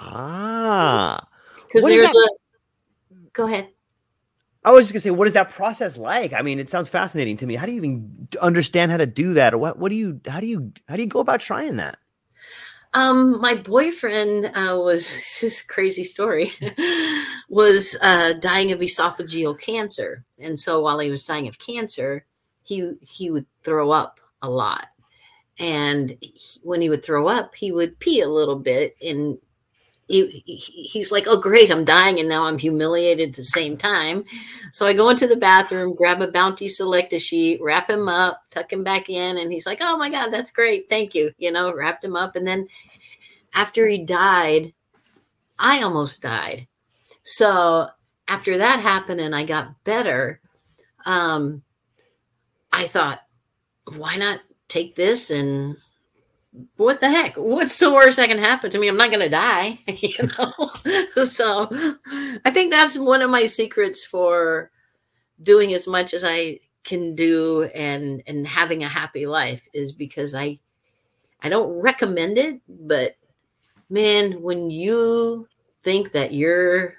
Ah, 0.00 1.26
because 1.56 1.84
there's 1.84 2.08
a. 2.08 2.28
Go 3.38 3.46
ahead. 3.46 3.68
I 4.64 4.72
was 4.72 4.86
just 4.86 4.92
gonna 4.92 5.00
say, 5.00 5.10
what 5.12 5.28
is 5.28 5.34
that 5.34 5.50
process 5.50 5.96
like? 5.96 6.32
I 6.32 6.42
mean, 6.42 6.58
it 6.58 6.68
sounds 6.68 6.88
fascinating 6.88 7.36
to 7.36 7.46
me. 7.46 7.54
How 7.54 7.66
do 7.66 7.72
you 7.72 7.78
even 7.78 8.28
understand 8.42 8.90
how 8.90 8.96
to 8.96 9.06
do 9.06 9.34
that, 9.34 9.54
or 9.54 9.58
what? 9.58 9.78
What 9.78 9.90
do 9.90 9.94
you? 9.94 10.20
How 10.26 10.40
do 10.40 10.48
you? 10.48 10.72
How 10.88 10.96
do 10.96 11.02
you 11.02 11.08
go 11.08 11.20
about 11.20 11.38
trying 11.38 11.76
that? 11.76 11.98
Um, 12.94 13.40
my 13.40 13.54
boyfriend 13.54 14.46
uh, 14.46 14.76
was 14.76 15.38
this 15.40 15.62
crazy 15.62 16.02
story 16.02 16.50
was 17.48 17.96
uh, 18.02 18.32
dying 18.40 18.72
of 18.72 18.80
esophageal 18.80 19.56
cancer, 19.60 20.24
and 20.40 20.58
so 20.58 20.82
while 20.82 20.98
he 20.98 21.10
was 21.10 21.24
dying 21.24 21.46
of 21.46 21.60
cancer, 21.60 22.26
he 22.64 22.94
he 23.02 23.30
would 23.30 23.46
throw 23.62 23.92
up 23.92 24.18
a 24.42 24.50
lot, 24.50 24.88
and 25.60 26.16
he, 26.20 26.58
when 26.64 26.82
he 26.82 26.90
would 26.90 27.04
throw 27.04 27.28
up, 27.28 27.54
he 27.54 27.70
would 27.70 28.00
pee 28.00 28.20
a 28.20 28.28
little 28.28 28.58
bit, 28.58 28.96
and 29.00 29.38
he, 30.08 30.42
he's 30.46 31.12
like, 31.12 31.26
"Oh, 31.26 31.38
great, 31.38 31.70
I'm 31.70 31.84
dying, 31.84 32.18
and 32.18 32.28
now 32.28 32.46
I'm 32.46 32.58
humiliated 32.58 33.30
at 33.30 33.36
the 33.36 33.44
same 33.44 33.76
time." 33.76 34.24
So 34.72 34.86
I 34.86 34.94
go 34.94 35.10
into 35.10 35.26
the 35.26 35.36
bathroom, 35.36 35.94
grab 35.94 36.22
a 36.22 36.28
Bounty 36.28 36.66
Selecta 36.66 37.20
sheet, 37.20 37.60
wrap 37.62 37.90
him 37.90 38.08
up, 38.08 38.40
tuck 38.50 38.72
him 38.72 38.82
back 38.82 39.10
in, 39.10 39.36
and 39.36 39.52
he's 39.52 39.66
like, 39.66 39.78
"Oh 39.82 39.98
my 39.98 40.10
God, 40.10 40.30
that's 40.30 40.50
great, 40.50 40.88
thank 40.88 41.14
you." 41.14 41.32
You 41.38 41.52
know, 41.52 41.72
wrapped 41.74 42.04
him 42.04 42.16
up, 42.16 42.36
and 42.36 42.46
then 42.46 42.68
after 43.54 43.86
he 43.86 44.04
died, 44.04 44.72
I 45.58 45.82
almost 45.82 46.22
died. 46.22 46.66
So 47.22 47.88
after 48.26 48.58
that 48.58 48.80
happened, 48.80 49.20
and 49.20 49.34
I 49.34 49.44
got 49.44 49.84
better, 49.84 50.40
um, 51.04 51.62
I 52.72 52.86
thought, 52.86 53.20
why 53.96 54.16
not 54.16 54.40
take 54.68 54.96
this 54.96 55.30
and 55.30 55.76
what 56.76 57.00
the 57.00 57.08
heck? 57.08 57.36
What's 57.36 57.78
the 57.78 57.92
worst 57.92 58.16
that 58.16 58.28
can 58.28 58.38
happen 58.38 58.70
to 58.70 58.78
me? 58.78 58.88
I'm 58.88 58.96
not 58.96 59.10
going 59.10 59.20
to 59.20 59.28
die, 59.28 59.78
you 59.86 60.28
know? 60.38 61.24
so 61.24 61.68
I 62.44 62.50
think 62.50 62.72
that's 62.72 62.98
one 62.98 63.22
of 63.22 63.30
my 63.30 63.46
secrets 63.46 64.04
for 64.04 64.70
doing 65.42 65.72
as 65.72 65.86
much 65.86 66.14
as 66.14 66.24
I 66.24 66.60
can 66.84 67.14
do 67.14 67.64
and 67.74 68.22
and 68.26 68.46
having 68.46 68.82
a 68.82 68.88
happy 68.88 69.26
life 69.26 69.66
is 69.74 69.92
because 69.92 70.34
I 70.34 70.58
I 71.40 71.48
don't 71.48 71.80
recommend 71.80 72.38
it, 72.38 72.60
but 72.68 73.16
man, 73.88 74.42
when 74.42 74.70
you 74.70 75.48
think 75.82 76.12
that 76.12 76.32
you're 76.32 76.94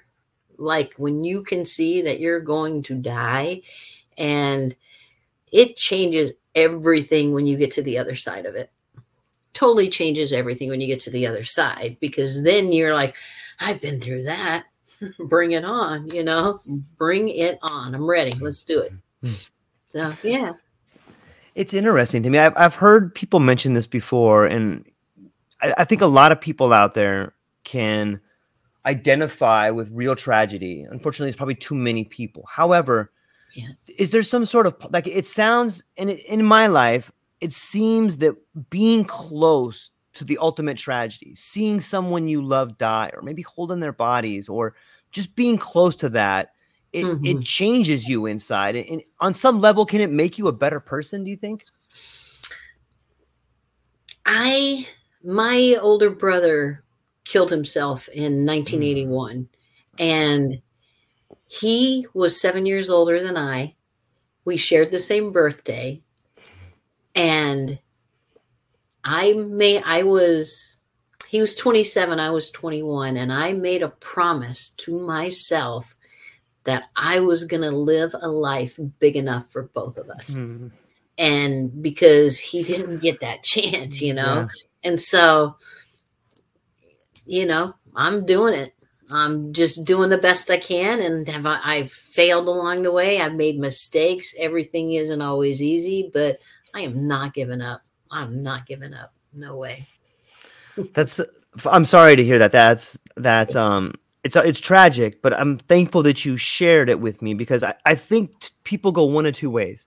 like 0.56 0.94
when 0.94 1.24
you 1.24 1.42
can 1.42 1.66
see 1.66 2.02
that 2.02 2.20
you're 2.20 2.40
going 2.40 2.82
to 2.84 2.94
die 2.94 3.62
and 4.16 4.74
it 5.50 5.76
changes 5.76 6.32
everything 6.54 7.32
when 7.32 7.46
you 7.46 7.56
get 7.56 7.72
to 7.72 7.82
the 7.82 7.98
other 7.98 8.14
side 8.14 8.46
of 8.46 8.54
it 8.54 8.70
totally 9.54 9.88
changes 9.88 10.32
everything 10.32 10.68
when 10.68 10.80
you 10.80 10.86
get 10.86 11.00
to 11.00 11.10
the 11.10 11.26
other 11.26 11.44
side 11.44 11.96
because 12.00 12.42
then 12.44 12.72
you're 12.72 12.94
like, 12.94 13.16
I've 13.60 13.80
been 13.80 14.00
through 14.00 14.24
that. 14.24 14.64
bring 15.18 15.52
it 15.52 15.64
on, 15.64 16.08
you 16.10 16.22
know, 16.22 16.58
bring 16.96 17.28
it 17.28 17.58
on. 17.62 17.94
I'm 17.94 18.06
ready. 18.06 18.32
Let's 18.40 18.64
do 18.64 18.80
it. 18.80 18.92
Mm-hmm. 19.24 19.48
So, 19.88 20.28
yeah. 20.28 20.52
It's 21.54 21.74
interesting 21.74 22.22
to 22.22 22.30
me. 22.30 22.38
I've, 22.38 22.52
I've 22.56 22.74
heard 22.74 23.14
people 23.14 23.40
mention 23.40 23.74
this 23.74 23.86
before, 23.86 24.46
and 24.46 24.84
I, 25.60 25.74
I 25.78 25.84
think 25.84 26.00
a 26.00 26.06
lot 26.06 26.32
of 26.32 26.40
people 26.40 26.72
out 26.72 26.94
there 26.94 27.34
can 27.64 28.20
identify 28.86 29.70
with 29.70 29.90
real 29.90 30.14
tragedy. 30.14 30.86
Unfortunately, 30.88 31.28
it's 31.28 31.36
probably 31.36 31.56
too 31.56 31.74
many 31.74 32.04
people. 32.04 32.44
However, 32.48 33.10
yeah. 33.52 33.68
is 33.98 34.10
there 34.10 34.22
some 34.22 34.44
sort 34.44 34.66
of 34.66 34.76
like 34.90 35.06
it 35.06 35.26
sounds 35.26 35.82
in 35.96 36.10
in 36.10 36.44
my 36.44 36.68
life 36.68 37.10
it 37.40 37.52
seems 37.52 38.18
that 38.18 38.36
being 38.68 39.04
close 39.04 39.90
to 40.12 40.24
the 40.24 40.38
ultimate 40.38 40.76
tragedy, 40.76 41.34
seeing 41.34 41.80
someone 41.80 42.28
you 42.28 42.42
love 42.42 42.76
die, 42.76 43.10
or 43.14 43.22
maybe 43.22 43.42
holding 43.42 43.80
their 43.80 43.92
bodies, 43.92 44.48
or 44.48 44.74
just 45.12 45.34
being 45.36 45.56
close 45.56 45.96
to 45.96 46.08
that, 46.10 46.52
it, 46.92 47.04
mm-hmm. 47.04 47.24
it 47.24 47.42
changes 47.42 48.08
you 48.08 48.26
inside. 48.26 48.76
And 48.76 49.02
on 49.20 49.32
some 49.34 49.60
level, 49.60 49.86
can 49.86 50.00
it 50.00 50.10
make 50.10 50.38
you 50.38 50.48
a 50.48 50.52
better 50.52 50.80
person, 50.80 51.24
do 51.24 51.30
you 51.30 51.36
think? 51.36 51.64
I, 54.26 54.86
my 55.22 55.76
older 55.80 56.10
brother 56.10 56.84
killed 57.24 57.50
himself 57.50 58.08
in 58.08 58.44
1981, 58.44 59.36
mm. 59.36 59.48
and 59.98 60.60
he 61.46 62.06
was 62.12 62.40
seven 62.40 62.66
years 62.66 62.90
older 62.90 63.22
than 63.22 63.36
I. 63.36 63.76
We 64.44 64.56
shared 64.56 64.90
the 64.90 64.98
same 64.98 65.32
birthday 65.32 66.02
and 67.14 67.78
I 69.04 69.32
may 69.32 69.82
I 69.82 70.02
was 70.02 70.78
he 71.28 71.40
was 71.40 71.54
27, 71.54 72.18
I 72.18 72.30
was 72.30 72.50
21, 72.50 73.16
and 73.16 73.32
I 73.32 73.52
made 73.52 73.82
a 73.82 73.88
promise 73.88 74.70
to 74.78 74.98
myself 74.98 75.96
that 76.64 76.88
I 76.96 77.20
was 77.20 77.44
going 77.44 77.62
to 77.62 77.70
live 77.70 78.16
a 78.20 78.28
life 78.28 78.76
big 78.98 79.14
enough 79.14 79.48
for 79.48 79.62
both 79.62 79.96
of 79.96 80.10
us. 80.10 80.34
Mm-hmm. 80.34 80.68
And 81.18 81.82
because 81.82 82.36
he 82.36 82.64
didn't 82.64 82.98
get 82.98 83.20
that 83.20 83.42
chance, 83.44 84.02
you 84.02 84.12
know. 84.12 84.48
Yeah. 84.48 84.48
And 84.82 85.00
so 85.00 85.56
you 87.30 87.46
know, 87.46 87.74
I'm 87.94 88.26
doing 88.26 88.54
it. 88.54 88.74
I'm 89.12 89.52
just 89.52 89.84
doing 89.86 90.10
the 90.10 90.18
best 90.18 90.50
I 90.50 90.58
can, 90.58 91.00
and 91.00 91.26
have 91.28 91.46
I, 91.46 91.60
I've 91.62 91.90
failed 91.90 92.48
along 92.48 92.82
the 92.82 92.92
way. 92.92 93.20
I've 93.20 93.34
made 93.34 93.58
mistakes. 93.58 94.34
Everything 94.38 94.92
isn't 94.92 95.22
always 95.22 95.62
easy, 95.62 96.10
but 96.12 96.36
I 96.74 96.80
am 96.80 97.06
not 97.06 97.34
giving 97.34 97.60
up. 97.60 97.80
I'm 98.10 98.42
not 98.42 98.66
giving 98.66 98.94
up. 98.94 99.12
No 99.32 99.56
way. 99.56 99.86
That's. 100.94 101.20
I'm 101.70 101.84
sorry 101.84 102.16
to 102.16 102.24
hear 102.24 102.38
that. 102.38 102.52
That's 102.52 102.98
that's 103.16 103.56
um. 103.56 103.94
It's 104.22 104.36
it's 104.36 104.60
tragic, 104.60 105.22
but 105.22 105.32
I'm 105.32 105.56
thankful 105.58 106.02
that 106.02 106.24
you 106.24 106.36
shared 106.36 106.90
it 106.90 107.00
with 107.00 107.22
me 107.22 107.32
because 107.34 107.62
I, 107.62 107.74
I 107.86 107.94
think 107.94 108.38
t- 108.38 108.50
people 108.64 108.92
go 108.92 109.04
one 109.04 109.24
of 109.26 109.34
two 109.34 109.50
ways. 109.50 109.86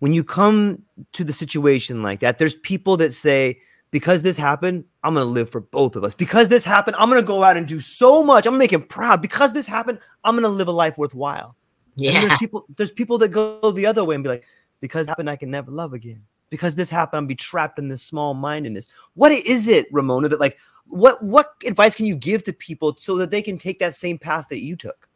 When 0.00 0.12
you 0.12 0.22
come 0.22 0.82
to 1.12 1.24
the 1.24 1.32
situation 1.32 2.02
like 2.02 2.20
that, 2.20 2.36
there's 2.36 2.56
people 2.56 2.98
that 2.98 3.14
say, 3.14 3.58
because 3.90 4.22
this 4.22 4.36
happened, 4.36 4.84
I'm 5.02 5.14
gonna 5.14 5.24
live 5.24 5.48
for 5.48 5.60
both 5.60 5.96
of 5.96 6.04
us. 6.04 6.14
Because 6.14 6.48
this 6.50 6.62
happened, 6.62 6.96
I'm 6.98 7.08
gonna 7.08 7.22
go 7.22 7.42
out 7.42 7.56
and 7.56 7.66
do 7.66 7.80
so 7.80 8.22
much. 8.22 8.44
I'm 8.46 8.52
gonna 8.52 8.58
make 8.58 8.72
him 8.72 8.82
proud. 8.82 9.22
Because 9.22 9.54
this 9.54 9.66
happened, 9.66 9.98
I'm 10.24 10.34
gonna 10.34 10.48
live 10.48 10.68
a 10.68 10.72
life 10.72 10.98
worthwhile. 10.98 11.56
And 11.96 12.04
Yeah. 12.04 12.20
there's 12.26 12.38
people 12.38 12.66
there's 12.76 12.90
people 12.90 13.16
that 13.18 13.28
go 13.28 13.70
the 13.70 13.86
other 13.86 14.04
way 14.04 14.14
and 14.14 14.22
be 14.24 14.28
like, 14.28 14.44
because 14.84 15.08
happened, 15.08 15.30
I 15.30 15.36
can 15.36 15.50
never 15.50 15.70
love 15.70 15.94
again. 15.94 16.22
Because 16.50 16.74
this 16.74 16.90
happened, 16.90 17.16
I'm 17.16 17.26
be 17.26 17.34
trapped 17.34 17.78
in 17.78 17.88
this 17.88 18.02
small 18.02 18.34
mindedness. 18.34 18.86
What 19.14 19.32
is 19.32 19.66
it, 19.66 19.86
Ramona, 19.90 20.28
that 20.28 20.38
like 20.38 20.58
what 20.84 21.22
what 21.24 21.54
advice 21.66 21.94
can 21.94 22.04
you 22.04 22.14
give 22.14 22.42
to 22.42 22.52
people 22.52 22.94
so 22.98 23.16
that 23.16 23.30
they 23.30 23.40
can 23.40 23.56
take 23.56 23.78
that 23.78 23.94
same 23.94 24.18
path 24.18 24.48
that 24.50 24.62
you 24.62 24.76
took? 24.76 25.08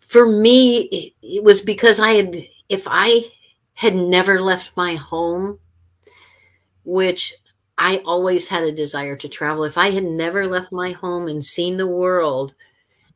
For 0.00 0.24
me, 0.24 0.84
it, 0.84 1.12
it 1.22 1.44
was 1.44 1.60
because 1.60 2.00
I 2.00 2.12
had, 2.12 2.42
if 2.70 2.84
I 2.86 3.24
had 3.74 3.94
never 3.94 4.40
left 4.40 4.74
my 4.78 4.94
home, 4.94 5.58
which 6.84 7.34
I 7.76 7.98
always 8.06 8.48
had 8.48 8.62
a 8.62 8.72
desire 8.72 9.16
to 9.16 9.28
travel, 9.28 9.64
if 9.64 9.76
I 9.76 9.90
had 9.90 10.04
never 10.04 10.46
left 10.46 10.72
my 10.72 10.92
home 10.92 11.28
and 11.28 11.44
seen 11.44 11.76
the 11.76 11.86
world 11.86 12.54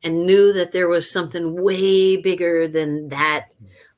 and 0.06 0.24
knew 0.24 0.52
that 0.52 0.70
there 0.70 0.86
was 0.86 1.10
something 1.10 1.60
way 1.60 2.16
bigger 2.16 2.68
than 2.68 3.08
that 3.08 3.46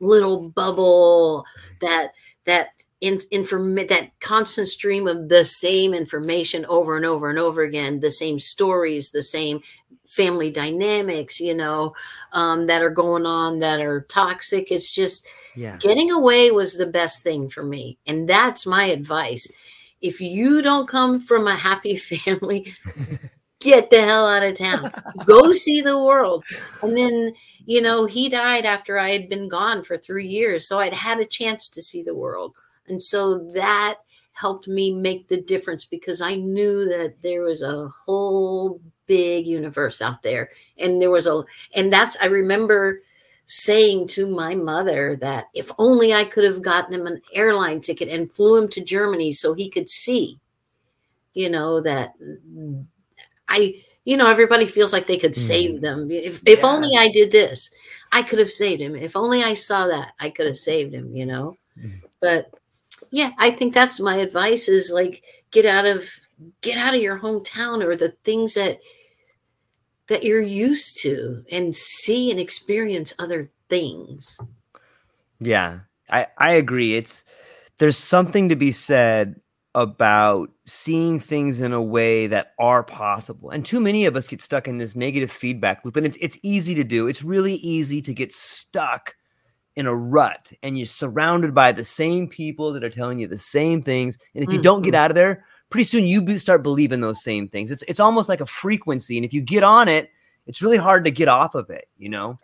little 0.00 0.48
bubble, 0.48 1.44
that, 1.82 2.12
that, 2.44 2.68
in, 3.02 3.20
inform 3.30 3.74
that 3.74 4.18
constant 4.20 4.68
stream 4.68 5.06
of 5.06 5.28
the 5.28 5.44
same 5.44 5.92
information 5.92 6.64
over 6.66 6.96
and 6.96 7.04
over 7.04 7.28
and 7.28 7.38
over 7.38 7.62
again, 7.62 8.00
the 8.00 8.10
same 8.10 8.38
stories, 8.38 9.10
the 9.10 9.22
same 9.22 9.60
family 10.06 10.50
dynamics, 10.50 11.38
you 11.40 11.54
know, 11.54 11.92
um, 12.32 12.66
that 12.68 12.80
are 12.80 12.88
going 12.90 13.26
on 13.26 13.58
that 13.58 13.80
are 13.82 14.00
toxic. 14.08 14.72
It's 14.72 14.94
just 14.94 15.26
Yeah. 15.54 15.76
getting 15.76 16.10
away 16.10 16.50
was 16.50 16.78
the 16.78 16.86
best 16.86 17.22
thing 17.22 17.50
for 17.50 17.62
me. 17.62 17.98
And 18.06 18.26
that's 18.26 18.64
my 18.64 18.84
advice. 18.84 19.46
If 20.00 20.22
you 20.22 20.62
don't 20.62 20.88
come 20.88 21.20
from 21.20 21.46
a 21.46 21.54
happy 21.54 21.96
family, 22.12 22.72
get 23.60 23.90
the 23.90 24.00
hell 24.00 24.26
out 24.26 24.42
of 24.42 24.56
town. 24.56 24.92
Go 25.24 25.52
see 25.52 25.80
the 25.80 25.98
world. 25.98 26.44
And 26.82 26.96
then, 26.96 27.34
you 27.66 27.82
know, 27.82 28.06
he 28.06 28.28
died 28.28 28.64
after 28.64 28.98
I 28.98 29.10
had 29.10 29.28
been 29.28 29.48
gone 29.48 29.82
for 29.82 29.96
three 29.96 30.26
years. 30.26 30.66
So 30.66 30.78
I'd 30.78 30.94
had 30.94 31.18
a 31.18 31.26
chance 31.26 31.68
to 31.70 31.82
see 31.82 32.02
the 32.02 32.14
world. 32.14 32.54
And 32.86 33.02
so 33.02 33.50
that 33.54 33.98
helped 34.32 34.68
me 34.68 34.94
make 34.94 35.26
the 35.28 35.40
difference 35.40 35.84
because 35.84 36.20
I 36.20 36.36
knew 36.36 36.84
that 36.88 37.16
there 37.22 37.42
was 37.42 37.62
a 37.62 37.88
whole 37.88 38.80
big 39.06 39.46
universe 39.46 40.00
out 40.00 40.22
there. 40.22 40.50
And 40.78 41.02
there 41.02 41.10
was 41.10 41.26
a, 41.26 41.42
and 41.74 41.92
that's, 41.92 42.16
I 42.22 42.26
remember 42.26 43.02
saying 43.46 44.06
to 44.06 44.28
my 44.28 44.54
mother 44.54 45.16
that 45.16 45.48
if 45.54 45.72
only 45.78 46.12
I 46.12 46.24
could 46.24 46.44
have 46.44 46.62
gotten 46.62 46.94
him 46.94 47.06
an 47.06 47.20
airline 47.34 47.80
ticket 47.80 48.08
and 48.08 48.30
flew 48.30 48.62
him 48.62 48.68
to 48.68 48.80
Germany 48.80 49.32
so 49.32 49.54
he 49.54 49.70
could 49.70 49.88
see, 49.88 50.38
you 51.32 51.48
know, 51.48 51.80
that 51.80 52.12
I, 53.48 53.82
you 54.04 54.16
know, 54.16 54.26
everybody 54.28 54.66
feels 54.66 54.92
like 54.92 55.06
they 55.06 55.18
could 55.18 55.34
save 55.34 55.80
them. 55.80 56.10
If, 56.10 56.42
if 56.46 56.60
Yeah. 56.60 56.66
only 56.66 56.96
I 56.96 57.08
did 57.08 57.30
this, 57.30 57.70
I 58.12 58.22
could 58.22 58.38
have 58.38 58.50
saved 58.50 58.80
him. 58.80 58.96
If 58.96 59.16
only 59.16 59.42
I 59.42 59.54
saw 59.54 59.86
that, 59.88 60.12
I 60.20 60.30
could 60.30 60.46
have 60.46 60.56
saved 60.56 60.94
him, 60.94 61.14
you 61.14 61.26
know? 61.26 61.56
Mhm. 61.78 62.02
But 62.20 62.50
yeah, 63.10 63.32
I 63.38 63.50
think 63.50 63.74
that's 63.74 64.00
my 64.00 64.16
advice 64.16 64.68
is 64.68 64.90
like 64.92 65.22
get 65.50 65.66
out 65.66 65.86
of 65.86 66.08
get 66.60 66.78
out 66.78 66.94
of 66.94 67.02
your 67.02 67.18
hometown 67.18 67.84
or 67.84 67.96
the 67.96 68.10
things 68.24 68.54
that 68.54 68.78
that 70.08 70.24
you're 70.24 70.42
used 70.42 71.02
to 71.02 71.44
and 71.52 71.74
see 71.74 72.30
and 72.30 72.40
experience 72.40 73.12
other 73.18 73.50
things. 73.68 74.38
Yeah, 75.40 75.80
I, 76.10 76.26
I 76.38 76.52
agree. 76.52 76.96
It's 76.96 77.24
there's 77.78 77.98
something 77.98 78.48
to 78.48 78.56
be 78.56 78.72
said 78.72 79.40
about 79.78 80.50
seeing 80.64 81.20
things 81.20 81.60
in 81.60 81.72
a 81.72 81.80
way 81.80 82.26
that 82.26 82.52
are 82.58 82.82
possible. 82.82 83.50
And 83.50 83.64
too 83.64 83.78
many 83.78 84.06
of 84.06 84.16
us 84.16 84.26
get 84.26 84.42
stuck 84.42 84.66
in 84.66 84.78
this 84.78 84.96
negative 84.96 85.30
feedback 85.30 85.84
loop. 85.84 85.94
And 85.94 86.04
it's 86.04 86.18
it's 86.20 86.36
easy 86.42 86.74
to 86.74 86.82
do. 86.82 87.06
It's 87.06 87.22
really 87.22 87.54
easy 87.54 88.02
to 88.02 88.12
get 88.12 88.32
stuck 88.32 89.14
in 89.76 89.86
a 89.86 89.94
rut 89.94 90.52
and 90.64 90.76
you're 90.76 90.86
surrounded 90.88 91.54
by 91.54 91.70
the 91.70 91.84
same 91.84 92.26
people 92.26 92.72
that 92.72 92.82
are 92.82 92.90
telling 92.90 93.20
you 93.20 93.28
the 93.28 93.38
same 93.38 93.80
things. 93.80 94.18
And 94.34 94.42
if 94.42 94.52
you 94.52 94.60
don't 94.60 94.82
get 94.82 94.94
mm-hmm. 94.94 95.04
out 95.04 95.12
of 95.12 95.14
there, 95.14 95.44
pretty 95.70 95.84
soon 95.84 96.04
you 96.04 96.40
start 96.40 96.64
believing 96.64 97.00
those 97.00 97.22
same 97.22 97.46
things. 97.46 97.70
It's 97.70 97.84
it's 97.86 98.00
almost 98.00 98.28
like 98.28 98.40
a 98.40 98.46
frequency. 98.46 99.16
And 99.16 99.24
if 99.24 99.32
you 99.32 99.40
get 99.40 99.62
on 99.62 99.86
it, 99.86 100.10
it's 100.48 100.60
really 100.60 100.76
hard 100.76 101.04
to 101.04 101.12
get 101.12 101.28
off 101.28 101.54
of 101.54 101.70
it, 101.70 101.86
you 101.96 102.08
know? 102.08 102.36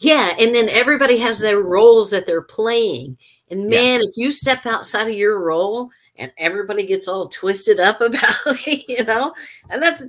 Yeah, 0.00 0.34
and 0.40 0.52
then 0.52 0.68
everybody 0.70 1.18
has 1.18 1.38
their 1.38 1.60
roles 1.60 2.10
that 2.10 2.26
they're 2.26 2.42
playing. 2.42 3.18
And 3.50 3.70
Yeah. 3.70 3.80
man, 3.80 4.00
if 4.00 4.16
you 4.16 4.32
step 4.32 4.66
outside 4.66 5.08
of 5.08 5.14
your 5.14 5.38
role 5.40 5.90
and 6.18 6.32
everybody 6.36 6.86
gets 6.86 7.08
all 7.08 7.28
twisted 7.28 7.80
up 7.80 8.00
about 8.00 8.36
it, 8.46 8.88
you 8.88 9.04
know, 9.04 9.34
and 9.70 9.82
that's 9.82 10.04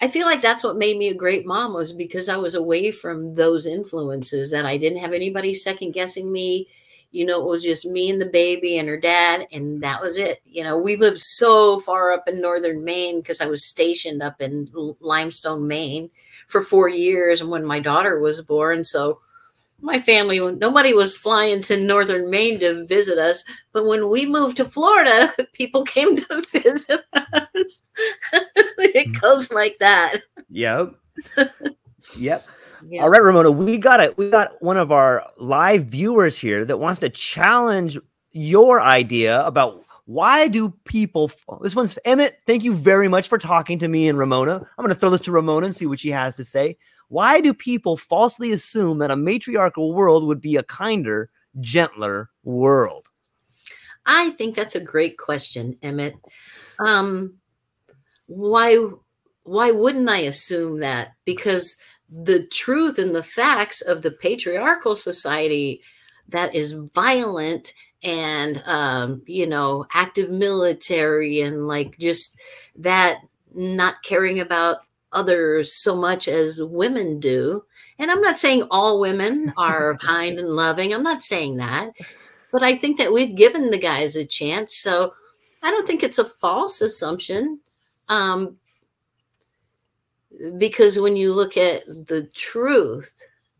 I 0.00 0.06
feel 0.06 0.26
like 0.26 0.40
that's 0.40 0.62
what 0.62 0.76
made 0.76 0.96
me 0.96 1.08
a 1.08 1.14
great 1.14 1.44
mom 1.44 1.74
was 1.74 1.92
because 1.92 2.28
I 2.28 2.36
was 2.36 2.54
away 2.54 2.92
from 2.92 3.34
those 3.34 3.66
influences 3.66 4.50
that 4.52 4.64
I 4.64 4.76
didn't 4.76 5.00
have 5.00 5.12
anybody 5.12 5.54
second 5.54 5.92
guessing 5.92 6.30
me. 6.30 6.68
You 7.10 7.24
know, 7.24 7.40
it 7.40 7.48
was 7.48 7.64
just 7.64 7.86
me 7.86 8.10
and 8.10 8.20
the 8.20 8.26
baby 8.26 8.78
and 8.78 8.88
her 8.88 8.98
dad, 8.98 9.46
and 9.50 9.82
that 9.82 10.00
was 10.00 10.18
it. 10.18 10.40
You 10.44 10.62
know, 10.62 10.76
we 10.76 10.94
lived 10.94 11.20
so 11.20 11.80
far 11.80 12.12
up 12.12 12.28
in 12.28 12.40
northern 12.40 12.84
Maine 12.84 13.20
because 13.20 13.40
I 13.40 13.46
was 13.46 13.64
stationed 13.64 14.22
up 14.22 14.40
in 14.40 14.68
Limestone, 15.00 15.66
Maine 15.66 16.10
for 16.48 16.60
four 16.60 16.88
years 16.88 17.40
and 17.40 17.50
when 17.50 17.64
my 17.64 17.80
daughter 17.80 18.20
was 18.20 18.42
born. 18.42 18.84
So 18.84 19.20
my 19.80 19.98
family, 19.98 20.40
nobody 20.40 20.92
was 20.92 21.16
flying 21.16 21.62
to 21.62 21.78
northern 21.78 22.30
Maine 22.30 22.58
to 22.60 22.84
visit 22.86 23.18
us. 23.18 23.44
But 23.72 23.86
when 23.86 24.08
we 24.08 24.26
moved 24.26 24.56
to 24.58 24.64
Florida, 24.64 25.32
people 25.52 25.84
came 25.84 26.16
to 26.16 26.44
visit 26.52 27.00
us. 27.12 27.82
it 28.32 29.08
mm-hmm. 29.08 29.12
goes 29.20 29.52
like 29.52 29.78
that. 29.78 30.20
Yep. 30.50 30.94
yep. 32.16 32.42
Yeah. 32.88 33.02
All 33.02 33.10
right, 33.10 33.22
Ramona, 33.22 33.50
we 33.50 33.76
got 33.78 34.00
it. 34.00 34.16
We 34.16 34.30
got 34.30 34.60
one 34.62 34.76
of 34.76 34.92
our 34.92 35.24
live 35.36 35.86
viewers 35.86 36.38
here 36.38 36.64
that 36.64 36.78
wants 36.78 37.00
to 37.00 37.08
challenge 37.08 37.98
your 38.32 38.80
idea 38.80 39.44
about 39.44 39.84
why 40.04 40.48
do 40.48 40.70
people. 40.84 41.30
This 41.60 41.74
one's 41.74 41.98
Emmett. 42.04 42.38
Thank 42.46 42.62
you 42.62 42.74
very 42.74 43.08
much 43.08 43.28
for 43.28 43.36
talking 43.36 43.78
to 43.80 43.88
me 43.88 44.08
and 44.08 44.16
Ramona. 44.16 44.54
I'm 44.54 44.84
going 44.84 44.88
to 44.88 44.94
throw 44.94 45.10
this 45.10 45.20
to 45.22 45.32
Ramona 45.32 45.66
and 45.66 45.74
see 45.74 45.86
what 45.86 46.00
she 46.00 46.10
has 46.10 46.36
to 46.36 46.44
say. 46.44 46.78
Why 47.08 47.40
do 47.40 47.54
people 47.54 47.96
falsely 47.96 48.52
assume 48.52 48.98
that 48.98 49.10
a 49.10 49.16
matriarchal 49.16 49.94
world 49.94 50.24
would 50.24 50.40
be 50.40 50.56
a 50.56 50.62
kinder, 50.62 51.30
gentler 51.60 52.30
world? 52.44 53.08
I 54.06 54.30
think 54.30 54.54
that's 54.54 54.74
a 54.74 54.80
great 54.80 55.18
question, 55.18 55.78
Emmett. 55.82 56.14
Um, 56.78 57.34
why 58.26 58.78
why 59.42 59.70
wouldn't 59.70 60.08
I 60.08 60.18
assume 60.18 60.80
that? 60.80 61.14
Because 61.24 61.76
the 62.10 62.46
truth 62.46 62.98
and 62.98 63.14
the 63.14 63.22
facts 63.22 63.80
of 63.80 64.02
the 64.02 64.10
patriarchal 64.10 64.96
society 64.96 65.82
that 66.28 66.54
is 66.54 66.72
violent 66.94 67.72
and 68.02 68.62
um, 68.66 69.22
you 69.26 69.46
know 69.46 69.86
active 69.92 70.30
military 70.30 71.40
and 71.40 71.66
like 71.66 71.98
just 71.98 72.38
that 72.76 73.20
not 73.54 74.02
caring 74.02 74.40
about 74.40 74.78
others 75.12 75.74
so 75.74 75.96
much 75.96 76.28
as 76.28 76.62
women 76.62 77.18
do 77.18 77.64
and 77.98 78.10
i'm 78.10 78.20
not 78.20 78.38
saying 78.38 78.62
all 78.70 79.00
women 79.00 79.52
are 79.56 79.96
kind 80.02 80.38
and 80.38 80.48
loving 80.48 80.92
i'm 80.92 81.02
not 81.02 81.22
saying 81.22 81.56
that 81.56 81.92
but 82.50 82.62
I 82.62 82.76
think 82.76 82.98
that 82.98 83.12
we've 83.12 83.34
given 83.34 83.70
the 83.70 83.78
guys 83.78 84.16
a 84.16 84.24
chance. 84.24 84.76
So 84.76 85.12
I 85.62 85.70
don't 85.70 85.86
think 85.86 86.02
it's 86.02 86.18
a 86.18 86.24
false 86.24 86.80
assumption. 86.80 87.60
Um, 88.08 88.56
because 90.56 90.98
when 90.98 91.16
you 91.16 91.32
look 91.32 91.56
at 91.56 91.84
the 91.86 92.28
truth 92.34 93.12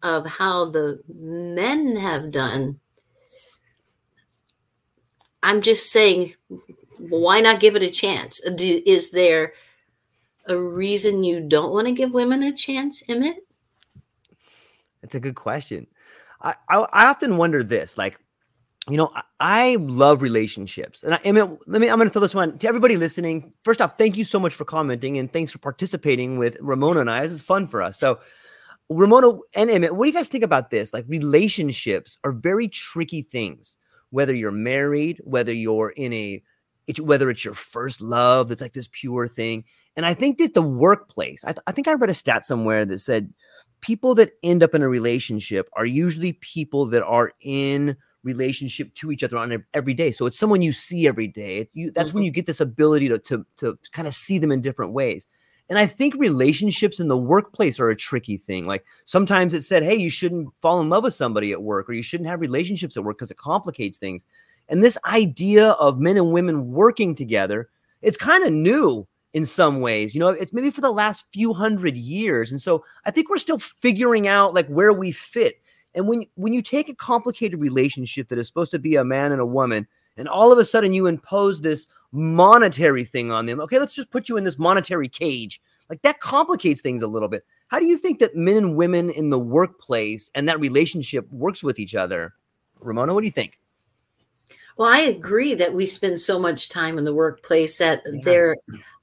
of 0.02 0.26
how 0.26 0.66
the 0.66 1.02
men 1.08 1.96
have 1.96 2.30
done, 2.30 2.80
I'm 5.42 5.60
just 5.60 5.92
saying, 5.92 6.34
why 6.98 7.40
not 7.40 7.60
give 7.60 7.76
it 7.76 7.82
a 7.82 7.90
chance? 7.90 8.40
Do, 8.40 8.82
is 8.86 9.10
there 9.10 9.52
a 10.48 10.58
reason 10.58 11.24
you 11.24 11.40
don't 11.40 11.72
want 11.72 11.86
to 11.86 11.92
give 11.92 12.12
women 12.12 12.42
a 12.42 12.52
chance, 12.52 13.02
Emmett? 13.08 13.36
That's 15.02 15.14
a 15.14 15.20
good 15.20 15.36
question. 15.36 15.86
I, 16.40 16.54
I, 16.68 16.78
I 16.92 17.06
often 17.06 17.36
wonder 17.36 17.62
this 17.62 17.96
like, 17.98 18.18
you 18.88 18.96
know, 18.96 19.12
I 19.38 19.76
love 19.80 20.22
relationships, 20.22 21.02
and 21.02 21.14
I, 21.14 21.20
mean, 21.30 21.58
let 21.66 21.80
me. 21.80 21.90
I'm 21.90 21.98
going 21.98 22.08
to 22.08 22.12
throw 22.12 22.22
this 22.22 22.34
one 22.34 22.56
to 22.58 22.68
everybody 22.68 22.96
listening. 22.96 23.52
First 23.62 23.82
off, 23.82 23.98
thank 23.98 24.16
you 24.16 24.24
so 24.24 24.40
much 24.40 24.54
for 24.54 24.64
commenting, 24.64 25.18
and 25.18 25.30
thanks 25.30 25.52
for 25.52 25.58
participating 25.58 26.38
with 26.38 26.56
Ramona 26.60 27.00
and 27.00 27.10
I. 27.10 27.20
This 27.22 27.32
is 27.32 27.42
fun 27.42 27.66
for 27.66 27.82
us. 27.82 27.98
So, 27.98 28.20
Ramona 28.88 29.40
and 29.54 29.70
Emmett, 29.70 29.94
what 29.94 30.06
do 30.06 30.10
you 30.10 30.16
guys 30.16 30.28
think 30.28 30.42
about 30.42 30.70
this? 30.70 30.94
Like, 30.94 31.04
relationships 31.06 32.16
are 32.24 32.32
very 32.32 32.66
tricky 32.66 33.20
things. 33.20 33.76
Whether 34.08 34.34
you're 34.34 34.50
married, 34.50 35.20
whether 35.22 35.52
you're 35.52 35.90
in 35.90 36.14
a, 36.14 36.42
whether 36.98 37.28
it's 37.28 37.44
your 37.44 37.54
first 37.54 38.00
love, 38.00 38.48
that's 38.48 38.62
like 38.62 38.72
this 38.72 38.88
pure 38.90 39.28
thing. 39.28 39.64
And 39.98 40.06
I 40.06 40.14
think 40.14 40.38
that 40.38 40.54
the 40.54 40.62
workplace, 40.62 41.44
I, 41.44 41.48
th- 41.48 41.64
I 41.66 41.72
think 41.72 41.88
I 41.88 41.94
read 41.94 42.08
a 42.08 42.14
stat 42.14 42.46
somewhere 42.46 42.84
that 42.84 43.00
said 43.00 43.34
people 43.80 44.14
that 44.14 44.30
end 44.44 44.62
up 44.62 44.72
in 44.72 44.80
a 44.80 44.88
relationship 44.88 45.68
are 45.72 45.84
usually 45.84 46.34
people 46.34 46.86
that 46.86 47.02
are 47.02 47.32
in 47.40 47.96
relationship 48.22 48.94
to 48.94 49.10
each 49.10 49.24
other 49.24 49.36
on 49.36 49.64
every 49.74 49.94
day. 49.94 50.12
So 50.12 50.26
it's 50.26 50.38
someone 50.38 50.62
you 50.62 50.70
see 50.70 51.08
every 51.08 51.26
day. 51.26 51.68
You, 51.72 51.90
that's 51.90 52.10
mm-hmm. 52.10 52.18
when 52.18 52.24
you 52.24 52.30
get 52.30 52.46
this 52.46 52.60
ability 52.60 53.08
to, 53.08 53.18
to, 53.18 53.44
to 53.56 53.76
kind 53.90 54.06
of 54.06 54.14
see 54.14 54.38
them 54.38 54.52
in 54.52 54.60
different 54.60 54.92
ways. 54.92 55.26
And 55.68 55.80
I 55.80 55.86
think 55.86 56.14
relationships 56.14 57.00
in 57.00 57.08
the 57.08 57.18
workplace 57.18 57.80
are 57.80 57.90
a 57.90 57.96
tricky 57.96 58.36
thing. 58.36 58.66
Like 58.66 58.84
sometimes 59.04 59.52
it 59.52 59.62
said, 59.62 59.82
hey, 59.82 59.96
you 59.96 60.10
shouldn't 60.10 60.50
fall 60.62 60.80
in 60.80 60.90
love 60.90 61.02
with 61.02 61.14
somebody 61.14 61.50
at 61.50 61.64
work 61.64 61.88
or 61.88 61.92
you 61.94 62.04
shouldn't 62.04 62.28
have 62.28 62.40
relationships 62.40 62.96
at 62.96 63.02
work 63.02 63.18
because 63.18 63.32
it 63.32 63.36
complicates 63.36 63.98
things. 63.98 64.26
And 64.68 64.84
this 64.84 64.96
idea 65.06 65.70
of 65.70 65.98
men 65.98 66.16
and 66.16 66.30
women 66.30 66.70
working 66.70 67.16
together, 67.16 67.68
it's 68.00 68.16
kind 68.16 68.44
of 68.44 68.52
new 68.52 69.08
in 69.32 69.44
some 69.44 69.80
ways. 69.80 70.14
You 70.14 70.20
know, 70.20 70.28
it's 70.28 70.52
maybe 70.52 70.70
for 70.70 70.80
the 70.80 70.90
last 70.90 71.26
few 71.32 71.52
hundred 71.52 71.96
years. 71.96 72.50
And 72.50 72.60
so 72.60 72.84
I 73.04 73.10
think 73.10 73.28
we're 73.28 73.38
still 73.38 73.58
figuring 73.58 74.26
out 74.26 74.54
like 74.54 74.68
where 74.68 74.92
we 74.92 75.12
fit. 75.12 75.60
And 75.94 76.06
when 76.06 76.26
when 76.34 76.52
you 76.52 76.62
take 76.62 76.88
a 76.88 76.94
complicated 76.94 77.60
relationship 77.60 78.28
that 78.28 78.38
is 78.38 78.46
supposed 78.46 78.70
to 78.72 78.78
be 78.78 78.96
a 78.96 79.04
man 79.04 79.32
and 79.32 79.40
a 79.40 79.46
woman, 79.46 79.86
and 80.16 80.28
all 80.28 80.52
of 80.52 80.58
a 80.58 80.64
sudden 80.64 80.92
you 80.92 81.06
impose 81.06 81.60
this 81.60 81.86
monetary 82.12 83.04
thing 83.04 83.30
on 83.30 83.46
them, 83.46 83.60
okay, 83.60 83.78
let's 83.78 83.94
just 83.94 84.10
put 84.10 84.28
you 84.28 84.36
in 84.36 84.44
this 84.44 84.58
monetary 84.58 85.08
cage. 85.08 85.60
Like 85.88 86.02
that 86.02 86.20
complicates 86.20 86.80
things 86.80 87.02
a 87.02 87.08
little 87.08 87.28
bit. 87.28 87.44
How 87.68 87.78
do 87.78 87.86
you 87.86 87.96
think 87.96 88.18
that 88.18 88.36
men 88.36 88.56
and 88.56 88.76
women 88.76 89.10
in 89.10 89.30
the 89.30 89.38
workplace 89.38 90.30
and 90.34 90.48
that 90.48 90.60
relationship 90.60 91.30
works 91.30 91.62
with 91.62 91.78
each 91.78 91.94
other? 91.94 92.34
Ramona, 92.80 93.14
what 93.14 93.20
do 93.20 93.26
you 93.26 93.32
think? 93.32 93.58
Well, 94.78 94.88
I 94.88 95.00
agree 95.00 95.54
that 95.54 95.74
we 95.74 95.86
spend 95.86 96.20
so 96.20 96.38
much 96.38 96.68
time 96.68 96.98
in 96.98 97.04
the 97.04 97.12
workplace 97.12 97.78
that 97.78 98.00
yeah. 98.06 98.20
there 98.22 98.56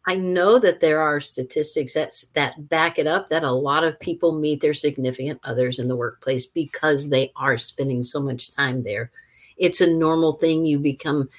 I 0.08 0.16
know 0.16 0.58
that 0.60 0.80
there 0.80 1.02
are 1.02 1.20
statistics 1.20 1.96
that 1.96 2.14
that 2.34 2.70
back 2.70 2.98
it 2.98 3.08
up 3.08 3.28
that 3.28 3.44
a 3.44 3.52
lot 3.52 3.84
of 3.84 4.00
people 4.00 4.40
meet 4.40 4.62
their 4.62 4.74
significant 4.74 5.42
others 5.44 5.78
in 5.78 5.88
the 5.90 5.96
workplace 5.96 6.46
because 6.46 7.10
they 7.10 7.32
are 7.36 7.58
spending 7.58 8.04
so 8.04 8.22
much 8.22 8.56
time 8.56 8.84
there. 8.84 9.12
It's 9.58 9.82
a 9.82 9.92
normal 9.92 10.34
thing. 10.34 10.66
You 10.66 10.80
become, 10.80 11.30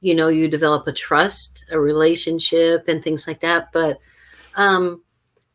you 0.00 0.14
know, 0.14 0.28
you 0.28 0.48
develop 0.48 0.86
a 0.86 0.92
trust, 0.92 1.66
a 1.70 1.78
relationship, 1.78 2.88
and 2.88 3.02
things 3.02 3.26
like 3.26 3.40
that. 3.40 3.72
But 3.72 3.98
um, 4.54 5.02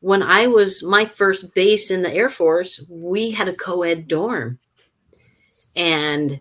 when 0.01 0.21
I 0.21 0.47
was 0.47 0.83
my 0.83 1.05
first 1.05 1.53
base 1.55 1.89
in 1.89 2.03
the 2.03 2.13
Air 2.13 2.29
Force, 2.29 2.83
we 2.87 3.31
had 3.31 3.47
a 3.47 3.55
co-ed 3.55 4.07
dorm, 4.07 4.59
and 5.75 6.39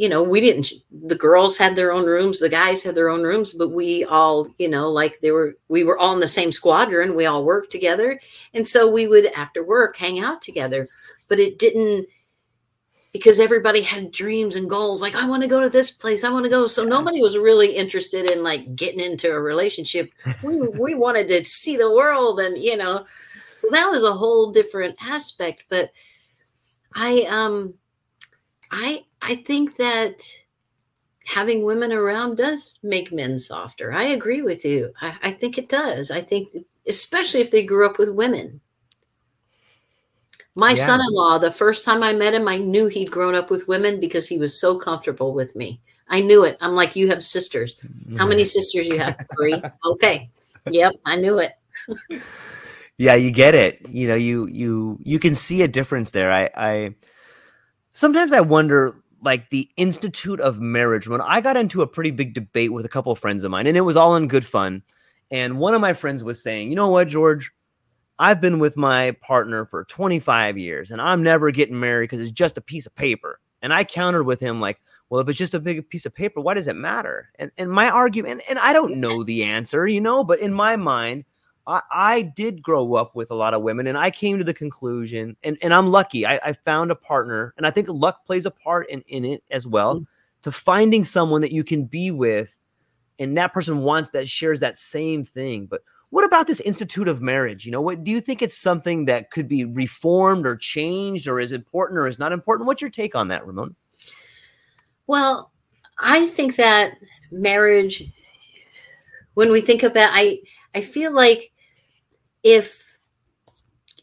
you 0.00 0.08
know, 0.08 0.22
we 0.22 0.40
didn't, 0.40 0.72
the 0.90 1.14
girls 1.14 1.58
had 1.58 1.76
their 1.76 1.92
own 1.92 2.06
rooms, 2.06 2.40
the 2.40 2.48
guys 2.48 2.82
had 2.82 2.94
their 2.94 3.10
own 3.10 3.22
rooms, 3.22 3.52
but 3.52 3.68
we 3.68 4.02
all, 4.04 4.48
you 4.56 4.66
know, 4.66 4.88
like 4.88 5.20
they 5.20 5.30
were, 5.30 5.58
we 5.68 5.84
were 5.84 5.98
all 5.98 6.14
in 6.14 6.20
the 6.20 6.26
same 6.26 6.52
squadron. 6.52 7.14
We 7.14 7.26
all 7.26 7.44
worked 7.44 7.70
together. 7.70 8.18
And 8.54 8.66
so 8.66 8.90
we 8.90 9.06
would, 9.06 9.26
after 9.32 9.62
work, 9.62 9.98
hang 9.98 10.18
out 10.18 10.40
together. 10.40 10.88
But 11.28 11.38
it 11.38 11.58
didn't, 11.58 12.06
because 13.12 13.38
everybody 13.38 13.82
had 13.82 14.10
dreams 14.10 14.54
and 14.54 14.70
goals 14.70 15.02
like 15.02 15.16
i 15.16 15.26
want 15.26 15.42
to 15.42 15.48
go 15.48 15.58
to 15.58 15.68
this 15.68 15.90
place 15.90 16.22
i 16.22 16.30
want 16.30 16.44
to 16.44 16.48
go 16.48 16.64
so 16.64 16.84
nobody 16.84 17.20
was 17.20 17.36
really 17.36 17.74
interested 17.74 18.30
in 18.30 18.44
like 18.44 18.76
getting 18.76 19.00
into 19.00 19.28
a 19.32 19.40
relationship 19.40 20.12
we 20.44 20.60
we 20.78 20.94
wanted 20.94 21.26
to 21.26 21.44
see 21.44 21.76
the 21.76 21.92
world 21.92 22.38
and 22.38 22.56
you 22.56 22.76
know 22.76 23.04
so 23.56 23.66
that 23.72 23.90
was 23.90 24.04
a 24.04 24.12
whole 24.12 24.52
different 24.52 24.94
aspect 25.02 25.64
but 25.68 25.90
i 26.94 27.22
um 27.22 27.74
I 28.70 29.02
I 29.22 29.34
think 29.34 29.76
that 29.76 30.26
having 31.26 31.64
women 31.64 31.92
around 31.92 32.36
does 32.36 32.78
make 32.82 33.12
men 33.12 33.38
softer. 33.38 33.92
I 33.92 34.04
agree 34.04 34.42
with 34.42 34.64
you. 34.64 34.92
I, 35.00 35.16
I 35.22 35.30
think 35.30 35.58
it 35.58 35.68
does. 35.68 36.10
I 36.10 36.20
think 36.20 36.48
especially 36.88 37.40
if 37.40 37.50
they 37.50 37.64
grew 37.64 37.86
up 37.86 37.98
with 37.98 38.10
women. 38.10 38.60
My 40.56 40.70
yeah. 40.70 40.84
son-in-law, 40.84 41.38
the 41.38 41.52
first 41.52 41.84
time 41.84 42.02
I 42.02 42.12
met 42.12 42.34
him, 42.34 42.48
I 42.48 42.56
knew 42.56 42.88
he'd 42.88 43.10
grown 43.10 43.34
up 43.34 43.50
with 43.50 43.68
women 43.68 44.00
because 44.00 44.26
he 44.28 44.38
was 44.38 44.58
so 44.58 44.76
comfortable 44.76 45.32
with 45.32 45.54
me. 45.54 45.80
I 46.08 46.20
knew 46.20 46.42
it. 46.42 46.58
I'm 46.60 46.74
like, 46.74 46.96
you 46.96 47.08
have 47.08 47.22
sisters. 47.22 47.80
How 48.18 48.26
many 48.26 48.42
mm-hmm. 48.42 48.48
sisters 48.48 48.88
you 48.88 48.98
have? 48.98 49.16
Three. 49.36 49.62
Okay. 49.86 50.28
Yep, 50.68 50.94
I 51.06 51.16
knew 51.16 51.38
it. 51.38 51.52
yeah, 52.98 53.14
you 53.14 53.30
get 53.30 53.54
it. 53.54 53.80
You 53.88 54.08
know, 54.08 54.16
you 54.16 54.46
you 54.48 54.98
you 55.02 55.18
can 55.18 55.34
see 55.34 55.62
a 55.62 55.68
difference 55.68 56.10
there. 56.10 56.30
I 56.30 56.50
I 56.54 56.94
sometimes 57.92 58.32
I 58.32 58.40
wonder 58.40 58.96
like 59.22 59.50
the 59.50 59.68
institute 59.76 60.40
of 60.40 60.60
marriage 60.60 61.08
when 61.08 61.20
i 61.20 61.40
got 61.40 61.56
into 61.56 61.82
a 61.82 61.86
pretty 61.86 62.10
big 62.10 62.34
debate 62.34 62.72
with 62.72 62.84
a 62.84 62.88
couple 62.88 63.12
of 63.12 63.18
friends 63.18 63.44
of 63.44 63.50
mine 63.50 63.66
and 63.66 63.76
it 63.76 63.82
was 63.82 63.96
all 63.96 64.16
in 64.16 64.28
good 64.28 64.44
fun 64.44 64.82
and 65.30 65.58
one 65.58 65.74
of 65.74 65.80
my 65.80 65.92
friends 65.92 66.24
was 66.24 66.42
saying 66.42 66.70
you 66.70 66.76
know 66.76 66.88
what 66.88 67.08
george? 67.08 67.50
I've 68.18 68.42
been 68.42 68.58
with 68.58 68.76
my 68.76 69.12
partner 69.22 69.64
for 69.64 69.84
25 69.84 70.58
years 70.58 70.90
and 70.90 71.00
i'm 71.00 71.22
never 71.22 71.50
getting 71.50 71.78
married 71.78 72.10
because 72.10 72.20
it's 72.20 72.32
just 72.32 72.58
a 72.58 72.62
piece 72.62 72.86
of 72.86 72.94
paper. 72.94 73.40
And 73.62 73.72
i 73.72 73.84
countered 73.84 74.26
with 74.26 74.40
him 74.40 74.60
like 74.60 74.80
well 75.08 75.20
if 75.20 75.28
it's 75.28 75.38
just 75.38 75.54
a 75.54 75.60
big 75.60 75.88
piece 75.88 76.06
of 76.06 76.14
paper 76.14 76.40
why 76.40 76.54
does 76.54 76.68
it 76.68 76.76
matter? 76.76 77.30
And, 77.38 77.50
and 77.58 77.70
my 77.70 77.88
argument 77.88 78.42
and 78.48 78.58
i 78.58 78.72
don't 78.72 78.96
know 78.96 79.24
the 79.24 79.44
answer 79.44 79.86
you 79.86 80.00
know 80.00 80.24
but 80.24 80.40
in 80.40 80.52
my 80.52 80.76
mind 80.76 81.24
I, 81.70 81.82
I 81.92 82.22
did 82.22 82.62
grow 82.62 82.94
up 82.94 83.14
with 83.14 83.30
a 83.30 83.36
lot 83.36 83.54
of 83.54 83.62
women, 83.62 83.86
and 83.86 83.96
I 83.96 84.10
came 84.10 84.38
to 84.38 84.44
the 84.44 84.52
conclusion, 84.52 85.36
and, 85.44 85.56
and 85.62 85.72
I'm 85.72 85.86
lucky. 85.86 86.26
I, 86.26 86.40
I 86.44 86.52
found 86.52 86.90
a 86.90 86.96
partner, 86.96 87.54
and 87.56 87.64
I 87.64 87.70
think 87.70 87.88
luck 87.88 88.26
plays 88.26 88.44
a 88.44 88.50
part 88.50 88.90
in, 88.90 89.02
in 89.02 89.24
it 89.24 89.44
as 89.52 89.68
well, 89.68 89.94
mm-hmm. 89.96 90.04
to 90.42 90.52
finding 90.52 91.04
someone 91.04 91.42
that 91.42 91.52
you 91.52 91.62
can 91.62 91.84
be 91.84 92.10
with, 92.10 92.58
and 93.20 93.38
that 93.38 93.52
person 93.52 93.78
wants 93.78 94.10
that 94.10 94.26
shares 94.26 94.58
that 94.60 94.78
same 94.78 95.24
thing. 95.24 95.66
But 95.66 95.82
what 96.10 96.24
about 96.24 96.48
this 96.48 96.58
institute 96.58 97.06
of 97.06 97.22
marriage? 97.22 97.64
You 97.64 97.70
know, 97.70 97.80
what 97.80 98.02
do 98.02 98.10
you 98.10 98.20
think 98.20 98.42
it's 98.42 98.58
something 98.58 99.04
that 99.04 99.30
could 99.30 99.46
be 99.46 99.64
reformed 99.64 100.46
or 100.46 100.56
changed, 100.56 101.28
or 101.28 101.38
is 101.38 101.52
important 101.52 102.00
or 102.00 102.08
is 102.08 102.18
not 102.18 102.32
important? 102.32 102.66
What's 102.66 102.82
your 102.82 102.90
take 102.90 103.14
on 103.14 103.28
that, 103.28 103.46
Ramon? 103.46 103.76
Well, 105.06 105.52
I 106.00 106.26
think 106.26 106.56
that 106.56 106.94
marriage, 107.30 108.02
when 109.34 109.52
we 109.52 109.60
think 109.60 109.84
about, 109.84 110.10
I 110.12 110.40
I 110.74 110.80
feel 110.80 111.12
like 111.12 111.52
if 112.42 112.98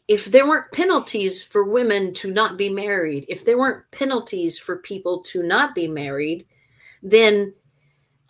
if 0.08 0.24
there 0.24 0.46
weren't 0.46 0.72
penalties 0.72 1.42
for 1.42 1.64
women 1.64 2.14
to 2.14 2.32
not 2.32 2.56
be 2.56 2.70
married, 2.70 3.26
if 3.28 3.44
there 3.44 3.58
weren't 3.58 3.84
penalties 3.90 4.58
for 4.58 4.78
people 4.78 5.20
to 5.20 5.42
not 5.42 5.74
be 5.74 5.86
married, 5.86 6.46
then 7.02 7.52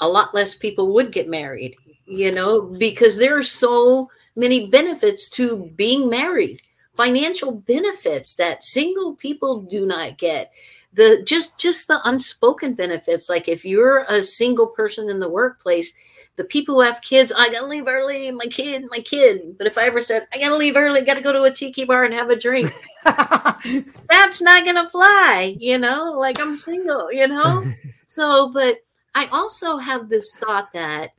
a 0.00 0.08
lot 0.08 0.34
less 0.34 0.56
people 0.56 0.92
would 0.92 1.12
get 1.12 1.28
married, 1.28 1.76
you 2.04 2.32
know, 2.32 2.62
because 2.78 3.16
there 3.16 3.36
are 3.36 3.44
so 3.44 4.10
many 4.34 4.68
benefits 4.68 5.28
to 5.30 5.70
being 5.76 6.08
married, 6.08 6.60
financial 6.96 7.52
benefits 7.52 8.34
that 8.34 8.64
single 8.64 9.14
people 9.14 9.62
do 9.62 9.86
not 9.86 10.18
get. 10.18 10.50
The 10.94 11.22
just 11.24 11.58
just 11.58 11.86
the 11.86 12.00
unspoken 12.04 12.74
benefits 12.74 13.28
like 13.28 13.46
if 13.46 13.64
you're 13.64 14.04
a 14.08 14.22
single 14.22 14.68
person 14.68 15.10
in 15.10 15.20
the 15.20 15.28
workplace, 15.28 15.96
the 16.38 16.44
people 16.44 16.76
who 16.76 16.80
have 16.80 17.02
kids, 17.02 17.32
I 17.36 17.50
gotta 17.50 17.66
leave 17.66 17.86
early, 17.86 18.30
my 18.30 18.46
kid, 18.46 18.86
my 18.90 19.00
kid. 19.00 19.58
But 19.58 19.66
if 19.66 19.76
I 19.76 19.82
ever 19.82 20.00
said, 20.00 20.26
I 20.32 20.38
gotta 20.38 20.56
leave 20.56 20.76
early, 20.76 21.02
gotta 21.02 21.22
go 21.22 21.32
to 21.32 21.42
a 21.42 21.50
tiki 21.50 21.84
bar 21.84 22.04
and 22.04 22.14
have 22.14 22.30
a 22.30 22.38
drink, 22.38 22.72
that's 23.04 24.40
not 24.40 24.64
gonna 24.64 24.88
fly, 24.88 25.56
you 25.58 25.78
know, 25.78 26.14
like 26.18 26.40
I'm 26.40 26.56
single, 26.56 27.12
you 27.12 27.28
know? 27.28 27.70
so, 28.06 28.50
but 28.50 28.76
I 29.14 29.26
also 29.26 29.76
have 29.76 30.08
this 30.08 30.34
thought 30.36 30.72
that 30.72 31.10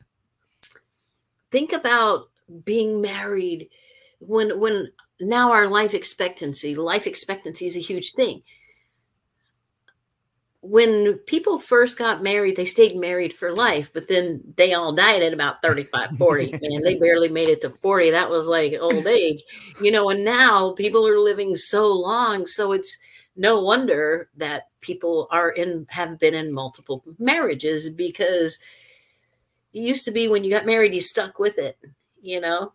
think 1.51 1.73
about 1.73 2.29
being 2.63 3.01
married 3.01 3.69
when, 4.19 4.59
when 4.59 4.91
now 5.19 5.51
our 5.51 5.67
life 5.67 5.93
expectancy, 5.93 6.75
life 6.75 7.05
expectancy 7.05 7.67
is 7.67 7.75
a 7.75 7.81
huge 7.81 8.13
thing 8.13 8.41
when 10.69 11.15
people 11.25 11.57
first 11.57 11.97
got 11.97 12.21
married, 12.21 12.55
they 12.55 12.63
stayed 12.63 12.95
married 12.95 13.33
for 13.33 13.55
life, 13.55 13.91
but 13.91 14.07
then 14.07 14.39
they 14.55 14.75
all 14.75 14.93
died 14.93 15.23
at 15.23 15.33
about 15.33 15.63
35, 15.63 16.15
40. 16.15 16.51
Man, 16.61 16.83
they 16.83 16.93
barely 16.93 17.27
made 17.27 17.49
it 17.49 17.61
to 17.61 17.71
40. 17.71 18.11
That 18.11 18.29
was 18.29 18.45
like 18.45 18.75
old 18.79 19.07
age, 19.07 19.41
you 19.81 19.91
know, 19.91 20.11
and 20.11 20.23
now 20.23 20.73
people 20.73 21.07
are 21.07 21.17
living 21.17 21.55
so 21.55 21.91
long. 21.91 22.45
So 22.45 22.71
it's 22.71 22.99
no 23.35 23.59
wonder 23.59 24.29
that 24.37 24.67
people 24.79 25.27
are 25.31 25.49
in, 25.49 25.87
have 25.89 26.19
been 26.19 26.35
in 26.35 26.53
multiple 26.53 27.03
marriages 27.17 27.89
because 27.89 28.59
it 29.73 29.79
used 29.79 30.05
to 30.05 30.11
be 30.11 30.27
when 30.27 30.43
you 30.43 30.51
got 30.51 30.67
married, 30.67 30.93
you 30.93 31.01
stuck 31.01 31.39
with 31.39 31.57
it, 31.57 31.79
you 32.21 32.39
know? 32.39 32.73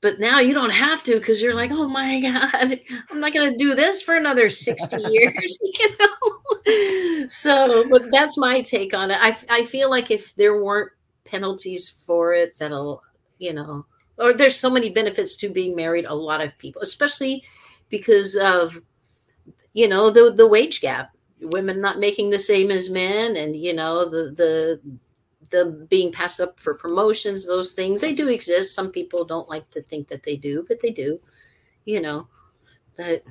But 0.00 0.18
now 0.18 0.40
you 0.40 0.54
don't 0.54 0.70
have 0.70 1.04
to 1.04 1.14
because 1.14 1.40
you're 1.40 1.54
like, 1.54 1.70
oh 1.70 1.86
my 1.86 2.20
God, 2.20 2.80
I'm 3.12 3.20
not 3.20 3.32
going 3.32 3.52
to 3.52 3.56
do 3.56 3.76
this 3.76 4.02
for 4.02 4.16
another 4.16 4.48
60 4.48 4.96
years, 5.08 5.58
you 5.62 5.96
know? 6.00 6.37
So, 7.28 7.88
but 7.88 8.10
that's 8.10 8.36
my 8.36 8.60
take 8.62 8.94
on 8.94 9.10
it. 9.10 9.18
I, 9.20 9.36
I 9.50 9.64
feel 9.64 9.90
like 9.90 10.10
if 10.10 10.34
there 10.34 10.62
weren't 10.62 10.92
penalties 11.24 11.88
for 11.88 12.32
it, 12.32 12.58
that'll, 12.58 13.02
you 13.38 13.52
know, 13.52 13.86
or 14.18 14.32
there's 14.32 14.56
so 14.58 14.70
many 14.70 14.90
benefits 14.90 15.36
to 15.36 15.48
being 15.48 15.76
married, 15.76 16.04
a 16.04 16.14
lot 16.14 16.40
of 16.40 16.56
people, 16.58 16.82
especially 16.82 17.44
because 17.88 18.36
of, 18.36 18.82
you 19.72 19.88
know, 19.88 20.10
the, 20.10 20.32
the 20.32 20.46
wage 20.46 20.80
gap, 20.80 21.10
women 21.40 21.80
not 21.80 21.98
making 21.98 22.30
the 22.30 22.38
same 22.38 22.70
as 22.70 22.90
men 22.90 23.36
and, 23.36 23.54
you 23.54 23.72
know, 23.72 24.08
the, 24.08 24.32
the, 24.32 24.80
the 25.50 25.86
being 25.88 26.10
passed 26.10 26.40
up 26.40 26.58
for 26.58 26.74
promotions, 26.74 27.46
those 27.46 27.72
things, 27.72 28.00
they 28.00 28.12
do 28.12 28.28
exist. 28.28 28.74
Some 28.74 28.90
people 28.90 29.24
don't 29.24 29.48
like 29.48 29.70
to 29.70 29.82
think 29.82 30.08
that 30.08 30.24
they 30.24 30.36
do, 30.36 30.64
but 30.66 30.82
they 30.82 30.90
do, 30.90 31.18
you 31.84 32.00
know, 32.00 32.26
but 32.96 33.22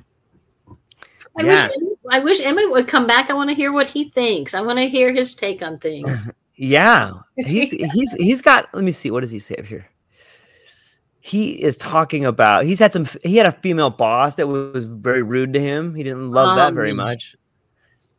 I 1.38 1.44
yeah. 1.44 1.68
wish 1.68 1.88
I 2.10 2.18
wish 2.20 2.40
Emmett 2.40 2.70
would 2.70 2.88
come 2.88 3.06
back. 3.06 3.30
I 3.30 3.34
want 3.34 3.50
to 3.50 3.54
hear 3.54 3.72
what 3.72 3.86
he 3.86 4.10
thinks. 4.10 4.54
I 4.54 4.60
want 4.60 4.78
to 4.78 4.88
hear 4.88 5.12
his 5.12 5.34
take 5.34 5.62
on 5.62 5.78
things. 5.78 6.30
yeah, 6.56 7.12
he's 7.36 7.70
he's 7.70 8.12
he's 8.14 8.42
got. 8.42 8.68
Let 8.72 8.84
me 8.84 8.92
see. 8.92 9.10
What 9.10 9.20
does 9.20 9.30
he 9.30 9.38
say 9.38 9.56
up 9.56 9.66
here? 9.66 9.88
He 11.20 11.62
is 11.62 11.76
talking 11.76 12.24
about. 12.24 12.64
He's 12.64 12.78
had 12.78 12.92
some. 12.92 13.06
He 13.22 13.36
had 13.36 13.46
a 13.46 13.52
female 13.52 13.90
boss 13.90 14.36
that 14.36 14.46
was 14.46 14.84
very 14.84 15.22
rude 15.22 15.52
to 15.54 15.60
him. 15.60 15.94
He 15.94 16.02
didn't 16.02 16.30
love 16.30 16.50
um, 16.50 16.56
that 16.56 16.74
very 16.74 16.90
um, 16.90 16.96
much. 16.96 17.36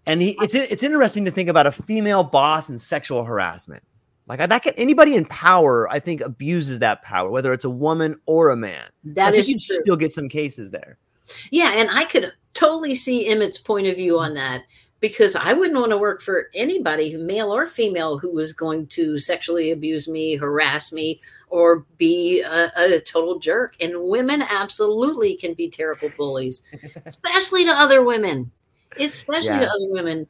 And 0.07 0.21
he, 0.21 0.35
it's 0.41 0.55
it's 0.55 0.83
interesting 0.83 1.25
to 1.25 1.31
think 1.31 1.49
about 1.49 1.67
a 1.67 1.71
female 1.71 2.23
boss 2.23 2.69
and 2.69 2.79
sexual 2.79 3.23
harassment. 3.23 3.83
Like 4.27 4.47
that 4.47 4.61
can 4.61 4.73
anybody 4.77 5.15
in 5.15 5.25
power, 5.25 5.89
I 5.89 5.99
think, 5.99 6.21
abuses 6.21 6.79
that 6.79 7.01
power, 7.01 7.29
whether 7.29 7.51
it's 7.51 7.65
a 7.65 7.69
woman 7.69 8.19
or 8.27 8.49
a 8.49 8.55
man. 8.55 8.85
That 9.03 9.33
so 9.33 9.39
is 9.39 9.49
you 9.49 9.57
still 9.57 9.95
get 9.95 10.13
some 10.13 10.29
cases 10.29 10.69
there. 10.69 10.99
Yeah, 11.51 11.73
and 11.73 11.89
I 11.91 12.05
could 12.05 12.31
totally 12.53 12.95
see 12.95 13.29
Emmett's 13.29 13.57
point 13.57 13.87
of 13.87 13.95
view 13.95 14.19
on 14.19 14.33
that 14.35 14.63
because 14.99 15.35
I 15.35 15.53
wouldn't 15.53 15.79
want 15.79 15.91
to 15.91 15.97
work 15.97 16.21
for 16.21 16.49
anybody, 16.53 17.15
male 17.15 17.53
or 17.53 17.65
female, 17.65 18.17
who 18.17 18.31
was 18.31 18.51
going 18.51 18.87
to 18.87 19.17
sexually 19.17 19.71
abuse 19.71 20.07
me, 20.07 20.35
harass 20.35 20.91
me, 20.91 21.21
or 21.49 21.85
be 21.97 22.41
a, 22.41 22.71
a 22.77 22.99
total 22.99 23.39
jerk. 23.39 23.75
And 23.79 24.03
women 24.03 24.41
absolutely 24.41 25.37
can 25.37 25.53
be 25.53 25.69
terrible 25.69 26.11
bullies, 26.17 26.63
especially 27.05 27.65
to 27.65 27.71
other 27.71 28.03
women, 28.03 28.51
especially 28.99 29.51
yeah. 29.51 29.59
to 29.61 29.69
other 29.69 29.89
women. 29.89 30.27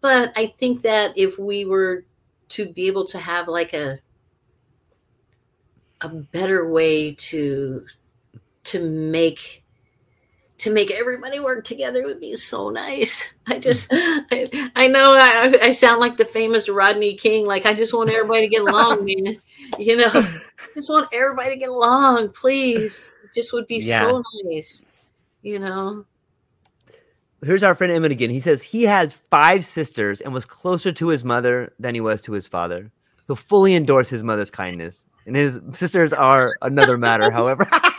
But 0.00 0.32
I 0.36 0.46
think 0.46 0.82
that 0.82 1.16
if 1.16 1.38
we 1.38 1.64
were 1.64 2.04
to 2.50 2.70
be 2.72 2.86
able 2.86 3.06
to 3.06 3.18
have 3.18 3.48
like 3.48 3.72
a 3.72 3.98
a 6.02 6.08
better 6.08 6.68
way 6.68 7.14
to 7.14 7.86
to 8.64 8.90
make 8.90 9.61
to 10.62 10.70
make 10.70 10.92
everybody 10.92 11.40
work 11.40 11.64
together 11.64 12.04
would 12.04 12.20
be 12.20 12.36
so 12.36 12.70
nice. 12.70 13.34
I 13.48 13.54
hmm. 13.54 13.60
just, 13.60 13.88
I, 13.92 14.70
I 14.76 14.86
know 14.86 15.14
I, 15.14 15.58
I 15.60 15.70
sound 15.72 15.98
like 15.98 16.16
the 16.16 16.24
famous 16.24 16.68
Rodney 16.68 17.14
King. 17.14 17.46
Like, 17.46 17.66
I 17.66 17.74
just 17.74 17.92
want 17.92 18.10
everybody 18.10 18.42
to 18.42 18.48
get 18.48 18.62
along, 18.62 19.04
man. 19.26 19.38
You 19.78 19.96
know, 19.96 20.28
just 20.74 20.88
want 20.88 21.08
everybody 21.12 21.50
to 21.50 21.56
get 21.56 21.68
along, 21.68 22.30
please. 22.30 23.10
It 23.24 23.30
just 23.34 23.52
would 23.52 23.66
be 23.66 23.78
yeah. 23.78 24.02
so 24.02 24.22
nice, 24.44 24.86
you 25.42 25.58
know. 25.58 26.04
Here's 27.44 27.64
our 27.64 27.74
friend 27.74 27.92
Emmett 27.92 28.12
again. 28.12 28.30
He 28.30 28.38
says 28.38 28.62
he 28.62 28.84
has 28.84 29.16
five 29.16 29.64
sisters 29.64 30.20
and 30.20 30.32
was 30.32 30.44
closer 30.44 30.92
to 30.92 31.08
his 31.08 31.24
mother 31.24 31.72
than 31.80 31.96
he 31.96 32.00
was 32.00 32.22
to 32.22 32.32
his 32.32 32.46
father. 32.46 32.92
He'll 33.26 33.34
fully 33.34 33.74
endorse 33.74 34.08
his 34.08 34.22
mother's 34.22 34.52
kindness. 34.52 35.06
And 35.26 35.34
his 35.34 35.58
sisters 35.72 36.12
are 36.12 36.54
another 36.62 36.96
matter, 36.96 37.32
however. 37.32 37.66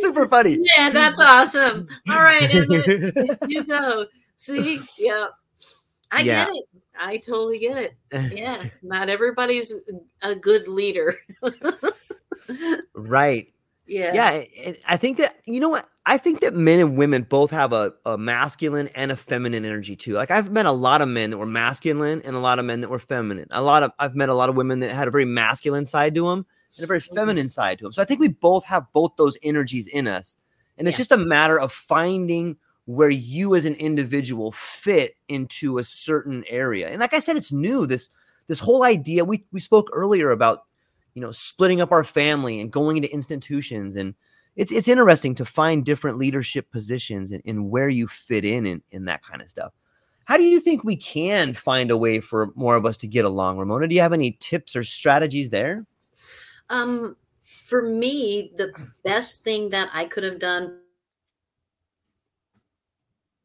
that's 0.00 0.16
super 0.16 0.28
funny. 0.28 0.58
Yeah, 0.76 0.90
that's 0.90 1.20
awesome. 1.20 1.86
All 2.08 2.16
right, 2.16 2.52
you 3.48 3.64
go. 3.64 4.06
See, 4.36 4.80
yeah, 4.98 5.26
I 6.10 6.22
yeah. 6.22 6.46
get 6.46 6.54
it. 6.54 6.64
I 6.98 7.16
totally 7.16 7.58
get 7.58 7.76
it. 7.76 7.94
Yeah, 8.36 8.64
not 8.82 9.08
everybody's 9.08 9.74
a 10.22 10.34
good 10.34 10.68
leader. 10.68 11.18
right. 12.94 13.52
Yeah. 13.86 14.14
Yeah. 14.14 14.74
I 14.86 14.96
think 14.96 15.18
that, 15.18 15.36
you 15.46 15.60
know 15.60 15.68
what? 15.68 15.88
I 16.06 16.16
think 16.18 16.40
that 16.40 16.54
men 16.54 16.80
and 16.80 16.96
women 16.96 17.22
both 17.22 17.50
have 17.50 17.72
a, 17.72 17.92
a 18.04 18.16
masculine 18.18 18.88
and 18.88 19.10
a 19.10 19.16
feminine 19.16 19.64
energy 19.64 19.96
too. 19.96 20.14
Like 20.14 20.30
I've 20.30 20.50
met 20.50 20.66
a 20.66 20.72
lot 20.72 21.02
of 21.02 21.08
men 21.08 21.30
that 21.30 21.38
were 21.38 21.46
masculine 21.46 22.22
and 22.22 22.36
a 22.36 22.38
lot 22.38 22.58
of 22.58 22.64
men 22.64 22.80
that 22.82 22.90
were 22.90 22.98
feminine. 22.98 23.48
A 23.50 23.62
lot 23.62 23.82
of, 23.82 23.92
I've 23.98 24.14
met 24.14 24.28
a 24.28 24.34
lot 24.34 24.48
of 24.48 24.56
women 24.56 24.80
that 24.80 24.94
had 24.94 25.08
a 25.08 25.10
very 25.10 25.24
masculine 25.24 25.86
side 25.86 26.14
to 26.16 26.28
them 26.28 26.46
and 26.76 26.84
a 26.84 26.86
very 26.86 27.00
feminine 27.00 27.48
side 27.48 27.78
to 27.78 27.86
him. 27.86 27.92
So 27.92 28.02
I 28.02 28.04
think 28.04 28.20
we 28.20 28.28
both 28.28 28.64
have 28.64 28.86
both 28.92 29.12
those 29.16 29.36
energies 29.42 29.86
in 29.86 30.06
us. 30.06 30.36
And 30.78 30.88
it's 30.88 30.94
yeah. 30.94 31.00
just 31.00 31.12
a 31.12 31.18
matter 31.18 31.58
of 31.58 31.72
finding 31.72 32.56
where 32.86 33.10
you 33.10 33.54
as 33.54 33.64
an 33.64 33.74
individual 33.74 34.52
fit 34.52 35.14
into 35.28 35.78
a 35.78 35.84
certain 35.84 36.44
area. 36.48 36.88
And 36.88 37.00
like 37.00 37.14
I 37.14 37.20
said, 37.20 37.36
it's 37.36 37.52
new. 37.52 37.86
This 37.86 38.10
this 38.46 38.60
whole 38.60 38.82
idea 38.84 39.24
we 39.24 39.44
we 39.52 39.60
spoke 39.60 39.88
earlier 39.92 40.30
about, 40.30 40.64
you 41.14 41.22
know, 41.22 41.30
splitting 41.30 41.80
up 41.80 41.92
our 41.92 42.04
family 42.04 42.60
and 42.60 42.72
going 42.72 42.96
into 42.96 43.12
institutions. 43.12 43.96
And 43.96 44.14
it's 44.56 44.72
it's 44.72 44.88
interesting 44.88 45.34
to 45.36 45.44
find 45.44 45.84
different 45.84 46.18
leadership 46.18 46.70
positions 46.70 47.30
and, 47.30 47.42
and 47.44 47.70
where 47.70 47.88
you 47.88 48.08
fit 48.08 48.44
in, 48.44 48.66
in 48.66 48.82
in 48.90 49.04
that 49.04 49.22
kind 49.22 49.42
of 49.42 49.48
stuff. 49.48 49.72
How 50.24 50.36
do 50.36 50.44
you 50.44 50.60
think 50.60 50.84
we 50.84 50.96
can 50.96 51.54
find 51.54 51.90
a 51.90 51.96
way 51.96 52.20
for 52.20 52.52
more 52.54 52.76
of 52.76 52.86
us 52.86 52.96
to 52.98 53.06
get 53.06 53.24
along, 53.24 53.58
Ramona? 53.58 53.88
Do 53.88 53.94
you 53.94 54.00
have 54.00 54.12
any 54.12 54.32
tips 54.40 54.76
or 54.76 54.82
strategies 54.82 55.50
there? 55.50 55.86
Um, 56.70 57.16
for 57.62 57.82
me, 57.82 58.52
the 58.56 58.72
best 59.04 59.44
thing 59.44 59.68
that 59.70 59.90
I 59.92 60.06
could 60.06 60.24
have 60.24 60.38
done, 60.38 60.78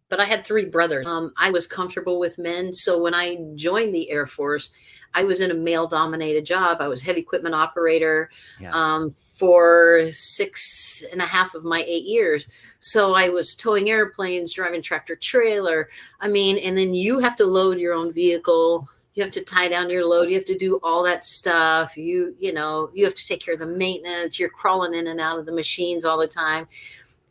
but 0.09 0.19
I 0.19 0.25
had 0.25 0.45
three 0.45 0.65
brothers. 0.65 1.05
Um, 1.05 1.33
I 1.35 1.51
was 1.51 1.67
comfortable 1.67 2.19
with 2.19 2.37
men. 2.37 2.71
So 2.71 3.01
when 3.01 3.13
I 3.13 3.37
joined 3.55 3.93
the 3.93 4.09
Air 4.11 4.25
Force, 4.25 4.69
I 5.15 5.23
was 5.23 5.41
in 5.41 5.49
a 5.49 5.55
male 5.55 5.87
dominated 5.87 6.45
job. 6.45 6.81
I 6.81 6.87
was 6.87 7.01
heavy 7.01 7.21
equipment 7.21 7.55
operator 7.55 8.29
yeah. 8.59 8.71
um, 8.73 9.09
for 9.09 10.09
six 10.11 11.03
and 11.11 11.21
a 11.21 11.25
half 11.25 11.55
of 11.55 11.63
my 11.63 11.83
eight 11.87 12.03
years. 12.03 12.47
So 12.79 13.15
I 13.15 13.29
was 13.29 13.55
towing 13.55 13.89
airplanes, 13.89 14.53
driving 14.53 14.81
tractor 14.81 15.15
trailer. 15.15 15.89
I 16.19 16.27
mean, 16.27 16.57
and 16.57 16.77
then 16.77 16.93
you 16.93 17.19
have 17.19 17.37
to 17.37 17.45
load 17.45 17.79
your 17.79 17.93
own 17.93 18.11
vehicle 18.11 18.89
you 19.15 19.23
have 19.23 19.33
to 19.33 19.43
tie 19.43 19.69
down 19.69 19.89
your 19.89 20.05
load. 20.05 20.29
You 20.29 20.35
have 20.35 20.45
to 20.45 20.57
do 20.57 20.79
all 20.83 21.03
that 21.03 21.25
stuff. 21.25 21.97
You 21.97 22.35
you 22.39 22.53
know 22.53 22.89
you 22.93 23.05
have 23.05 23.15
to 23.15 23.27
take 23.27 23.41
care 23.41 23.53
of 23.53 23.59
the 23.59 23.65
maintenance. 23.65 24.39
You're 24.39 24.49
crawling 24.49 24.93
in 24.93 25.07
and 25.07 25.19
out 25.19 25.39
of 25.39 25.45
the 25.45 25.51
machines 25.51 26.05
all 26.05 26.19
the 26.19 26.27
time. 26.27 26.67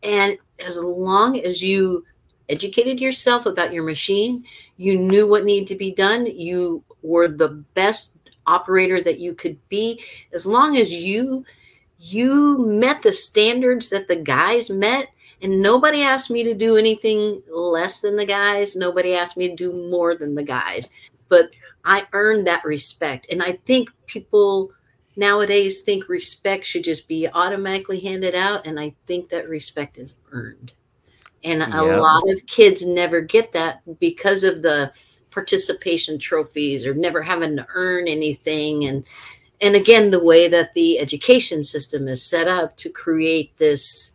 And 0.03 0.39
as 0.59 0.79
long 0.79 1.39
as 1.41 1.63
you 1.63 2.05
educated 2.49 3.01
yourself 3.01 3.47
about 3.47 3.73
your 3.73 3.83
machine 3.83 4.45
you 4.77 4.99
knew 4.99 5.29
what 5.29 5.45
needed 5.45 5.69
to 5.69 5.75
be 5.75 5.93
done 5.93 6.27
you 6.27 6.85
were 7.03 7.29
the 7.29 7.49
best 7.49 8.17
operator 8.47 9.03
that 9.03 9.19
you 9.19 9.35
could 9.35 9.57
be 9.69 10.03
as 10.33 10.47
long 10.47 10.77
as 10.77 10.93
you 10.93 11.45
you 11.99 12.59
met 12.67 13.01
the 13.01 13.13
standards 13.13 13.89
that 13.89 14.09
the 14.09 14.17
guys 14.17 14.69
met 14.69 15.09
and 15.41 15.63
nobody 15.63 16.03
asked 16.03 16.31
me 16.31 16.43
to 16.45 16.55
do 16.55 16.77
anything 16.77 17.43
less 17.49 18.01
than 18.01 18.17
the 18.17 18.27
guys 18.27 18.77
nobody 18.77 19.15
asked 19.15 19.37
me 19.37 19.49
to 19.49 19.57
do 19.57 19.73
more 19.73 20.15
than 20.15 20.35
the 20.35 20.43
guys. 20.43 20.91
But 21.29 21.51
I 21.85 22.07
earned 22.13 22.47
that 22.47 22.65
respect. 22.65 23.27
And 23.31 23.43
I 23.43 23.53
think 23.67 23.91
people 24.07 24.73
nowadays 25.17 25.83
think 25.83 26.09
respect 26.09 26.65
should 26.65 26.85
just 26.85 27.07
be 27.07 27.29
automatically 27.29 28.01
handed 28.01 28.35
out. 28.35 28.67
And 28.67 28.81
I 28.81 28.95
think 29.07 29.29
that 29.29 29.49
respect 29.49 29.99
is 29.99 30.15
earned. 30.33 30.73
And 31.43 31.63
a 31.63 31.83
lot 32.01 32.23
of 32.31 32.47
kids 32.47 32.87
never 32.87 33.21
get 33.21 33.53
that 33.53 33.83
because 34.01 34.45
of 34.45 34.63
the 34.63 34.93
participation 35.31 36.19
trophies 36.19 36.87
or 36.87 36.95
never 36.95 37.21
having 37.21 37.57
to 37.57 37.67
earn 37.75 38.09
anything. 38.09 38.87
And 38.87 39.07
and 39.61 39.77
again, 39.77 40.11
the 40.11 40.23
way 40.23 40.49
that 40.49 40.73
the 40.75 40.99
education 40.99 41.63
system 41.65 42.09
is 42.09 42.23
set 42.23 42.49
up 42.49 42.77
to 42.79 42.89
create 42.89 43.57
this 43.59 44.13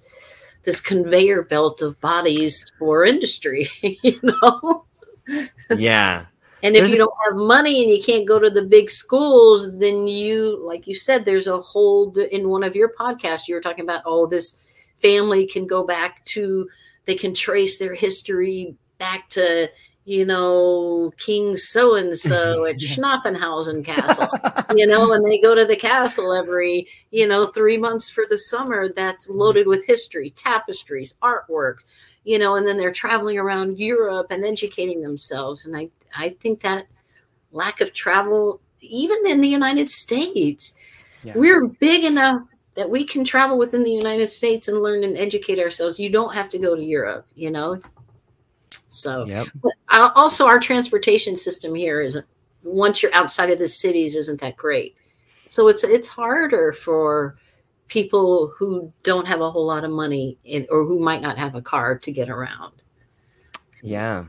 this 0.63 0.81
conveyor 0.81 1.45
belt 1.45 1.81
of 1.81 1.99
bodies 2.01 2.71
for 2.79 3.05
industry, 3.05 3.69
you 3.81 4.19
know? 4.23 4.85
Yeah. 5.75 6.25
And 6.61 6.75
if 6.75 6.81
there's 6.81 6.91
you 6.91 6.97
don't 6.97 7.13
have 7.25 7.35
money 7.35 7.83
and 7.83 7.91
you 7.91 8.03
can't 8.03 8.27
go 8.27 8.39
to 8.39 8.49
the 8.49 8.63
big 8.63 8.89
schools, 8.89 9.79
then 9.79 10.07
you, 10.07 10.61
like 10.65 10.87
you 10.87 10.95
said, 10.95 11.23
there's 11.23 11.47
a 11.47 11.61
hold 11.61 12.17
in 12.17 12.49
one 12.49 12.63
of 12.63 12.75
your 12.75 12.91
podcasts. 12.93 13.47
You 13.47 13.55
were 13.55 13.61
talking 13.61 13.85
about, 13.85 14.03
oh, 14.05 14.27
this 14.27 14.61
family 14.97 15.47
can 15.47 15.67
go 15.67 15.85
back 15.85 16.23
to, 16.25 16.67
they 17.05 17.15
can 17.15 17.33
trace 17.33 17.77
their 17.77 17.93
history 17.93 18.75
back 18.97 19.29
to, 19.29 19.69
you 20.03 20.25
know, 20.25 21.11
King 21.17 21.55
so 21.55 21.95
and 21.95 22.17
so 22.17 22.65
at 22.65 22.77
Schnaffenhausen 22.77 23.85
Castle, 23.85 24.27
you 24.75 24.87
know, 24.87 25.13
and 25.13 25.23
they 25.25 25.39
go 25.39 25.55
to 25.55 25.65
the 25.65 25.75
castle 25.75 26.33
every, 26.33 26.87
you 27.11 27.27
know, 27.27 27.45
three 27.45 27.77
months 27.77 28.09
for 28.09 28.25
the 28.29 28.37
summer 28.37 28.89
that's 28.91 29.29
mm-hmm. 29.29 29.39
loaded 29.39 29.67
with 29.67 29.85
history, 29.85 30.31
tapestries, 30.31 31.13
artwork, 31.21 31.77
you 32.23 32.37
know, 32.37 32.55
and 32.55 32.67
then 32.67 32.77
they're 32.77 32.91
traveling 32.91 33.37
around 33.37 33.79
Europe 33.79 34.27
and 34.31 34.43
educating 34.43 35.01
themselves. 35.01 35.65
And 35.65 35.77
I, 35.77 35.89
I 36.15 36.29
think 36.29 36.61
that 36.61 36.87
lack 37.51 37.81
of 37.81 37.93
travel, 37.93 38.61
even 38.81 39.25
in 39.27 39.41
the 39.41 39.47
United 39.47 39.89
States, 39.89 40.75
yeah. 41.23 41.33
we're 41.35 41.67
big 41.67 42.03
enough 42.03 42.43
that 42.75 42.89
we 42.89 43.03
can 43.03 43.25
travel 43.25 43.57
within 43.57 43.83
the 43.83 43.91
United 43.91 44.29
States 44.29 44.67
and 44.67 44.81
learn 44.81 45.03
and 45.03 45.17
educate 45.17 45.59
ourselves. 45.59 45.99
You 45.99 46.09
don't 46.09 46.33
have 46.33 46.49
to 46.49 46.59
go 46.59 46.75
to 46.75 46.83
Europe, 46.83 47.25
you 47.35 47.51
know. 47.51 47.79
So, 48.87 49.25
Yep. 49.25 49.47
uh, 49.89 50.11
also 50.15 50.47
our 50.47 50.59
transportation 50.59 51.35
system 51.35 51.75
here 51.75 52.01
isn't 52.01 52.25
once 52.63 53.01
you're 53.01 53.13
outside 53.13 53.49
of 53.49 53.57
the 53.57 53.67
cities 53.67 54.15
isn't 54.15 54.41
that 54.41 54.57
great. 54.57 54.95
So 55.47 55.67
it's 55.67 55.83
it's 55.83 56.07
harder 56.07 56.73
for 56.73 57.37
people 57.87 58.53
who 58.57 58.93
don't 59.03 59.27
have 59.27 59.41
a 59.41 59.49
whole 59.49 59.65
lot 59.65 59.83
of 59.83 59.91
money 59.91 60.37
in, 60.45 60.67
or 60.69 60.85
who 60.85 60.99
might 60.99 61.21
not 61.21 61.37
have 61.37 61.55
a 61.55 61.61
car 61.61 61.97
to 61.97 62.11
get 62.11 62.29
around. 62.29 62.73
Yeah. 63.81 64.25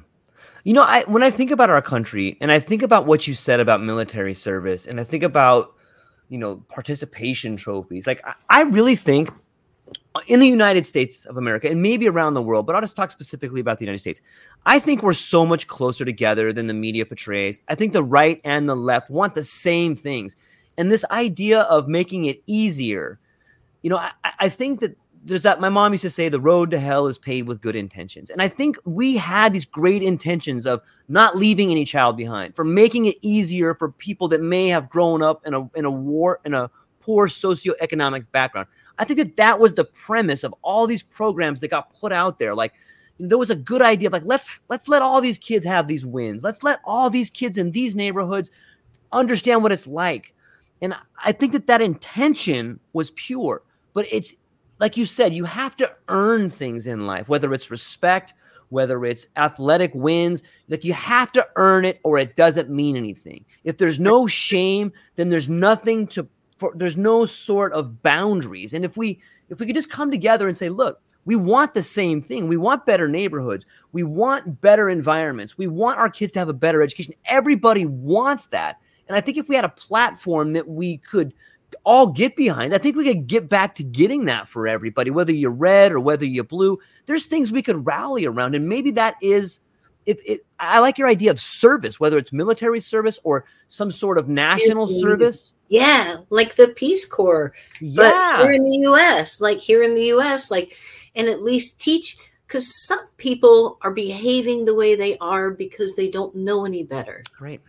You 0.64 0.74
know, 0.74 0.82
I 0.82 1.04
when 1.04 1.22
I 1.22 1.30
think 1.30 1.50
about 1.50 1.70
our 1.70 1.82
country 1.82 2.36
and 2.40 2.52
I 2.52 2.58
think 2.58 2.82
about 2.82 3.06
what 3.06 3.26
you 3.26 3.34
said 3.34 3.60
about 3.60 3.82
military 3.82 4.34
service 4.34 4.86
and 4.86 5.00
I 5.00 5.04
think 5.04 5.22
about, 5.22 5.74
you 6.28 6.38
know, 6.38 6.56
participation 6.68 7.56
trophies, 7.56 8.06
like 8.06 8.20
I, 8.26 8.34
I 8.48 8.62
really 8.64 8.96
think 8.96 9.32
uh, 10.14 10.20
in 10.26 10.40
the 10.40 10.46
United 10.46 10.84
States 10.86 11.24
of 11.24 11.36
America 11.36 11.68
and 11.70 11.80
maybe 11.80 12.08
around 12.08 12.34
the 12.34 12.42
world, 12.42 12.66
but 12.66 12.74
I'll 12.74 12.82
just 12.82 12.96
talk 12.96 13.10
specifically 13.10 13.60
about 13.60 13.78
the 13.78 13.84
United 13.84 14.00
States. 14.00 14.20
I 14.66 14.78
think 14.78 15.02
we're 15.02 15.12
so 15.14 15.46
much 15.46 15.66
closer 15.66 16.04
together 16.04 16.52
than 16.52 16.66
the 16.66 16.74
media 16.74 17.06
portrays. 17.06 17.62
I 17.68 17.74
think 17.74 17.92
the 17.92 18.02
right 18.02 18.40
and 18.44 18.68
the 18.68 18.76
left 18.76 19.08
want 19.08 19.34
the 19.34 19.44
same 19.44 19.96
things. 19.96 20.36
And 20.76 20.90
this 20.90 21.04
idea 21.10 21.60
of 21.62 21.88
making 21.88 22.26
it 22.26 22.42
easier, 22.46 23.18
you 23.82 23.90
know, 23.90 23.98
I, 23.98 24.12
I 24.38 24.48
think 24.48 24.80
that 24.80 24.96
there's 25.22 25.42
that 25.42 25.60
my 25.60 25.68
mom 25.68 25.92
used 25.92 26.02
to 26.02 26.10
say 26.10 26.28
the 26.28 26.40
road 26.40 26.70
to 26.70 26.78
hell 26.78 27.06
is 27.06 27.18
paved 27.18 27.48
with 27.48 27.60
good 27.60 27.76
intentions. 27.76 28.30
And 28.30 28.40
i 28.40 28.48
think 28.48 28.78
we 28.84 29.16
had 29.16 29.52
these 29.52 29.64
great 29.64 30.02
intentions 30.02 30.66
of 30.66 30.80
not 31.08 31.36
leaving 31.36 31.70
any 31.70 31.84
child 31.84 32.16
behind 32.16 32.56
for 32.56 32.64
making 32.64 33.06
it 33.06 33.16
easier 33.22 33.74
for 33.74 33.90
people 33.90 34.28
that 34.28 34.40
may 34.40 34.68
have 34.68 34.88
grown 34.88 35.22
up 35.22 35.46
in 35.46 35.54
a 35.54 35.68
in 35.74 35.84
a 35.84 35.90
war 35.90 36.40
in 36.44 36.54
a 36.54 36.70
poor 37.00 37.28
socioeconomic 37.28 38.26
background. 38.32 38.68
I 38.98 39.04
think 39.04 39.18
that 39.18 39.36
that 39.36 39.58
was 39.58 39.74
the 39.74 39.84
premise 39.84 40.44
of 40.44 40.54
all 40.62 40.86
these 40.86 41.02
programs 41.02 41.60
that 41.60 41.68
got 41.68 41.92
put 41.94 42.12
out 42.12 42.38
there. 42.38 42.54
Like 42.54 42.74
there 43.18 43.38
was 43.38 43.50
a 43.50 43.56
good 43.56 43.82
idea 43.82 44.08
of 44.08 44.12
like 44.12 44.24
let's 44.24 44.60
let's 44.68 44.88
let 44.88 45.02
all 45.02 45.20
these 45.20 45.38
kids 45.38 45.64
have 45.66 45.88
these 45.88 46.06
wins. 46.06 46.42
Let's 46.42 46.62
let 46.62 46.80
all 46.84 47.10
these 47.10 47.30
kids 47.30 47.58
in 47.58 47.72
these 47.72 47.94
neighborhoods 47.94 48.50
understand 49.12 49.62
what 49.62 49.72
it's 49.72 49.86
like. 49.86 50.34
And 50.82 50.94
i 51.22 51.32
think 51.32 51.52
that 51.52 51.66
that 51.66 51.82
intention 51.82 52.80
was 52.94 53.10
pure 53.10 53.62
but 53.92 54.06
it's 54.10 54.34
like 54.80 54.96
you 54.96 55.04
said, 55.06 55.34
you 55.34 55.44
have 55.44 55.76
to 55.76 55.92
earn 56.08 56.50
things 56.50 56.86
in 56.86 57.06
life, 57.06 57.28
whether 57.28 57.52
it's 57.52 57.70
respect, 57.70 58.32
whether 58.70 59.04
it's 59.04 59.26
athletic 59.36 59.94
wins. 59.94 60.42
Like 60.68 60.84
you 60.84 60.94
have 60.94 61.30
to 61.32 61.46
earn 61.56 61.84
it 61.84 62.00
or 62.02 62.18
it 62.18 62.34
doesn't 62.34 62.70
mean 62.70 62.96
anything. 62.96 63.44
If 63.62 63.76
there's 63.76 64.00
no 64.00 64.26
shame, 64.26 64.92
then 65.16 65.28
there's 65.28 65.50
nothing 65.50 66.06
to, 66.08 66.26
for, 66.56 66.72
there's 66.74 66.96
no 66.96 67.26
sort 67.26 67.74
of 67.74 68.02
boundaries. 68.02 68.72
And 68.72 68.84
if 68.84 68.96
we, 68.96 69.20
if 69.50 69.60
we 69.60 69.66
could 69.66 69.76
just 69.76 69.90
come 69.90 70.10
together 70.10 70.48
and 70.48 70.56
say, 70.56 70.70
look, 70.70 71.00
we 71.26 71.36
want 71.36 71.74
the 71.74 71.82
same 71.82 72.22
thing. 72.22 72.48
We 72.48 72.56
want 72.56 72.86
better 72.86 73.06
neighborhoods. 73.06 73.66
We 73.92 74.02
want 74.02 74.62
better 74.62 74.88
environments. 74.88 75.58
We 75.58 75.66
want 75.66 75.98
our 75.98 76.08
kids 76.08 76.32
to 76.32 76.38
have 76.38 76.48
a 76.48 76.54
better 76.54 76.82
education. 76.82 77.14
Everybody 77.26 77.84
wants 77.84 78.46
that. 78.46 78.78
And 79.06 79.16
I 79.16 79.20
think 79.20 79.36
if 79.36 79.48
we 79.48 79.56
had 79.56 79.64
a 79.64 79.70
platform 79.70 80.52
that 80.52 80.68
we 80.68 80.96
could 80.98 81.34
all 81.84 82.08
get 82.08 82.36
behind. 82.36 82.74
I 82.74 82.78
think 82.78 82.96
we 82.96 83.04
could 83.04 83.26
get 83.26 83.48
back 83.48 83.74
to 83.76 83.84
getting 83.84 84.26
that 84.26 84.48
for 84.48 84.66
everybody, 84.66 85.10
whether 85.10 85.32
you're 85.32 85.50
red 85.50 85.92
or 85.92 86.00
whether 86.00 86.24
you're 86.24 86.44
blue. 86.44 86.78
There's 87.06 87.26
things 87.26 87.52
we 87.52 87.62
could 87.62 87.86
rally 87.86 88.26
around, 88.26 88.54
and 88.54 88.68
maybe 88.68 88.90
that 88.92 89.16
is. 89.22 89.60
It, 90.06 90.18
it, 90.26 90.46
I 90.58 90.80
like 90.80 90.96
your 90.96 91.08
idea 91.08 91.30
of 91.30 91.38
service, 91.38 92.00
whether 92.00 92.16
it's 92.16 92.32
military 92.32 92.80
service 92.80 93.20
or 93.22 93.44
some 93.68 93.90
sort 93.90 94.16
of 94.16 94.28
national 94.28 94.88
service. 94.88 95.54
Yeah, 95.68 96.16
like 96.30 96.54
the 96.54 96.68
Peace 96.68 97.04
Corps. 97.04 97.52
Yeah, 97.80 98.36
but 98.38 98.42
here 98.42 98.52
in 98.52 98.64
the 98.64 98.78
U.S., 98.84 99.40
like 99.42 99.58
here 99.58 99.82
in 99.82 99.94
the 99.94 100.04
U.S., 100.04 100.50
like, 100.50 100.74
and 101.14 101.28
at 101.28 101.42
least 101.42 101.80
teach 101.80 102.16
because 102.50 102.74
some 102.74 103.06
people 103.18 103.78
are 103.82 103.92
behaving 103.92 104.64
the 104.64 104.74
way 104.74 104.96
they 104.96 105.16
are 105.18 105.50
because 105.50 105.94
they 105.94 106.10
don't 106.10 106.34
know 106.34 106.64
any 106.64 106.82
better. 106.82 107.22
Right 107.38 107.60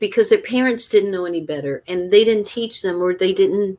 because 0.00 0.28
their 0.28 0.40
parents 0.40 0.88
didn't 0.88 1.10
know 1.10 1.24
any 1.26 1.40
better 1.42 1.82
and 1.86 2.10
they 2.10 2.24
didn't 2.24 2.46
teach 2.46 2.82
them 2.82 3.00
or 3.02 3.14
they 3.14 3.32
didn't 3.32 3.78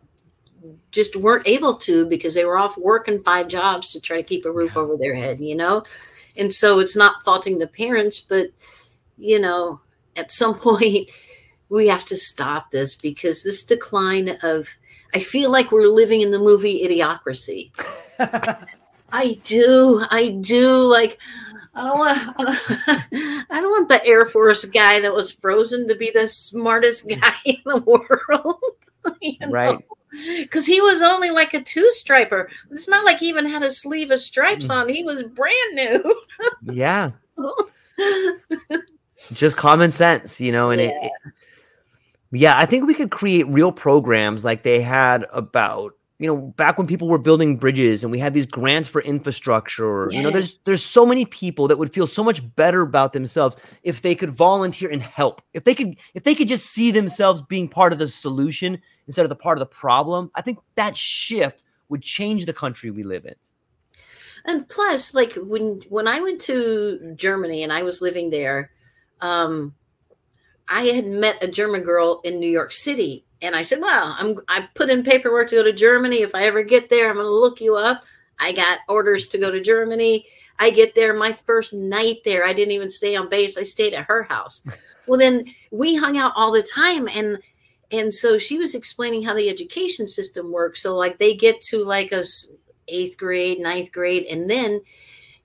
just 0.92 1.16
weren't 1.16 1.48
able 1.48 1.74
to 1.76 2.06
because 2.06 2.34
they 2.36 2.46
were 2.46 2.58
off 2.58 2.78
working 2.78 3.22
five 3.24 3.48
jobs 3.48 3.92
to 3.92 4.00
try 4.00 4.18
to 4.18 4.28
keep 4.28 4.46
a 4.46 4.52
roof 4.52 4.74
Yeah. 4.76 4.82
over 4.82 4.98
their 4.98 5.16
head 5.16 5.40
you 5.42 5.56
know 5.56 5.84
and 6.38 6.54
so 6.54 6.80
it's 6.80 6.96
not 6.96 7.24
faulting 7.24 7.58
the 7.58 7.68
parents 7.68 8.20
but 8.22 8.48
you 9.18 9.40
know 9.40 9.82
at 10.16 10.32
some 10.32 10.54
point 10.60 11.10
we 11.70 11.88
have 11.88 12.06
to 12.06 12.16
stop 12.18 12.70
this 12.72 12.96
because 12.96 13.44
this 13.44 13.64
decline 13.64 14.38
of 14.44 14.68
i 15.14 15.20
feel 15.20 15.50
like 15.52 15.72
we're 15.72 15.88
living 15.88 16.22
in 16.22 16.32
the 16.32 16.40
movie 16.40 16.88
idiocracy 16.88 17.72
I 19.16 19.40
do. 19.44 20.04
I 20.10 20.30
do. 20.42 20.88
Like, 20.88 21.20
I 21.76 21.84
don't 21.84 21.98
want. 21.98 22.20
I 23.50 23.60
don't 23.62 23.72
want 23.72 23.88
the 23.90 24.06
Air 24.06 24.26
Force 24.26 24.66
guy 24.66 25.00
that 25.02 25.14
was 25.14 25.32
frozen 25.32 25.88
to 25.88 25.96
be 25.96 26.12
the 26.14 26.28
smartest 26.28 27.08
guy 27.22 27.34
in 27.46 27.58
the 27.66 27.82
world. 27.82 28.60
you 29.22 29.38
know? 29.42 29.50
right. 29.50 29.80
Because 30.38 30.68
he 30.68 30.80
was 30.80 31.02
only 31.02 31.32
like 31.32 31.56
a 31.56 31.62
two 31.64 31.90
striper. 31.90 32.48
It's 32.70 32.88
not 32.88 33.04
like 33.04 33.18
he 33.18 33.30
even 33.30 33.48
had 33.48 33.64
a 33.64 33.72
sleeve 33.72 34.12
of 34.12 34.20
stripes 34.20 34.68
Mm. 34.68 34.76
on. 34.82 34.90
He 34.90 35.04
was 35.04 35.24
brand 35.24 35.74
new. 35.74 36.22
Yeah, 36.62 37.12
just 39.34 39.58
common 39.58 39.90
sense, 39.92 40.40
you 40.40 40.52
know. 40.52 40.70
And 40.70 40.80
it, 40.80 40.94
it, 41.02 41.12
yeah, 42.32 42.54
I 42.58 42.68
think 42.68 42.86
we 42.86 42.94
could 42.94 43.10
create 43.10 43.48
real 43.48 43.72
programs 43.72 44.46
like 44.46 44.62
they 44.62 44.82
had 44.82 45.26
about 45.34 45.94
you 46.24 46.30
know 46.30 46.38
back 46.38 46.78
when 46.78 46.88
people 46.88 47.10
were 47.10 47.18
building 47.18 47.58
bridges 47.58 48.02
and 48.02 48.10
we 48.10 48.18
had 48.18 48.34
these 48.34 48.46
grants 48.46 48.88
for 48.88 49.02
infrastructure. 49.02 50.10
You 50.10 50.24
know, 50.24 50.32
there's 50.32 50.58
there's 50.64 50.82
so 50.84 51.06
many 51.06 51.26
people 51.26 51.68
that 51.68 51.78
would 51.78 51.94
feel 51.94 52.08
so 52.08 52.24
much 52.24 52.56
better 52.56 52.82
about 52.82 53.12
themselves 53.12 53.58
if 53.84 54.02
they 54.02 54.16
could 54.16 54.32
volunteer 54.32 54.90
and 54.90 55.04
help. 55.04 55.42
If 55.54 55.66
they 55.66 55.76
could 55.76 55.98
if 56.14 56.24
they 56.24 56.34
could 56.34 56.48
just 56.48 56.68
see 56.68 56.92
themselves 56.92 57.42
being 57.42 57.68
part 57.68 57.92
of 57.92 58.00
the 58.00 58.08
solution 58.08 58.82
instead 59.06 59.24
of 59.26 59.30
the 59.30 59.36
part 59.36 59.58
of 59.58 59.60
the 59.60 59.66
problem. 59.66 60.32
I 60.34 60.42
think 60.42 60.60
that 60.76 60.96
shift 60.96 61.66
would 61.90 62.02
change 62.02 62.46
the 62.46 62.54
country 62.54 62.90
we 62.90 63.04
live 63.04 63.26
in. 63.26 63.36
and 64.48 64.68
plus 64.70 65.14
like 65.14 65.34
when 65.36 65.82
when 65.90 66.08
i 66.08 66.22
went 66.22 66.40
to 66.42 67.14
germany 67.16 67.64
and 67.64 67.72
i 67.72 67.84
was 67.84 68.02
living 68.02 68.30
there 68.30 68.72
um 69.22 69.74
i 70.68 70.84
had 70.84 71.06
met 71.08 71.42
a 71.44 71.48
german 71.48 71.82
girl 71.84 72.22
in 72.24 72.40
new 72.40 72.50
york 72.50 72.72
city 72.72 73.26
and 73.44 73.56
i 73.56 73.62
said 73.62 73.80
well 73.80 74.16
i'm 74.18 74.40
i 74.48 74.68
put 74.74 74.90
in 74.90 75.04
paperwork 75.04 75.50
to 75.50 75.58
go 75.58 75.64
to 75.64 75.74
germany. 75.74 76.22
If 76.22 76.34
i 76.34 76.46
ever 76.46 76.64
get 76.64 76.90
there 76.90 77.10
i'm 77.10 77.18
going 77.18 77.28
to 77.28 77.32
look 77.32 77.62
you 77.62 77.76
up. 77.76 78.04
I 78.40 78.52
got 78.52 78.80
orders 78.90 79.28
to 79.30 79.38
go 79.38 79.52
to 79.52 79.62
germany. 79.62 80.26
I 80.60 80.72
get 80.72 80.96
there 80.96 81.14
my 81.14 81.34
first 81.34 81.74
night 81.74 82.18
there 82.26 82.46
i 82.46 82.54
didn't 82.54 82.72
even 82.72 82.90
stay 82.90 83.16
on 83.16 83.30
base. 83.30 83.58
I 83.58 83.64
stayed 83.64 83.94
at 83.94 84.06
her 84.06 84.24
house. 84.24 84.66
Well 85.06 85.20
then 85.20 85.48
we 85.70 85.96
hung 85.96 86.18
out 86.18 86.32
all 86.38 86.54
the 86.54 86.64
time 86.64 87.10
and 87.10 87.40
and 87.92 88.14
so 88.14 88.38
she 88.38 88.58
was 88.58 88.74
explaining 88.74 89.24
how 89.24 89.36
the 89.36 89.50
education 89.50 90.08
system 90.08 90.50
works. 90.50 90.82
So 90.82 90.96
like 90.96 91.20
they 91.20 91.36
get 91.36 91.60
to 91.64 91.84
like 91.84 92.14
a 92.14 92.24
eighth 92.88 93.18
grade, 93.18 93.60
ninth 93.60 93.92
grade, 93.92 94.26
and 94.26 94.50
then 94.50 94.82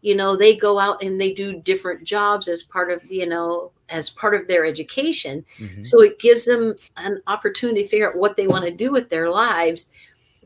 you 0.00 0.14
know 0.14 0.36
they 0.36 0.56
go 0.56 0.78
out 0.78 1.02
and 1.02 1.20
they 1.20 1.32
do 1.32 1.60
different 1.60 2.04
jobs 2.04 2.48
as 2.48 2.62
part 2.62 2.90
of 2.90 3.04
you 3.10 3.26
know 3.26 3.72
as 3.88 4.10
part 4.10 4.34
of 4.34 4.46
their 4.46 4.64
education. 4.64 5.44
Mhm. 5.58 5.84
So 5.84 6.02
it 6.02 6.18
gives 6.18 6.44
them 6.44 6.74
an 6.96 7.22
opportunity 7.26 7.82
to 7.82 7.88
figure 7.88 8.08
out 8.08 8.16
what 8.16 8.36
they 8.36 8.46
want 8.46 8.64
to 8.64 8.70
do 8.70 8.92
with 8.92 9.08
their 9.08 9.30
lives, 9.30 9.88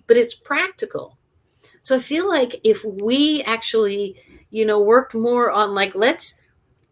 but 0.06 0.16
it's 0.16 0.34
practical. 0.34 1.18
So 1.80 1.96
I 1.96 1.98
feel 1.98 2.28
like 2.28 2.60
if 2.64 2.84
we 2.84 3.42
actually, 3.42 4.16
you 4.50 4.64
know, 4.64 4.80
worked 4.80 5.14
more 5.14 5.50
on 5.50 5.74
like 5.74 5.94
let's 5.94 6.36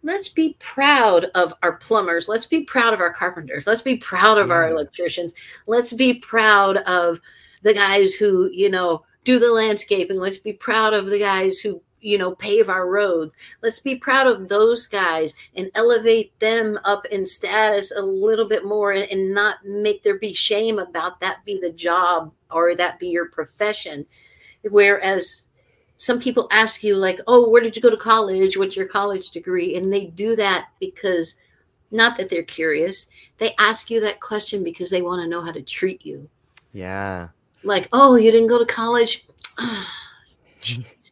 let's 0.03 0.29
be 0.29 0.57
proud 0.59 1.27
of 1.35 1.55
our 1.63 1.75
plumbers, 1.77 2.29
let's 2.29 2.47
be 2.47 2.65
proud 2.65 2.93
of 2.95 3.01
our 3.01 3.13
carpenters, 3.13 3.67
let's 3.67 3.83
be 3.83 3.97
proud 3.97 4.39
of 4.39 4.51
our 4.51 4.69
electricians, 4.69 5.35
let's 5.67 5.93
be 5.93 6.15
proud 6.15 6.79
of 6.79 7.21
the 7.63 7.75
guys 7.75 8.15
who, 8.15 8.49
you 8.51 8.71
know, 8.71 9.05
do 9.25 9.39
the 9.39 9.53
landscaping, 9.53 10.17
let's 10.19 10.39
be 10.39 10.55
proud 10.55 10.95
of 10.95 11.07
the 11.07 11.19
guys 11.19 11.61
who 11.61 11.83
you 12.01 12.19
know 12.19 12.35
pave 12.35 12.69
our 12.69 12.89
roads. 12.89 13.37
Let's 13.63 13.81
be 13.81 13.97
proud 13.97 14.27
of 14.27 14.49
those 14.49 14.87
guys 14.87 15.35
and 15.55 15.71
elevate 15.75 16.39
them 16.41 16.79
up 16.85 17.07
in 17.07 17.27
status 17.27 17.93
a 17.95 18.03
little 18.03 18.47
bit 18.47 18.65
more 18.65 18.93
and, 18.93 19.11
and 19.11 19.35
not 19.35 19.65
make 19.65 20.03
there 20.03 20.19
be 20.19 20.33
shame 20.33 20.79
about 20.79 21.21
that 21.21 21.45
be 21.45 21.59
the 21.61 21.73
job 21.73 22.33
or 22.51 22.75
that 22.75 22.99
be 22.99 23.09
your 23.09 23.27
profession. 23.27 24.07
Whereas 24.63 25.47
some 25.97 26.19
people 26.19 26.49
ask 26.51 26.83
you 26.83 26.97
like 26.97 27.21
oh 27.27 27.49
where 27.49 27.63
did 27.63 27.77
you 27.77 27.83
go 27.83 27.91
to 27.91 27.97
college? 27.97 28.57
What's 28.57 28.77
your 28.77 28.89
college 28.89 29.31
degree? 29.31 29.77
And 29.77 29.93
they 29.93 30.07
do 30.07 30.37
that 30.37 30.69
because 30.81 31.39
not 31.91 32.17
that 32.17 32.31
they're 32.31 32.43
curious 32.43 33.11
they 33.39 33.55
ask 33.59 33.91
you 33.91 34.01
that 34.01 34.21
question 34.21 34.63
because 34.63 34.91
they 34.91 35.03
want 35.03 35.23
to 35.23 35.29
know 35.29 35.41
how 35.41 35.51
to 35.51 35.63
treat 35.63 36.05
you. 36.05 36.29
Yeah. 36.73 37.29
like 37.65 37.89
oh 37.93 38.17
you 38.17 38.31
didn't 38.31 38.49
go 38.49 38.59
to 38.59 38.67
college 38.67 39.27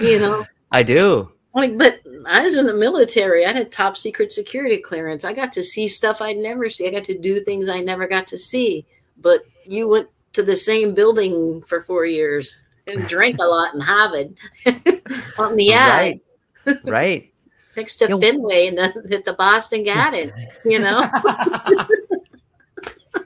you 0.00 0.18
know 0.18 0.44
I 0.70 0.82
do. 0.82 1.32
like 1.54 1.76
but 1.76 2.00
i 2.26 2.42
was 2.42 2.56
in 2.56 2.66
the 2.66 2.74
military 2.74 3.44
i 3.44 3.52
had 3.52 3.70
top 3.70 3.96
secret 3.96 4.32
security 4.32 4.78
clearance 4.78 5.24
i 5.24 5.32
got 5.32 5.52
to 5.52 5.62
see 5.62 5.86
stuff 5.88 6.20
i'd 6.22 6.36
never 6.38 6.70
see 6.70 6.88
i 6.88 6.90
got 6.90 7.04
to 7.04 7.18
do 7.18 7.40
things 7.40 7.68
i 7.68 7.80
never 7.80 8.06
got 8.08 8.26
to 8.28 8.38
see 8.38 8.86
but 9.18 9.42
you 9.66 9.88
went 9.88 10.08
to 10.32 10.42
the 10.42 10.56
same 10.56 10.94
building 10.94 11.60
for 11.62 11.80
four 11.82 12.06
years 12.06 12.62
and 12.86 13.06
drank 13.06 13.38
a 13.38 13.44
lot 13.44 13.74
in 13.74 13.80
harvard 13.80 14.34
on 15.38 15.56
the 15.56 15.72
ad 15.72 16.20
Right. 16.64 16.78
right? 16.84 17.32
Next 17.76 17.96
to 17.96 18.06
Yeah. 18.08 18.18
Fenway 18.18 18.66
and 18.68 18.78
the, 18.78 19.14
at 19.16 19.24
the 19.24 19.32
Boston 19.32 19.82
Garden, 19.84 20.30
you 20.64 20.78
know? 20.78 21.00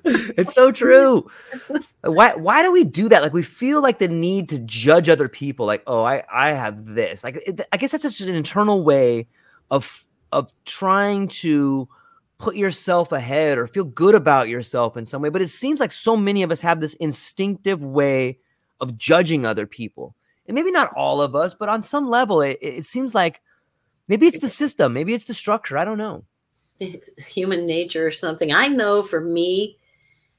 it's 0.07 0.55
so 0.55 0.71
true. 0.73 1.29
Why 2.03 2.35
why 2.35 2.63
do 2.63 2.73
we 2.73 2.85
do 2.85 3.09
that? 3.09 3.23
Like 3.23 3.33
we 3.33 3.43
feel 3.43 3.83
like 3.83 3.99
the 3.99 4.09
need 4.09 4.49
to 4.51 4.59
judge 4.61 5.09
other 5.09 5.29
people. 5.29 5.67
Like 5.67 5.83
oh 5.87 6.05
I 6.05 6.23
I 6.33 6.51
have 6.51 6.85
this. 6.85 7.25
Like 7.25 7.37
it, 7.47 7.61
I 7.73 7.77
guess 7.77 7.93
that's 7.93 8.03
just 8.03 8.21
an 8.21 8.35
internal 8.35 8.85
way 8.85 9.27
of 9.71 10.07
of 10.33 10.53
trying 10.65 11.29
to 11.29 11.89
put 12.39 12.57
yourself 12.57 13.13
ahead 13.13 13.59
or 13.59 13.67
feel 13.67 13.85
good 13.85 14.15
about 14.15 14.49
yourself 14.49 14.97
in 14.97 15.07
some 15.07 15.23
way. 15.23 15.31
But 15.31 15.43
it 15.43 15.49
seems 15.49 15.81
like 15.81 15.93
so 15.93 16.17
many 16.17 16.43
of 16.43 16.51
us 16.51 16.61
have 16.61 16.81
this 16.81 16.95
instinctive 16.95 17.83
way 17.83 18.39
of 18.81 18.97
judging 18.97 19.47
other 19.47 19.67
people. 19.67 20.15
And 20.47 20.55
maybe 20.55 20.71
not 20.71 20.93
all 20.95 21.23
of 21.23 21.35
us, 21.35 21.55
but 21.55 21.69
on 21.69 21.83
some 21.83 22.09
level, 22.09 22.41
it, 22.41 22.59
it 22.61 22.85
seems 22.85 23.15
like 23.15 23.41
maybe 24.07 24.27
it's 24.27 24.39
the 24.39 24.49
system, 24.49 24.93
maybe 24.93 25.15
it's 25.15 25.25
the 25.25 25.35
structure. 25.35 25.79
I 25.79 25.85
don't 25.85 25.99
know. 25.99 26.25
human 27.27 27.67
nature 27.67 28.07
or 28.07 28.11
something. 28.11 28.53
I 28.53 28.69
know 28.69 29.03
for 29.03 29.21
me, 29.21 29.79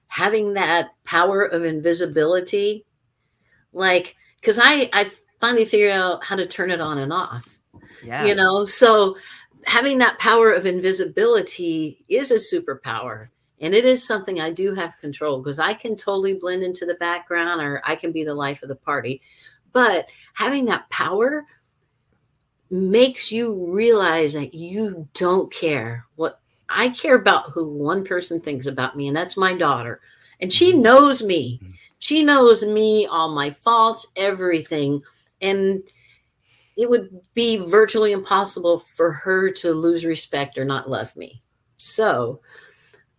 having 0.08 0.54
that 0.54 0.90
power 1.04 1.44
of 1.44 1.66
invisibility, 1.66 2.86
like, 3.74 4.16
because 4.40 4.60
I, 4.62 4.90
I 4.94 5.10
finally 5.40 5.66
figured 5.66 5.92
out 5.92 6.24
how 6.24 6.36
to 6.36 6.46
turn 6.46 6.72
it 6.72 6.82
on 6.82 6.98
and 6.98 7.14
off, 7.14 7.60
Yeah. 8.04 8.26
you 8.26 8.36
know? 8.36 8.66
So 8.66 9.18
having 9.66 9.98
that 10.00 10.18
power 10.20 10.52
of 10.52 10.66
invisibility 10.66 12.04
is 12.08 12.32
a 12.32 12.36
superpower. 12.36 13.30
And 13.60 13.74
it 13.74 13.86
is 13.86 14.06
something 14.06 14.40
I 14.40 14.52
do 14.52 14.76
have 14.76 15.00
control 15.00 15.40
because 15.42 15.60
I 15.60 15.74
can 15.74 15.96
totally 15.96 16.34
blend 16.34 16.64
into 16.64 16.86
the 16.86 16.94
background 16.96 17.62
or 17.62 17.82
I 17.84 17.96
can 17.96 18.12
be 18.12 18.24
the 18.24 18.36
life 18.36 18.62
of 18.62 18.70
the 18.70 18.76
party. 18.76 19.22
But 19.74 20.08
having 20.34 20.66
that 20.66 20.90
power 20.90 21.44
makes 22.70 23.32
you 23.32 23.66
realize 23.72 24.34
that 24.34 24.54
you 24.54 25.08
don't 25.14 25.52
care 25.52 26.06
what 26.16 26.40
I 26.70 26.90
care 26.90 27.16
about 27.16 27.52
who 27.52 27.68
one 27.70 28.04
person 28.04 28.40
thinks 28.40 28.66
about 28.66 28.96
me, 28.96 29.08
and 29.08 29.16
that's 29.16 29.38
my 29.38 29.56
daughter. 29.56 30.02
And 30.40 30.52
she 30.52 30.74
mm-hmm. 30.74 30.82
knows 30.82 31.24
me. 31.24 31.60
Mm-hmm. 31.62 31.72
She 32.00 32.24
knows 32.24 32.66
me, 32.66 33.06
all 33.08 33.30
my 33.34 33.50
faults, 33.50 34.08
everything. 34.16 35.02
And 35.42 35.82
it 36.78 36.90
would 36.90 37.10
be 37.34 37.58
virtually 37.58 38.12
impossible 38.12 38.80
for 38.80 39.12
her 39.12 39.50
to 39.50 39.72
lose 39.72 40.06
respect 40.06 40.58
or 40.58 40.66
not 40.66 40.90
love 40.90 41.16
me. 41.16 41.42
So 41.78 42.42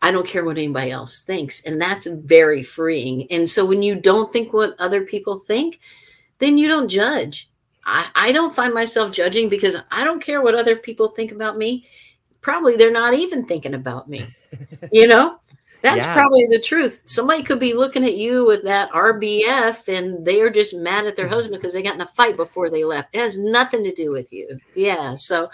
I 0.00 0.12
don't 0.12 0.26
care 0.26 0.44
what 0.44 0.58
anybody 0.58 0.92
else 0.92 1.20
thinks. 1.20 1.64
And 1.64 1.80
that's 1.80 2.06
very 2.06 2.62
freeing. 2.62 3.26
And 3.32 3.50
so 3.50 3.66
when 3.66 3.82
you 3.82 3.96
don't 3.96 4.32
think 4.32 4.52
what 4.52 4.78
other 4.78 5.04
people 5.04 5.38
think, 5.38 5.80
then 6.38 6.56
you 6.56 6.68
don't 6.68 6.88
judge. 6.88 7.50
I, 7.84 8.06
I 8.14 8.32
don't 8.32 8.54
find 8.54 8.72
myself 8.72 9.12
judging 9.12 9.48
because 9.48 9.76
I 9.90 10.04
don't 10.04 10.22
care 10.22 10.40
what 10.40 10.54
other 10.54 10.76
people 10.76 11.08
think 11.08 11.32
about 11.32 11.58
me. 11.58 11.86
Probably 12.48 12.76
they're 12.76 12.90
not 12.90 13.12
even 13.12 13.44
thinking 13.44 13.74
about 13.74 14.08
me. 14.08 14.26
You 14.90 15.06
know, 15.06 15.38
that's 15.82 16.06
Yeah. 16.06 16.14
probably 16.14 16.46
the 16.48 16.58
truth. 16.60 17.02
Somebody 17.04 17.42
could 17.42 17.60
be 17.60 17.74
looking 17.74 18.04
at 18.04 18.16
you 18.16 18.46
with 18.46 18.64
that 18.64 18.90
RBF 18.90 19.86
and 19.94 20.24
they 20.24 20.40
are 20.40 20.48
just 20.48 20.74
mad 20.74 21.04
at 21.06 21.14
their 21.14 21.28
husband 21.28 21.60
because 21.60 21.74
they 21.74 21.82
got 21.82 21.94
in 21.96 22.00
a 22.00 22.06
fight 22.06 22.36
before 22.36 22.70
they 22.70 22.84
left. 22.84 23.14
It 23.14 23.20
has 23.20 23.36
nothing 23.36 23.84
to 23.84 23.94
do 23.94 24.12
with 24.12 24.32
you. 24.32 24.58
Yeah. 24.74 25.14
So 25.14 25.50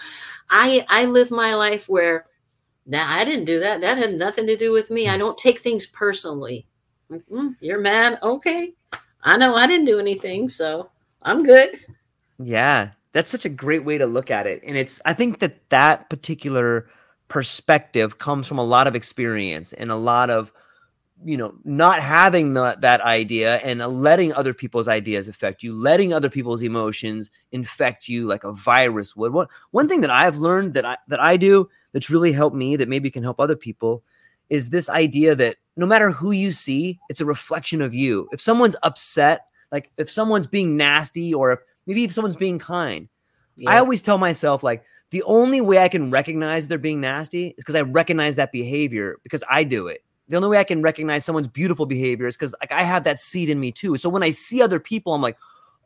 I 0.49 0.85
I 0.87 1.03
live 1.05 1.31
my 1.31 1.53
life 1.55 1.89
where 1.89 2.27
nah, 2.85 3.05
I 3.05 3.25
didn't 3.25 3.45
do 3.45 3.59
that. 3.59 3.81
That 3.81 3.97
had 3.97 4.13
nothing 4.13 4.47
to 4.47 4.55
do 4.55 4.71
with 4.71 4.89
me. 4.89 5.09
I 5.09 5.17
don't 5.17 5.37
take 5.37 5.59
things 5.59 5.85
personally. 5.87 6.65
Like, 7.09 7.25
"Mm, 7.27 7.55
you're 7.59 7.81
mad. 7.81 8.19
Okay. 8.23 8.73
I 9.23 9.35
know 9.37 9.55
I 9.55 9.67
didn't 9.67 9.85
do 9.87 9.99
anything, 9.99 10.47
so 10.47 10.89
I'm 11.23 11.43
good. 11.43 11.71
Yeah, 12.39 12.91
that's 13.15 13.31
such 13.31 13.45
a 13.45 13.49
great 13.49 13.85
way 13.85 13.97
to 13.97 14.05
look 14.05 14.29
at 14.29 14.45
it. 14.45 14.61
And 14.67 14.75
it's, 14.75 14.99
I 15.05 15.13
think 15.13 15.39
that 15.39 15.69
that 15.69 16.09
particular 16.09 16.89
perspective 17.29 18.17
comes 18.17 18.45
from 18.45 18.57
a 18.57 18.63
lot 18.63 18.87
of 18.87 18.95
experience 18.95 19.71
and 19.71 19.89
a 19.89 19.95
lot 19.95 20.29
of, 20.29 20.51
you 21.23 21.37
know, 21.37 21.55
not 21.63 22.01
having 22.01 22.55
the, 22.55 22.75
that 22.81 22.99
idea 22.99 23.55
and 23.59 23.79
letting 23.79 24.33
other 24.33 24.53
people's 24.53 24.89
ideas 24.89 25.29
affect 25.29 25.63
you, 25.63 25.73
letting 25.73 26.11
other 26.11 26.29
people's 26.29 26.61
emotions 26.61 27.31
infect 27.53 28.09
you 28.09 28.27
like 28.27 28.43
a 28.43 28.51
virus 28.51 29.15
would. 29.15 29.31
One, 29.31 29.47
one 29.71 29.87
thing 29.87 30.01
that 30.01 30.11
I've 30.11 30.35
learned 30.35 30.73
that 30.73 30.83
I, 30.83 30.97
that 31.07 31.21
I 31.21 31.37
do 31.37 31.69
that's 31.93 32.09
really 32.09 32.33
helped 32.33 32.57
me 32.57 32.75
that 32.75 32.89
maybe 32.89 33.09
can 33.09 33.23
help 33.23 33.39
other 33.39 33.55
people 33.55 34.03
is 34.49 34.71
this 34.71 34.89
idea 34.89 35.35
that 35.35 35.55
no 35.77 35.85
matter 35.85 36.11
who 36.11 36.31
you 36.31 36.51
see, 36.51 36.99
it's 37.09 37.21
a 37.21 37.25
reflection 37.25 37.81
of 37.81 37.95
you. 37.95 38.27
If 38.33 38.41
someone's 38.41 38.75
upset, 38.83 39.45
like 39.71 39.89
if 39.95 40.09
someone's 40.09 40.47
being 40.47 40.75
nasty 40.75 41.33
or 41.33 41.53
if 41.53 41.59
maybe 41.85 42.03
if 42.03 42.13
someone's 42.13 42.35
being 42.35 42.59
kind, 42.59 43.07
I 43.67 43.77
always 43.77 44.01
tell 44.01 44.17
myself 44.17 44.63
like 44.63 44.83
the 45.11 45.23
only 45.23 45.61
way 45.61 45.79
I 45.79 45.87
can 45.87 46.11
recognize 46.11 46.67
they're 46.67 46.77
being 46.77 46.99
nasty 46.99 47.47
is 47.47 47.53
because 47.57 47.75
I 47.75 47.81
recognize 47.81 48.35
that 48.35 48.51
behavior 48.51 49.17
because 49.23 49.43
I 49.49 49.63
do 49.63 49.87
it. 49.87 50.03
The 50.27 50.35
only 50.35 50.49
way 50.49 50.57
I 50.57 50.63
can 50.63 50.81
recognize 50.81 51.23
someone's 51.23 51.47
beautiful 51.47 51.85
behavior 51.85 52.27
is 52.27 52.35
because 52.35 52.55
like 52.59 52.71
I 52.71 52.83
have 52.83 53.03
that 53.03 53.19
seed 53.19 53.49
in 53.49 53.59
me 53.59 53.71
too. 53.71 53.95
So 53.97 54.09
when 54.09 54.23
I 54.23 54.31
see 54.31 54.61
other 54.61 54.79
people, 54.79 55.13
I'm 55.13 55.21
like, 55.21 55.37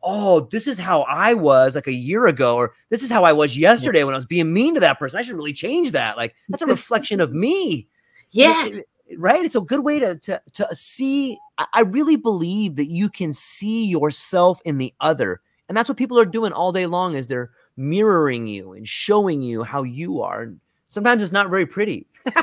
oh, 0.01 0.47
this 0.51 0.65
is 0.65 0.79
how 0.79 1.01
I 1.01 1.33
was 1.33 1.75
like 1.75 1.87
a 1.87 1.93
year 1.93 2.25
ago, 2.27 2.55
or 2.55 2.73
this 2.89 3.03
is 3.03 3.09
how 3.11 3.25
I 3.25 3.33
was 3.33 3.57
yesterday 3.57 4.03
when 4.05 4.15
I 4.15 4.17
was 4.17 4.25
being 4.25 4.53
mean 4.53 4.73
to 4.75 4.79
that 4.79 4.97
person. 4.97 5.19
I 5.19 5.23
should 5.23 5.35
really 5.35 5.53
change 5.53 5.91
that. 5.91 6.15
Like 6.15 6.35
that's 6.47 6.63
a 6.63 6.65
reflection 6.67 7.19
of 7.19 7.33
me 7.33 7.89
yes. 8.31 8.81
right 9.17 9.43
it's 9.45 9.55
a 9.55 9.61
good 9.61 9.81
way 9.81 9.99
to 9.99 10.15
to 10.19 10.41
to 10.53 10.67
see 10.75 11.37
I- 11.57 11.67
i 11.73 11.81
really 11.81 12.15
believe 12.15 12.75
that 12.75 12.85
you 12.85 13.09
can 13.09 13.33
see 13.33 13.85
yourself 13.85 14.61
in 14.65 14.77
the 14.77 14.93
other 14.99 15.41
and 15.69 15.77
that's 15.77 15.87
what 15.87 15.97
people 15.97 16.19
are 16.19 16.25
doing 16.25 16.51
all 16.51 16.73
day 16.73 16.85
long 16.85 17.15
is 17.15 17.27
they're 17.27 17.51
mirroring 17.77 18.45
you 18.45 18.73
and 18.73 18.85
showing 18.87 19.41
you 19.41 19.63
how 19.63 19.83
you 19.83 20.21
are 20.21 20.41
and 20.41 20.59
sometimes 20.89 21.23
it's 21.23 21.31
not 21.31 21.49
very 21.49 21.65
pretty 21.65 22.05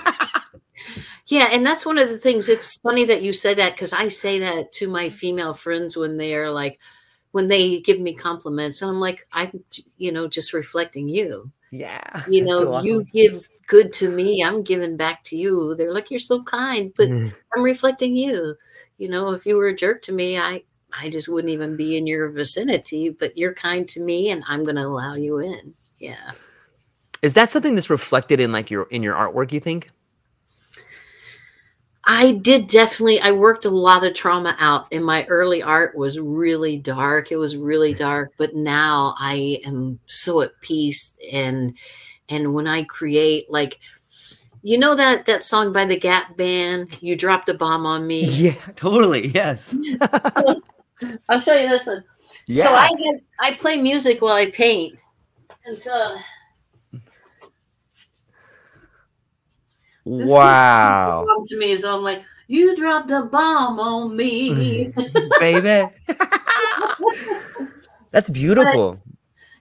Yeah, 1.29 1.49
and 1.51 1.67
that's 1.67 1.85
one 1.85 1.99
of 1.99 2.09
the 2.09 2.19
things. 2.19 2.49
It's 2.49 2.79
funny 2.79 3.05
that 3.05 3.23
you 3.23 3.33
say 3.33 3.55
that 3.55 3.73
because 3.73 3.93
I 3.93 4.09
say 4.09 4.39
that 4.41 4.71
to 4.73 4.89
my 4.89 5.11
female 5.11 5.55
friends 5.55 5.97
when 5.97 6.17
they're 6.17 6.51
like, 6.51 6.79
when 7.33 7.49
they 7.49 7.81
give 7.81 7.99
me 8.01 8.15
compliments, 8.15 8.81
and 8.81 8.91
I'm 8.91 9.01
like, 9.01 9.27
I'm, 9.33 9.65
you 9.97 10.13
know, 10.13 10.29
just 10.29 10.53
reflecting 10.53 11.09
you. 11.09 11.51
yeah 11.73 12.23
You 12.29 12.45
know, 12.45 12.65
so 12.65 12.83
you 12.83 13.05
give 13.13 13.49
good 13.67 13.93
to 13.95 14.09
me, 14.09 14.43
I'm 14.43 14.63
giving 14.63 14.97
back 14.97 15.25
to 15.25 15.37
you. 15.37 15.75
They're 15.75 15.93
like, 15.93 16.11
you're 16.11 16.21
so 16.21 16.43
kind, 16.43 16.93
but. 16.97 17.09
I'm 17.57 17.63
reflecting 17.63 18.15
you. 18.15 18.55
You 18.99 19.09
know, 19.09 19.31
if 19.31 19.47
you 19.47 19.57
were 19.57 19.69
a 19.69 19.75
jerk 19.75 20.03
to 20.03 20.13
me, 20.13 20.39
I 20.39 20.63
I 20.99 21.11
just 21.11 21.29
wouldn't 21.29 21.53
even 21.53 21.77
be 21.77 21.97
in 21.97 22.07
your 22.07 22.29
vicinity. 22.29 23.11
But 23.11 23.37
you're 23.37 23.55
kind 23.55 23.89
to 23.89 24.01
me, 24.01 24.31
and 24.31 24.43
I'm 24.49 24.65
going 24.65 24.77
to 24.77 24.83
allow 24.83 25.15
you 25.15 25.39
in. 25.39 25.75
Yeah. 25.99 26.33
is 27.23 27.35
that 27.35 27.49
something 27.49 27.75
that's 27.75 27.89
reflected 27.89 28.39
in 28.39 28.53
like 28.53 28.71
your 28.71 28.85
in 28.91 29.03
your 29.03 29.15
artwork 29.15 29.51
you 29.51 29.61
think 29.61 29.91
I 32.07 32.33
did 32.33 32.69
definitely. 32.69 33.21
I 33.21 33.33
worked 33.33 33.65
a 33.65 33.71
lot 33.71 34.05
of 34.05 34.15
trauma 34.15 34.55
out, 34.61 34.87
and 34.93 35.05
my 35.05 35.27
early 35.27 35.61
art 35.61 35.97
was 35.97 36.21
really 36.21 36.79
dark. 36.79 37.33
It 37.33 37.37
was 37.37 37.57
really 37.57 37.95
mm. 37.95 37.99
dark, 37.99 38.33
but 38.37 38.55
now 38.55 39.17
I 39.19 39.61
am 39.67 39.99
so 40.07 40.41
at 40.43 40.59
peace. 40.61 41.19
And 41.33 41.77
and 42.29 42.55
when 42.55 42.69
I 42.69 42.85
create, 42.85 43.51
like, 43.51 43.81
you 44.63 44.79
know 44.79 44.95
that 44.95 45.27
that 45.27 45.43
song 45.43 45.73
by 45.73 45.85
the 45.85 45.99
Gap 45.99 46.37
Band, 46.37 46.97
"You 47.03 47.17
Dropped 47.17 47.49
a 47.49 47.55
Bomb 47.55 47.85
on 47.87 48.07
Me." 48.07 48.25
yeah 48.25 48.55
totally 48.77 49.29
yes 49.29 49.75
I'll 51.29 51.41
show 51.41 51.55
you 51.55 51.69
this 51.69 51.87
one. 51.87 52.05
yeah. 52.47 52.65
So 52.65 52.75
I 52.75 52.87
had, 52.87 53.21
I 53.41 53.53
play 53.55 53.81
music 53.81 54.23
while 54.23 54.35
I 54.35 54.51
paint, 54.51 55.01
and 55.65 55.79
so 55.79 56.17
wow. 60.05 61.27
to 61.47 61.59
me, 61.59 61.77
so 61.77 61.97
I'm 61.97 62.03
like, 62.03 62.23
"You 62.49 62.77
dropped 62.77 63.11
a 63.11 63.23
bomb 63.23 63.79
on 63.81 64.17
me." 64.17 64.93
baby. 65.39 65.93
That's 68.11 68.31
beautiful. 68.31 69.01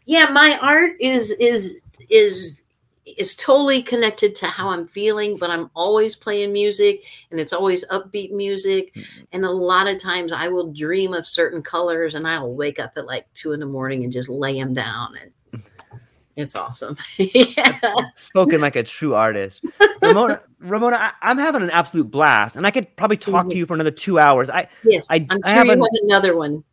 Yeah 0.05 0.29
my 0.29 0.57
art 0.61 0.93
is 0.99 1.31
is 1.31 1.83
is 2.09 2.61
is 3.05 3.35
totally 3.35 3.81
connected 3.81 4.35
to 4.35 4.45
how 4.47 4.69
i'm 4.69 4.87
feeling 4.87 5.37
but 5.37 5.49
i'm 5.49 5.69
always 5.75 6.15
playing 6.15 6.51
music 6.51 7.03
and 7.31 7.39
it's 7.39 7.53
always 7.53 7.85
upbeat 7.87 8.31
music 8.31 8.93
mm-hmm. 8.93 9.23
and 9.31 9.45
a 9.45 9.49
lot 9.49 9.87
of 9.87 10.01
times 10.01 10.31
i 10.31 10.47
will 10.47 10.73
dream 10.73 11.13
of 11.13 11.25
certain 11.25 11.61
colors 11.61 12.15
and 12.15 12.27
i'll 12.27 12.53
wake 12.53 12.79
up 12.79 12.93
at 12.97 13.05
like 13.05 13.31
two 13.33 13.51
in 13.53 13.59
the 13.59 13.65
morning 13.65 14.03
and 14.03 14.11
just 14.11 14.29
lay 14.29 14.59
them 14.59 14.73
down 14.73 15.09
and 15.21 15.63
it's 16.35 16.55
awesome 16.55 16.97
yeah. 17.17 17.79
spoken 18.15 18.59
like 18.59 18.75
a 18.75 18.83
true 18.83 19.13
artist. 19.13 19.63
Ramona, 20.01 20.41
Ramona, 20.59 20.97
I, 20.97 21.11
I'm 21.21 21.37
having 21.37 21.61
an 21.61 21.69
absolute 21.69 22.11
blast, 22.11 22.57
and 22.57 22.67
I 22.67 22.71
could 22.71 22.93
probably 22.97 23.17
talk 23.17 23.45
to 23.45 23.49
mm-hmm. 23.49 23.57
you 23.57 23.65
for 23.65 23.73
another 23.73 23.89
two 23.89 24.19
hours. 24.19 24.49
I 24.49 24.67
yes 24.83 25.07
I- 25.09 25.25
i'm 25.29 25.39
I 25.45 25.53
sure 25.53 25.63
you 25.63 25.69
haven't- 25.69 25.81
have 25.81 25.89
another 26.03 26.35
one 26.35 26.63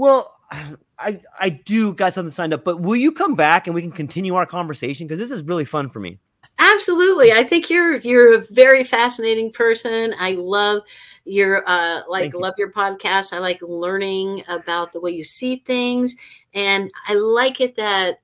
well, 0.00 0.39
I 0.50 1.20
I 1.38 1.48
do 1.48 1.94
got 1.94 2.12
something 2.12 2.32
signed 2.32 2.52
up, 2.52 2.64
but 2.64 2.80
will 2.80 2.96
you 2.96 3.12
come 3.12 3.34
back 3.34 3.66
and 3.66 3.74
we 3.74 3.82
can 3.82 3.92
continue 3.92 4.34
our 4.34 4.46
conversation 4.46 5.06
because 5.06 5.18
this 5.18 5.30
is 5.30 5.42
really 5.42 5.64
fun 5.64 5.90
for 5.90 6.00
me. 6.00 6.18
Absolutely. 6.58 7.32
I 7.32 7.44
think 7.44 7.70
you're 7.70 7.96
you're 7.96 8.34
a 8.34 8.44
very 8.50 8.84
fascinating 8.84 9.52
person. 9.52 10.14
I 10.18 10.32
love 10.32 10.82
your 11.24 11.62
uh 11.68 12.02
like 12.08 12.24
Thank 12.24 12.34
you. 12.34 12.40
love 12.40 12.54
your 12.58 12.72
podcast. 12.72 13.32
I 13.32 13.38
like 13.38 13.60
learning 13.62 14.42
about 14.48 14.92
the 14.92 15.00
way 15.00 15.10
you 15.10 15.24
see 15.24 15.56
things 15.56 16.16
and 16.54 16.90
I 17.08 17.14
like 17.14 17.60
it 17.60 17.76
that 17.76 18.20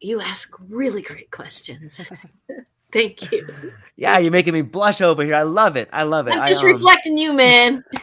You 0.00 0.20
ask 0.20 0.54
really 0.68 1.02
great 1.02 1.30
questions. 1.30 2.10
Thank 2.92 3.30
you. 3.30 3.46
Yeah, 3.96 4.18
you're 4.18 4.32
making 4.32 4.54
me 4.54 4.62
blush 4.62 5.00
over 5.00 5.22
here. 5.22 5.36
I 5.36 5.42
love 5.42 5.76
it. 5.76 5.88
I 5.92 6.02
love 6.02 6.26
it. 6.26 6.32
I'm 6.32 6.40
I, 6.40 6.48
just 6.48 6.64
um, 6.64 6.70
reflecting 6.70 7.16
you, 7.18 7.32
man. 7.32 7.84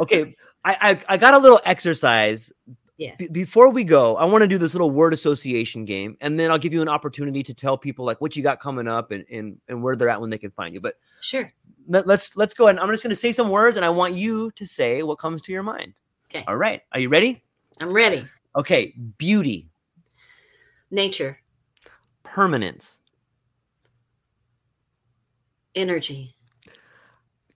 okay, 0.00 0.36
I, 0.64 0.76
I 1.08 1.14
I 1.14 1.16
got 1.16 1.34
a 1.34 1.38
little 1.38 1.60
exercise 1.64 2.52
Yes. 2.98 3.16
B- 3.18 3.26
before 3.28 3.70
we 3.70 3.82
go, 3.82 4.16
I 4.16 4.24
want 4.26 4.42
to 4.42 4.48
do 4.48 4.58
this 4.58 4.74
little 4.74 4.90
word 4.92 5.12
association 5.12 5.84
game, 5.84 6.16
and 6.20 6.38
then 6.38 6.52
I'll 6.52 6.58
give 6.58 6.72
you 6.72 6.82
an 6.82 6.88
opportunity 6.88 7.42
to 7.42 7.52
tell 7.54 7.76
people 7.76 8.04
like 8.04 8.20
what 8.20 8.36
you 8.36 8.42
got 8.44 8.60
coming 8.60 8.86
up 8.86 9.10
and 9.10 9.24
and, 9.30 9.58
and 9.66 9.82
where 9.82 9.96
they're 9.96 10.08
at 10.10 10.20
when 10.20 10.30
they 10.30 10.38
can 10.38 10.52
find 10.52 10.72
you. 10.72 10.80
But 10.80 10.96
Sure. 11.20 11.50
let, 11.88 12.06
let's 12.06 12.36
let's 12.36 12.54
go 12.54 12.68
ahead. 12.68 12.78
I'm 12.78 12.88
just 12.90 13.02
going 13.02 13.10
to 13.10 13.16
say 13.16 13.32
some 13.32 13.48
words, 13.48 13.76
and 13.76 13.84
I 13.84 13.88
want 13.88 14.14
you 14.14 14.50
to 14.52 14.66
say 14.66 15.02
what 15.02 15.18
comes 15.18 15.42
to 15.42 15.52
your 15.52 15.64
mind. 15.64 15.94
Okay. 16.30 16.44
All 16.46 16.56
right. 16.56 16.82
Are 16.92 17.00
you 17.00 17.08
ready? 17.08 17.42
I'm 17.80 17.88
ready. 17.90 18.28
Okay. 18.54 18.94
Beauty, 19.18 19.68
Nature, 20.90 21.40
permanence, 22.22 23.00
energy, 25.74 26.36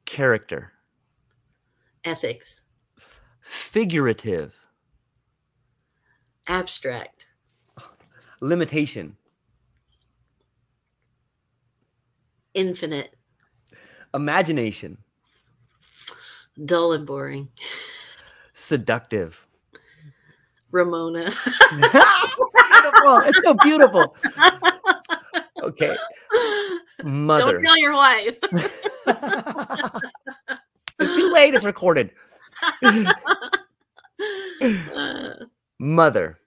character, 0.07 0.72
ethics, 2.07 2.62
figurative, 3.40 4.54
abstract, 6.46 7.26
limitation, 8.40 9.16
infinite, 12.54 13.14
imagination, 14.14 14.96
dull 16.64 16.92
and 16.92 17.07
boring. 17.07 17.48
seductive. 18.54 19.42
Ramona. 20.72 21.24
beautiful. 21.70 23.18
It's 23.24 23.40
so 23.42 23.54
beautiful. 23.62 24.16
Okay. 25.62 25.96
Mother. 27.04 27.52
Don't 27.52 27.62
tell 27.62 27.78
your 27.78 27.94
wife. 27.94 28.38
late. 31.37 31.55
It's 31.55 31.64
recorded. 31.64 32.11
Mother. 35.78 36.39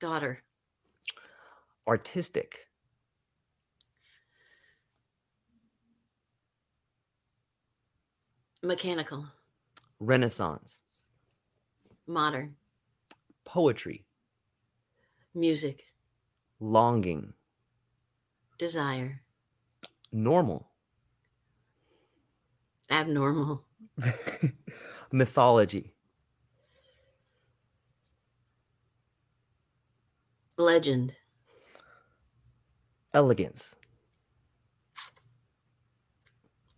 daughter, 0.00 0.42
Artistic. 1.86 2.56
mechanical, 8.62 9.26
Renaissance. 9.98 10.82
modern, 12.06 12.56
Poetry. 13.44 14.04
music, 15.34 15.84
Longing. 16.60 17.32
desire, 18.58 19.22
Normal. 20.12 20.69
Abnormal, 22.90 23.64
Mythology. 25.12 25.92
legend, 30.58 31.14
Elegance. 33.14 33.74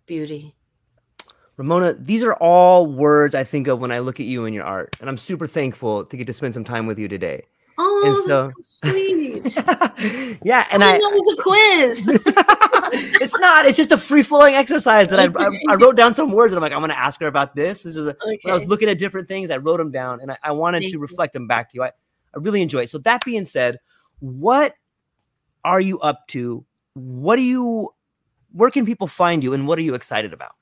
beauty. 0.06 0.54
Ramona, 1.56 1.94
these 1.94 2.22
are 2.22 2.34
all 2.34 2.86
words 2.86 3.34
I 3.34 3.44
think 3.44 3.66
of 3.68 3.78
when 3.80 3.90
I 3.92 3.98
look 4.00 4.20
at 4.20 4.26
you 4.26 4.44
and 4.46 4.54
your 4.54 4.64
art. 4.64 4.96
And 5.00 5.08
I'm 5.08 5.16
super 5.18 5.46
thankful 5.46 6.04
to 6.04 6.16
get 6.16 6.26
to 6.26 6.32
spend 6.32 6.54
some 6.54 6.64
time 6.64 6.86
with 6.86 6.98
you 6.98 7.08
today. 7.08 7.42
Oh, 7.78 8.24
so- 8.26 8.52
that's 8.56 8.78
so 8.82 8.88
sweet. 8.90 9.56
yeah. 10.44 10.66
And 10.72 10.82
I 10.84 10.94
I, 10.94 10.98
know 10.98 11.10
it 11.10 11.14
was 11.14 11.38
a 11.38 11.42
quiz. 11.42 12.20
it's 13.22 13.38
not. 13.38 13.66
It's 13.66 13.76
just 13.76 13.92
a 13.92 13.96
free 13.96 14.22
flowing 14.22 14.54
exercise 14.54 15.08
that 15.08 15.20
I, 15.20 15.24
I 15.24 15.50
I 15.68 15.74
wrote 15.76 15.96
down 15.96 16.14
some 16.14 16.30
words 16.32 16.52
and 16.52 16.58
I'm 16.58 16.62
like, 16.62 16.72
I'm 16.72 16.80
going 16.80 16.90
to 16.90 16.98
ask 16.98 17.20
her 17.20 17.26
about 17.26 17.54
this. 17.54 17.82
This 17.82 17.96
is 17.96 18.08
a, 18.08 18.16
when 18.24 18.50
I 18.50 18.54
was 18.54 18.64
looking 18.64 18.88
at 18.88 18.98
different 18.98 19.28
things, 19.28 19.50
I 19.50 19.58
wrote 19.58 19.78
them 19.78 19.90
down 19.90 20.20
and 20.20 20.30
I, 20.32 20.38
I 20.42 20.52
wanted 20.52 20.80
Thank 20.80 20.90
to 20.90 20.96
you. 20.96 21.00
reflect 21.00 21.32
them 21.32 21.46
back 21.46 21.70
to 21.70 21.76
you. 21.76 21.84
I, 21.84 21.88
I 21.88 22.38
really 22.38 22.62
enjoy 22.62 22.80
it. 22.80 22.90
So 22.90 22.98
that 22.98 23.24
being 23.24 23.44
said, 23.44 23.78
what 24.20 24.74
are 25.64 25.80
you 25.80 26.00
up 26.00 26.26
to? 26.28 26.64
What 26.94 27.36
do 27.36 27.42
you? 27.42 27.94
Where 28.52 28.70
can 28.70 28.84
people 28.84 29.06
find 29.06 29.42
you, 29.42 29.54
and 29.54 29.66
what 29.66 29.78
are 29.78 29.82
you 29.82 29.94
excited 29.94 30.34
about? 30.34 30.52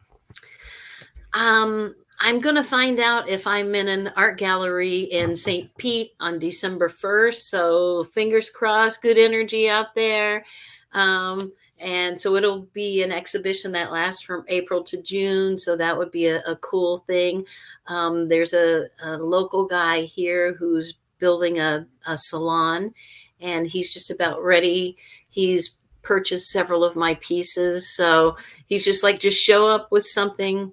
Um, 1.33 1.95
I'm 2.21 2.41
going 2.41 2.55
to 2.55 2.63
find 2.63 3.01
out 3.01 3.29
if 3.29 3.47
I'm 3.47 3.75
in 3.75 3.89
an 3.89 4.13
art 4.17 4.39
gallery 4.39 5.01
in 5.01 5.35
St. 5.35 5.77
Pete 5.79 6.13
on 6.21 6.39
December 6.39 6.89
1st. 6.89 7.49
So 7.49 8.05
fingers 8.05 8.51
crossed, 8.51 9.03
good 9.03 9.19
energy 9.19 9.69
out 9.69 9.95
there. 9.95 10.45
Um, 10.93 11.51
and 11.81 12.19
so 12.19 12.37
it'll 12.37 12.63
be 12.73 13.03
an 13.03 13.11
exhibition 13.11 13.73
that 13.73 13.91
lasts 13.91 14.23
from 14.23 14.45
April 14.49 14.83
to 14.85 15.01
June. 15.01 15.59
So 15.59 15.77
that 15.77 15.97
would 15.97 16.11
be 16.11 16.27
a, 16.27 16.41
a 16.47 16.57
cool 16.57 16.99
thing. 16.99 17.47
Um, 17.87 18.29
there's 18.29 18.53
a, 18.53 18.87
a 19.03 19.17
local 19.17 19.67
guy 19.67 20.03
here 20.03 20.55
who's 20.55 20.95
building 21.19 21.59
a, 21.59 21.87
a 22.07 22.17
salon 22.17 22.93
and 23.41 23.67
he's 23.67 23.93
just 23.93 24.11
about 24.11 24.43
ready. 24.43 24.97
He's 25.31 25.77
purchased 26.03 26.51
several 26.51 26.85
of 26.85 26.97
my 26.97 27.15
pieces. 27.17 27.95
So 27.95 28.37
he's 28.67 28.85
just 28.85 29.03
like, 29.03 29.21
just 29.21 29.43
show 29.43 29.69
up 29.69 29.91
with 29.91 30.05
something 30.05 30.73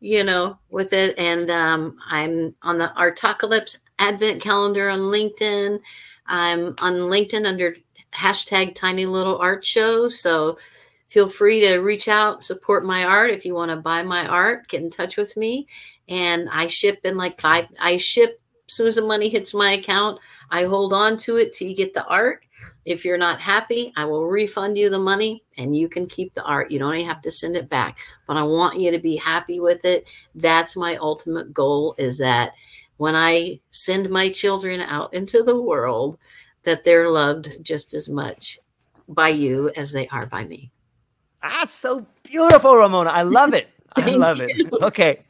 you 0.00 0.22
know, 0.24 0.58
with 0.70 0.92
it. 0.92 1.18
And 1.18 1.50
um, 1.50 1.98
I'm 2.06 2.54
on 2.62 2.78
the 2.78 2.92
Artocalypse 2.96 3.78
Advent 3.98 4.42
Calendar 4.42 4.88
on 4.88 5.00
LinkedIn. 5.00 5.80
I'm 6.26 6.74
on 6.80 6.94
LinkedIn 6.94 7.46
under 7.46 7.76
hashtag 8.16 8.74
Tiny 8.74 9.06
Little 9.06 9.38
Art 9.38 9.64
Show. 9.64 10.08
So 10.08 10.58
feel 11.08 11.28
free 11.28 11.60
to 11.60 11.78
reach 11.78 12.08
out, 12.08 12.42
support 12.42 12.84
my 12.84 13.04
art. 13.04 13.30
If 13.30 13.44
you 13.44 13.54
want 13.54 13.70
to 13.70 13.76
buy 13.76 14.02
my 14.02 14.26
art, 14.26 14.68
get 14.68 14.82
in 14.82 14.90
touch 14.90 15.16
with 15.16 15.36
me. 15.36 15.66
And 16.08 16.48
I 16.50 16.66
ship 16.68 17.00
in 17.04 17.16
like 17.16 17.40
five. 17.40 17.68
I 17.78 17.96
ship 17.96 18.40
as 18.68 18.74
soon 18.74 18.86
as 18.88 18.96
the 18.96 19.02
money 19.02 19.28
hits 19.28 19.54
my 19.54 19.72
account. 19.72 20.18
I 20.50 20.64
hold 20.64 20.92
on 20.92 21.16
to 21.18 21.36
it 21.36 21.52
till 21.52 21.68
you 21.68 21.76
get 21.76 21.94
the 21.94 22.06
art. 22.06 22.44
If 22.84 23.04
you're 23.04 23.18
not 23.18 23.40
happy, 23.40 23.92
I 23.96 24.06
will 24.06 24.26
refund 24.26 24.78
you 24.78 24.90
the 24.90 24.98
money 24.98 25.44
and 25.58 25.76
you 25.76 25.88
can 25.88 26.06
keep 26.08 26.34
the 26.34 26.44
art. 26.44 26.70
You 26.70 26.78
don't 26.78 26.94
even 26.94 27.06
have 27.06 27.20
to 27.22 27.32
send 27.32 27.56
it 27.56 27.68
back 27.68 27.98
but 28.26 28.36
I 28.36 28.42
want 28.42 28.80
you 28.80 28.90
to 28.90 28.98
be 28.98 29.16
happy 29.16 29.60
with 29.60 29.84
it. 29.84 30.08
That's 30.34 30.76
my 30.76 30.96
ultimate 30.96 31.52
goal 31.52 31.94
is 31.98 32.18
that 32.18 32.52
when 32.96 33.14
I 33.14 33.60
send 33.70 34.10
my 34.10 34.30
children 34.30 34.80
out 34.80 35.12
into 35.14 35.42
the 35.42 35.60
world, 35.60 36.18
that 36.66 36.84
they're 36.84 37.08
loved 37.08 37.64
just 37.64 37.94
as 37.94 38.08
much 38.08 38.58
by 39.08 39.30
you 39.30 39.70
as 39.76 39.92
they 39.92 40.06
are 40.08 40.26
by 40.26 40.44
me. 40.44 40.70
That's 41.40 41.72
so 41.72 42.06
beautiful, 42.24 42.76
Ramona. 42.76 43.10
I 43.10 43.22
love 43.22 43.54
it. 43.54 43.68
I 43.96 44.10
love 44.10 44.40
it. 44.40 44.50
Okay. 44.82 45.24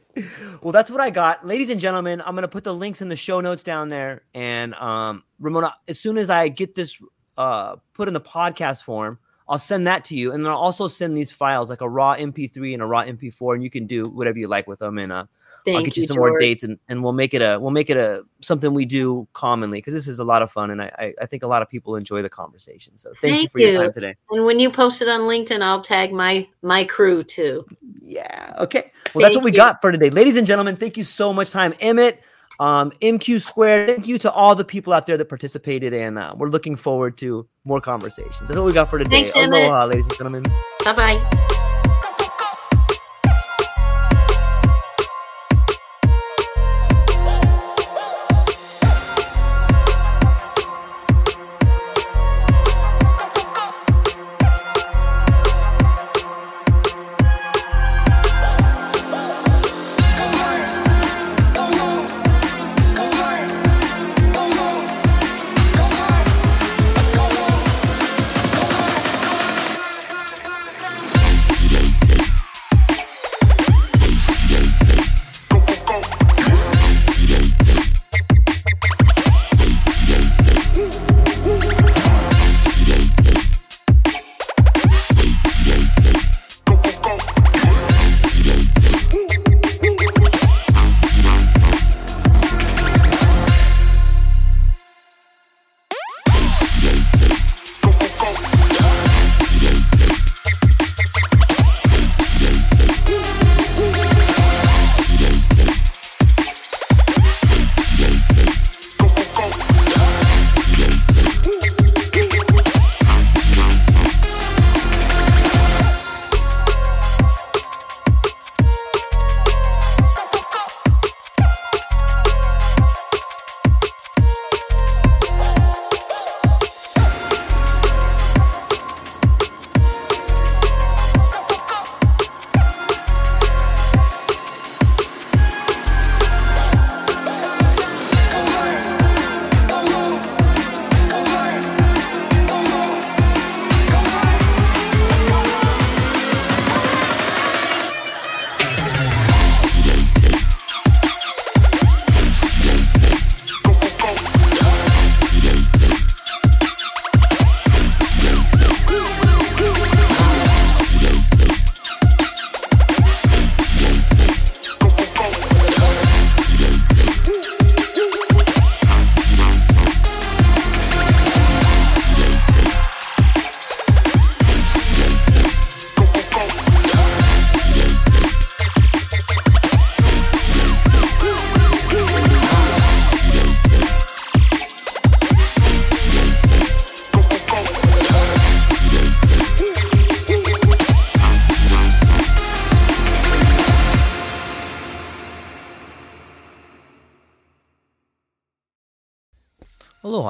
Well, 0.61 0.71
that's 0.71 0.89
what 0.89 0.99
I 0.99 1.11
got. 1.11 1.45
Ladies 1.45 1.69
and 1.69 1.79
gentlemen, 1.79 2.21
I'm 2.21 2.33
going 2.33 2.41
to 2.41 2.47
put 2.47 2.63
the 2.63 2.73
links 2.73 3.03
in 3.03 3.09
the 3.09 3.15
show 3.15 3.39
notes 3.39 3.61
down 3.61 3.89
there. 3.89 4.23
And 4.33 4.73
um, 4.73 5.23
Ramona, 5.39 5.75
as 5.87 5.99
soon 5.99 6.17
as 6.17 6.31
I 6.31 6.49
get 6.49 6.73
this 6.73 6.99
uh, 7.37 7.75
put 7.93 8.07
in 8.07 8.15
the 8.15 8.21
podcast 8.21 8.83
form, 8.83 9.19
I'll 9.47 9.59
send 9.59 9.85
that 9.85 10.05
to 10.05 10.15
you. 10.15 10.33
And 10.33 10.43
then 10.43 10.51
I'll 10.51 10.57
also 10.57 10.87
send 10.87 11.15
these 11.15 11.31
files 11.31 11.69
like 11.69 11.81
a 11.81 11.87
raw 11.87 12.15
MP3 12.15 12.73
and 12.73 12.81
a 12.81 12.85
raw 12.85 13.03
MP4, 13.03 13.53
and 13.53 13.63
you 13.63 13.69
can 13.69 13.85
do 13.85 14.05
whatever 14.05 14.39
you 14.39 14.47
like 14.47 14.67
with 14.67 14.79
them. 14.79 14.97
And 14.97 15.11
uh, 15.11 15.25
Thank 15.67 15.77
I'll 15.77 15.83
get 15.83 15.97
you, 15.97 16.01
you, 16.01 16.07
some 16.07 16.17
more 16.17 16.39
dates 16.39 16.63
and, 16.63 16.79
and 16.87 17.03
we'll 17.03 17.11
make 17.11 17.33
it 17.33 17.41
a 17.41 17.59
we'll 17.59 17.71
make 17.71 17.89
it 17.89 17.97
a 17.97 18.23
something 18.41 18.73
we 18.73 18.85
do 18.85 19.27
commonly 19.33 19.79
because 19.79 19.93
this 19.93 20.07
is 20.07 20.19
a 20.19 20.23
lot 20.23 20.41
of 20.41 20.49
fun 20.49 20.71
and 20.71 20.81
I, 20.81 20.91
I 20.97 21.13
I 21.23 21.25
think 21.25 21.43
a 21.43 21.47
lot 21.47 21.61
of 21.61 21.69
people 21.69 21.95
enjoy 21.95 22.21
the 22.21 22.29
conversation. 22.29 22.97
So 22.97 23.11
thank, 23.21 23.33
you 23.33 23.37
Thank 23.39 23.51
for 23.51 23.59
your 23.59 23.83
time 23.83 23.93
today. 23.93 24.15
And 24.31 24.45
when 24.45 24.59
you 24.59 24.71
post 24.71 25.01
it 25.01 25.09
on 25.09 25.21
LinkedIn, 25.21 25.61
I'll 25.61 25.81
tag 25.81 26.13
my 26.13 26.47
my 26.61 26.85
crew 26.85 27.21
too. 27.23 27.65
Yeah. 28.01 28.55
Okay. 28.59 28.91
Well, 29.13 29.23
that's 29.23 29.35
what 29.35 29.43
we 29.43 29.51
you. 29.51 29.57
got 29.57 29.81
for 29.81 29.91
today. 29.91 30.09
Ladies 30.09 30.37
and 30.37 30.47
gentlemen, 30.47 30.77
thank 30.77 30.95
you 30.95 31.03
so 31.03 31.33
much 31.33 31.51
time. 31.51 31.73
Emmett, 31.81 32.23
um, 32.59 32.91
MQ 33.01 33.41
Squared, 33.41 33.89
thank 33.89 34.07
you 34.07 34.17
to 34.19 34.31
all 34.31 34.55
the 34.55 34.65
people 34.65 34.93
out 34.93 35.05
there 35.05 35.17
that 35.17 35.25
participated. 35.25 35.93
And 35.93 36.17
uh, 36.17 36.33
we're 36.37 36.49
looking 36.49 36.75
forward 36.75 37.17
to 37.17 37.47
more 37.65 37.81
conversations. 37.81 38.39
That's 38.47 38.55
what 38.55 38.65
we 38.65 38.73
got 38.73 38.89
for 38.89 38.97
today. 38.97 39.09
Thanks, 39.09 39.35
Emmett. 39.35 39.63
Aloha, 39.63 39.85
ladies 39.85 40.07
and 40.07 40.17
gentlemen. 40.17 40.43
Bye 40.85 40.93
bye. 40.93 41.53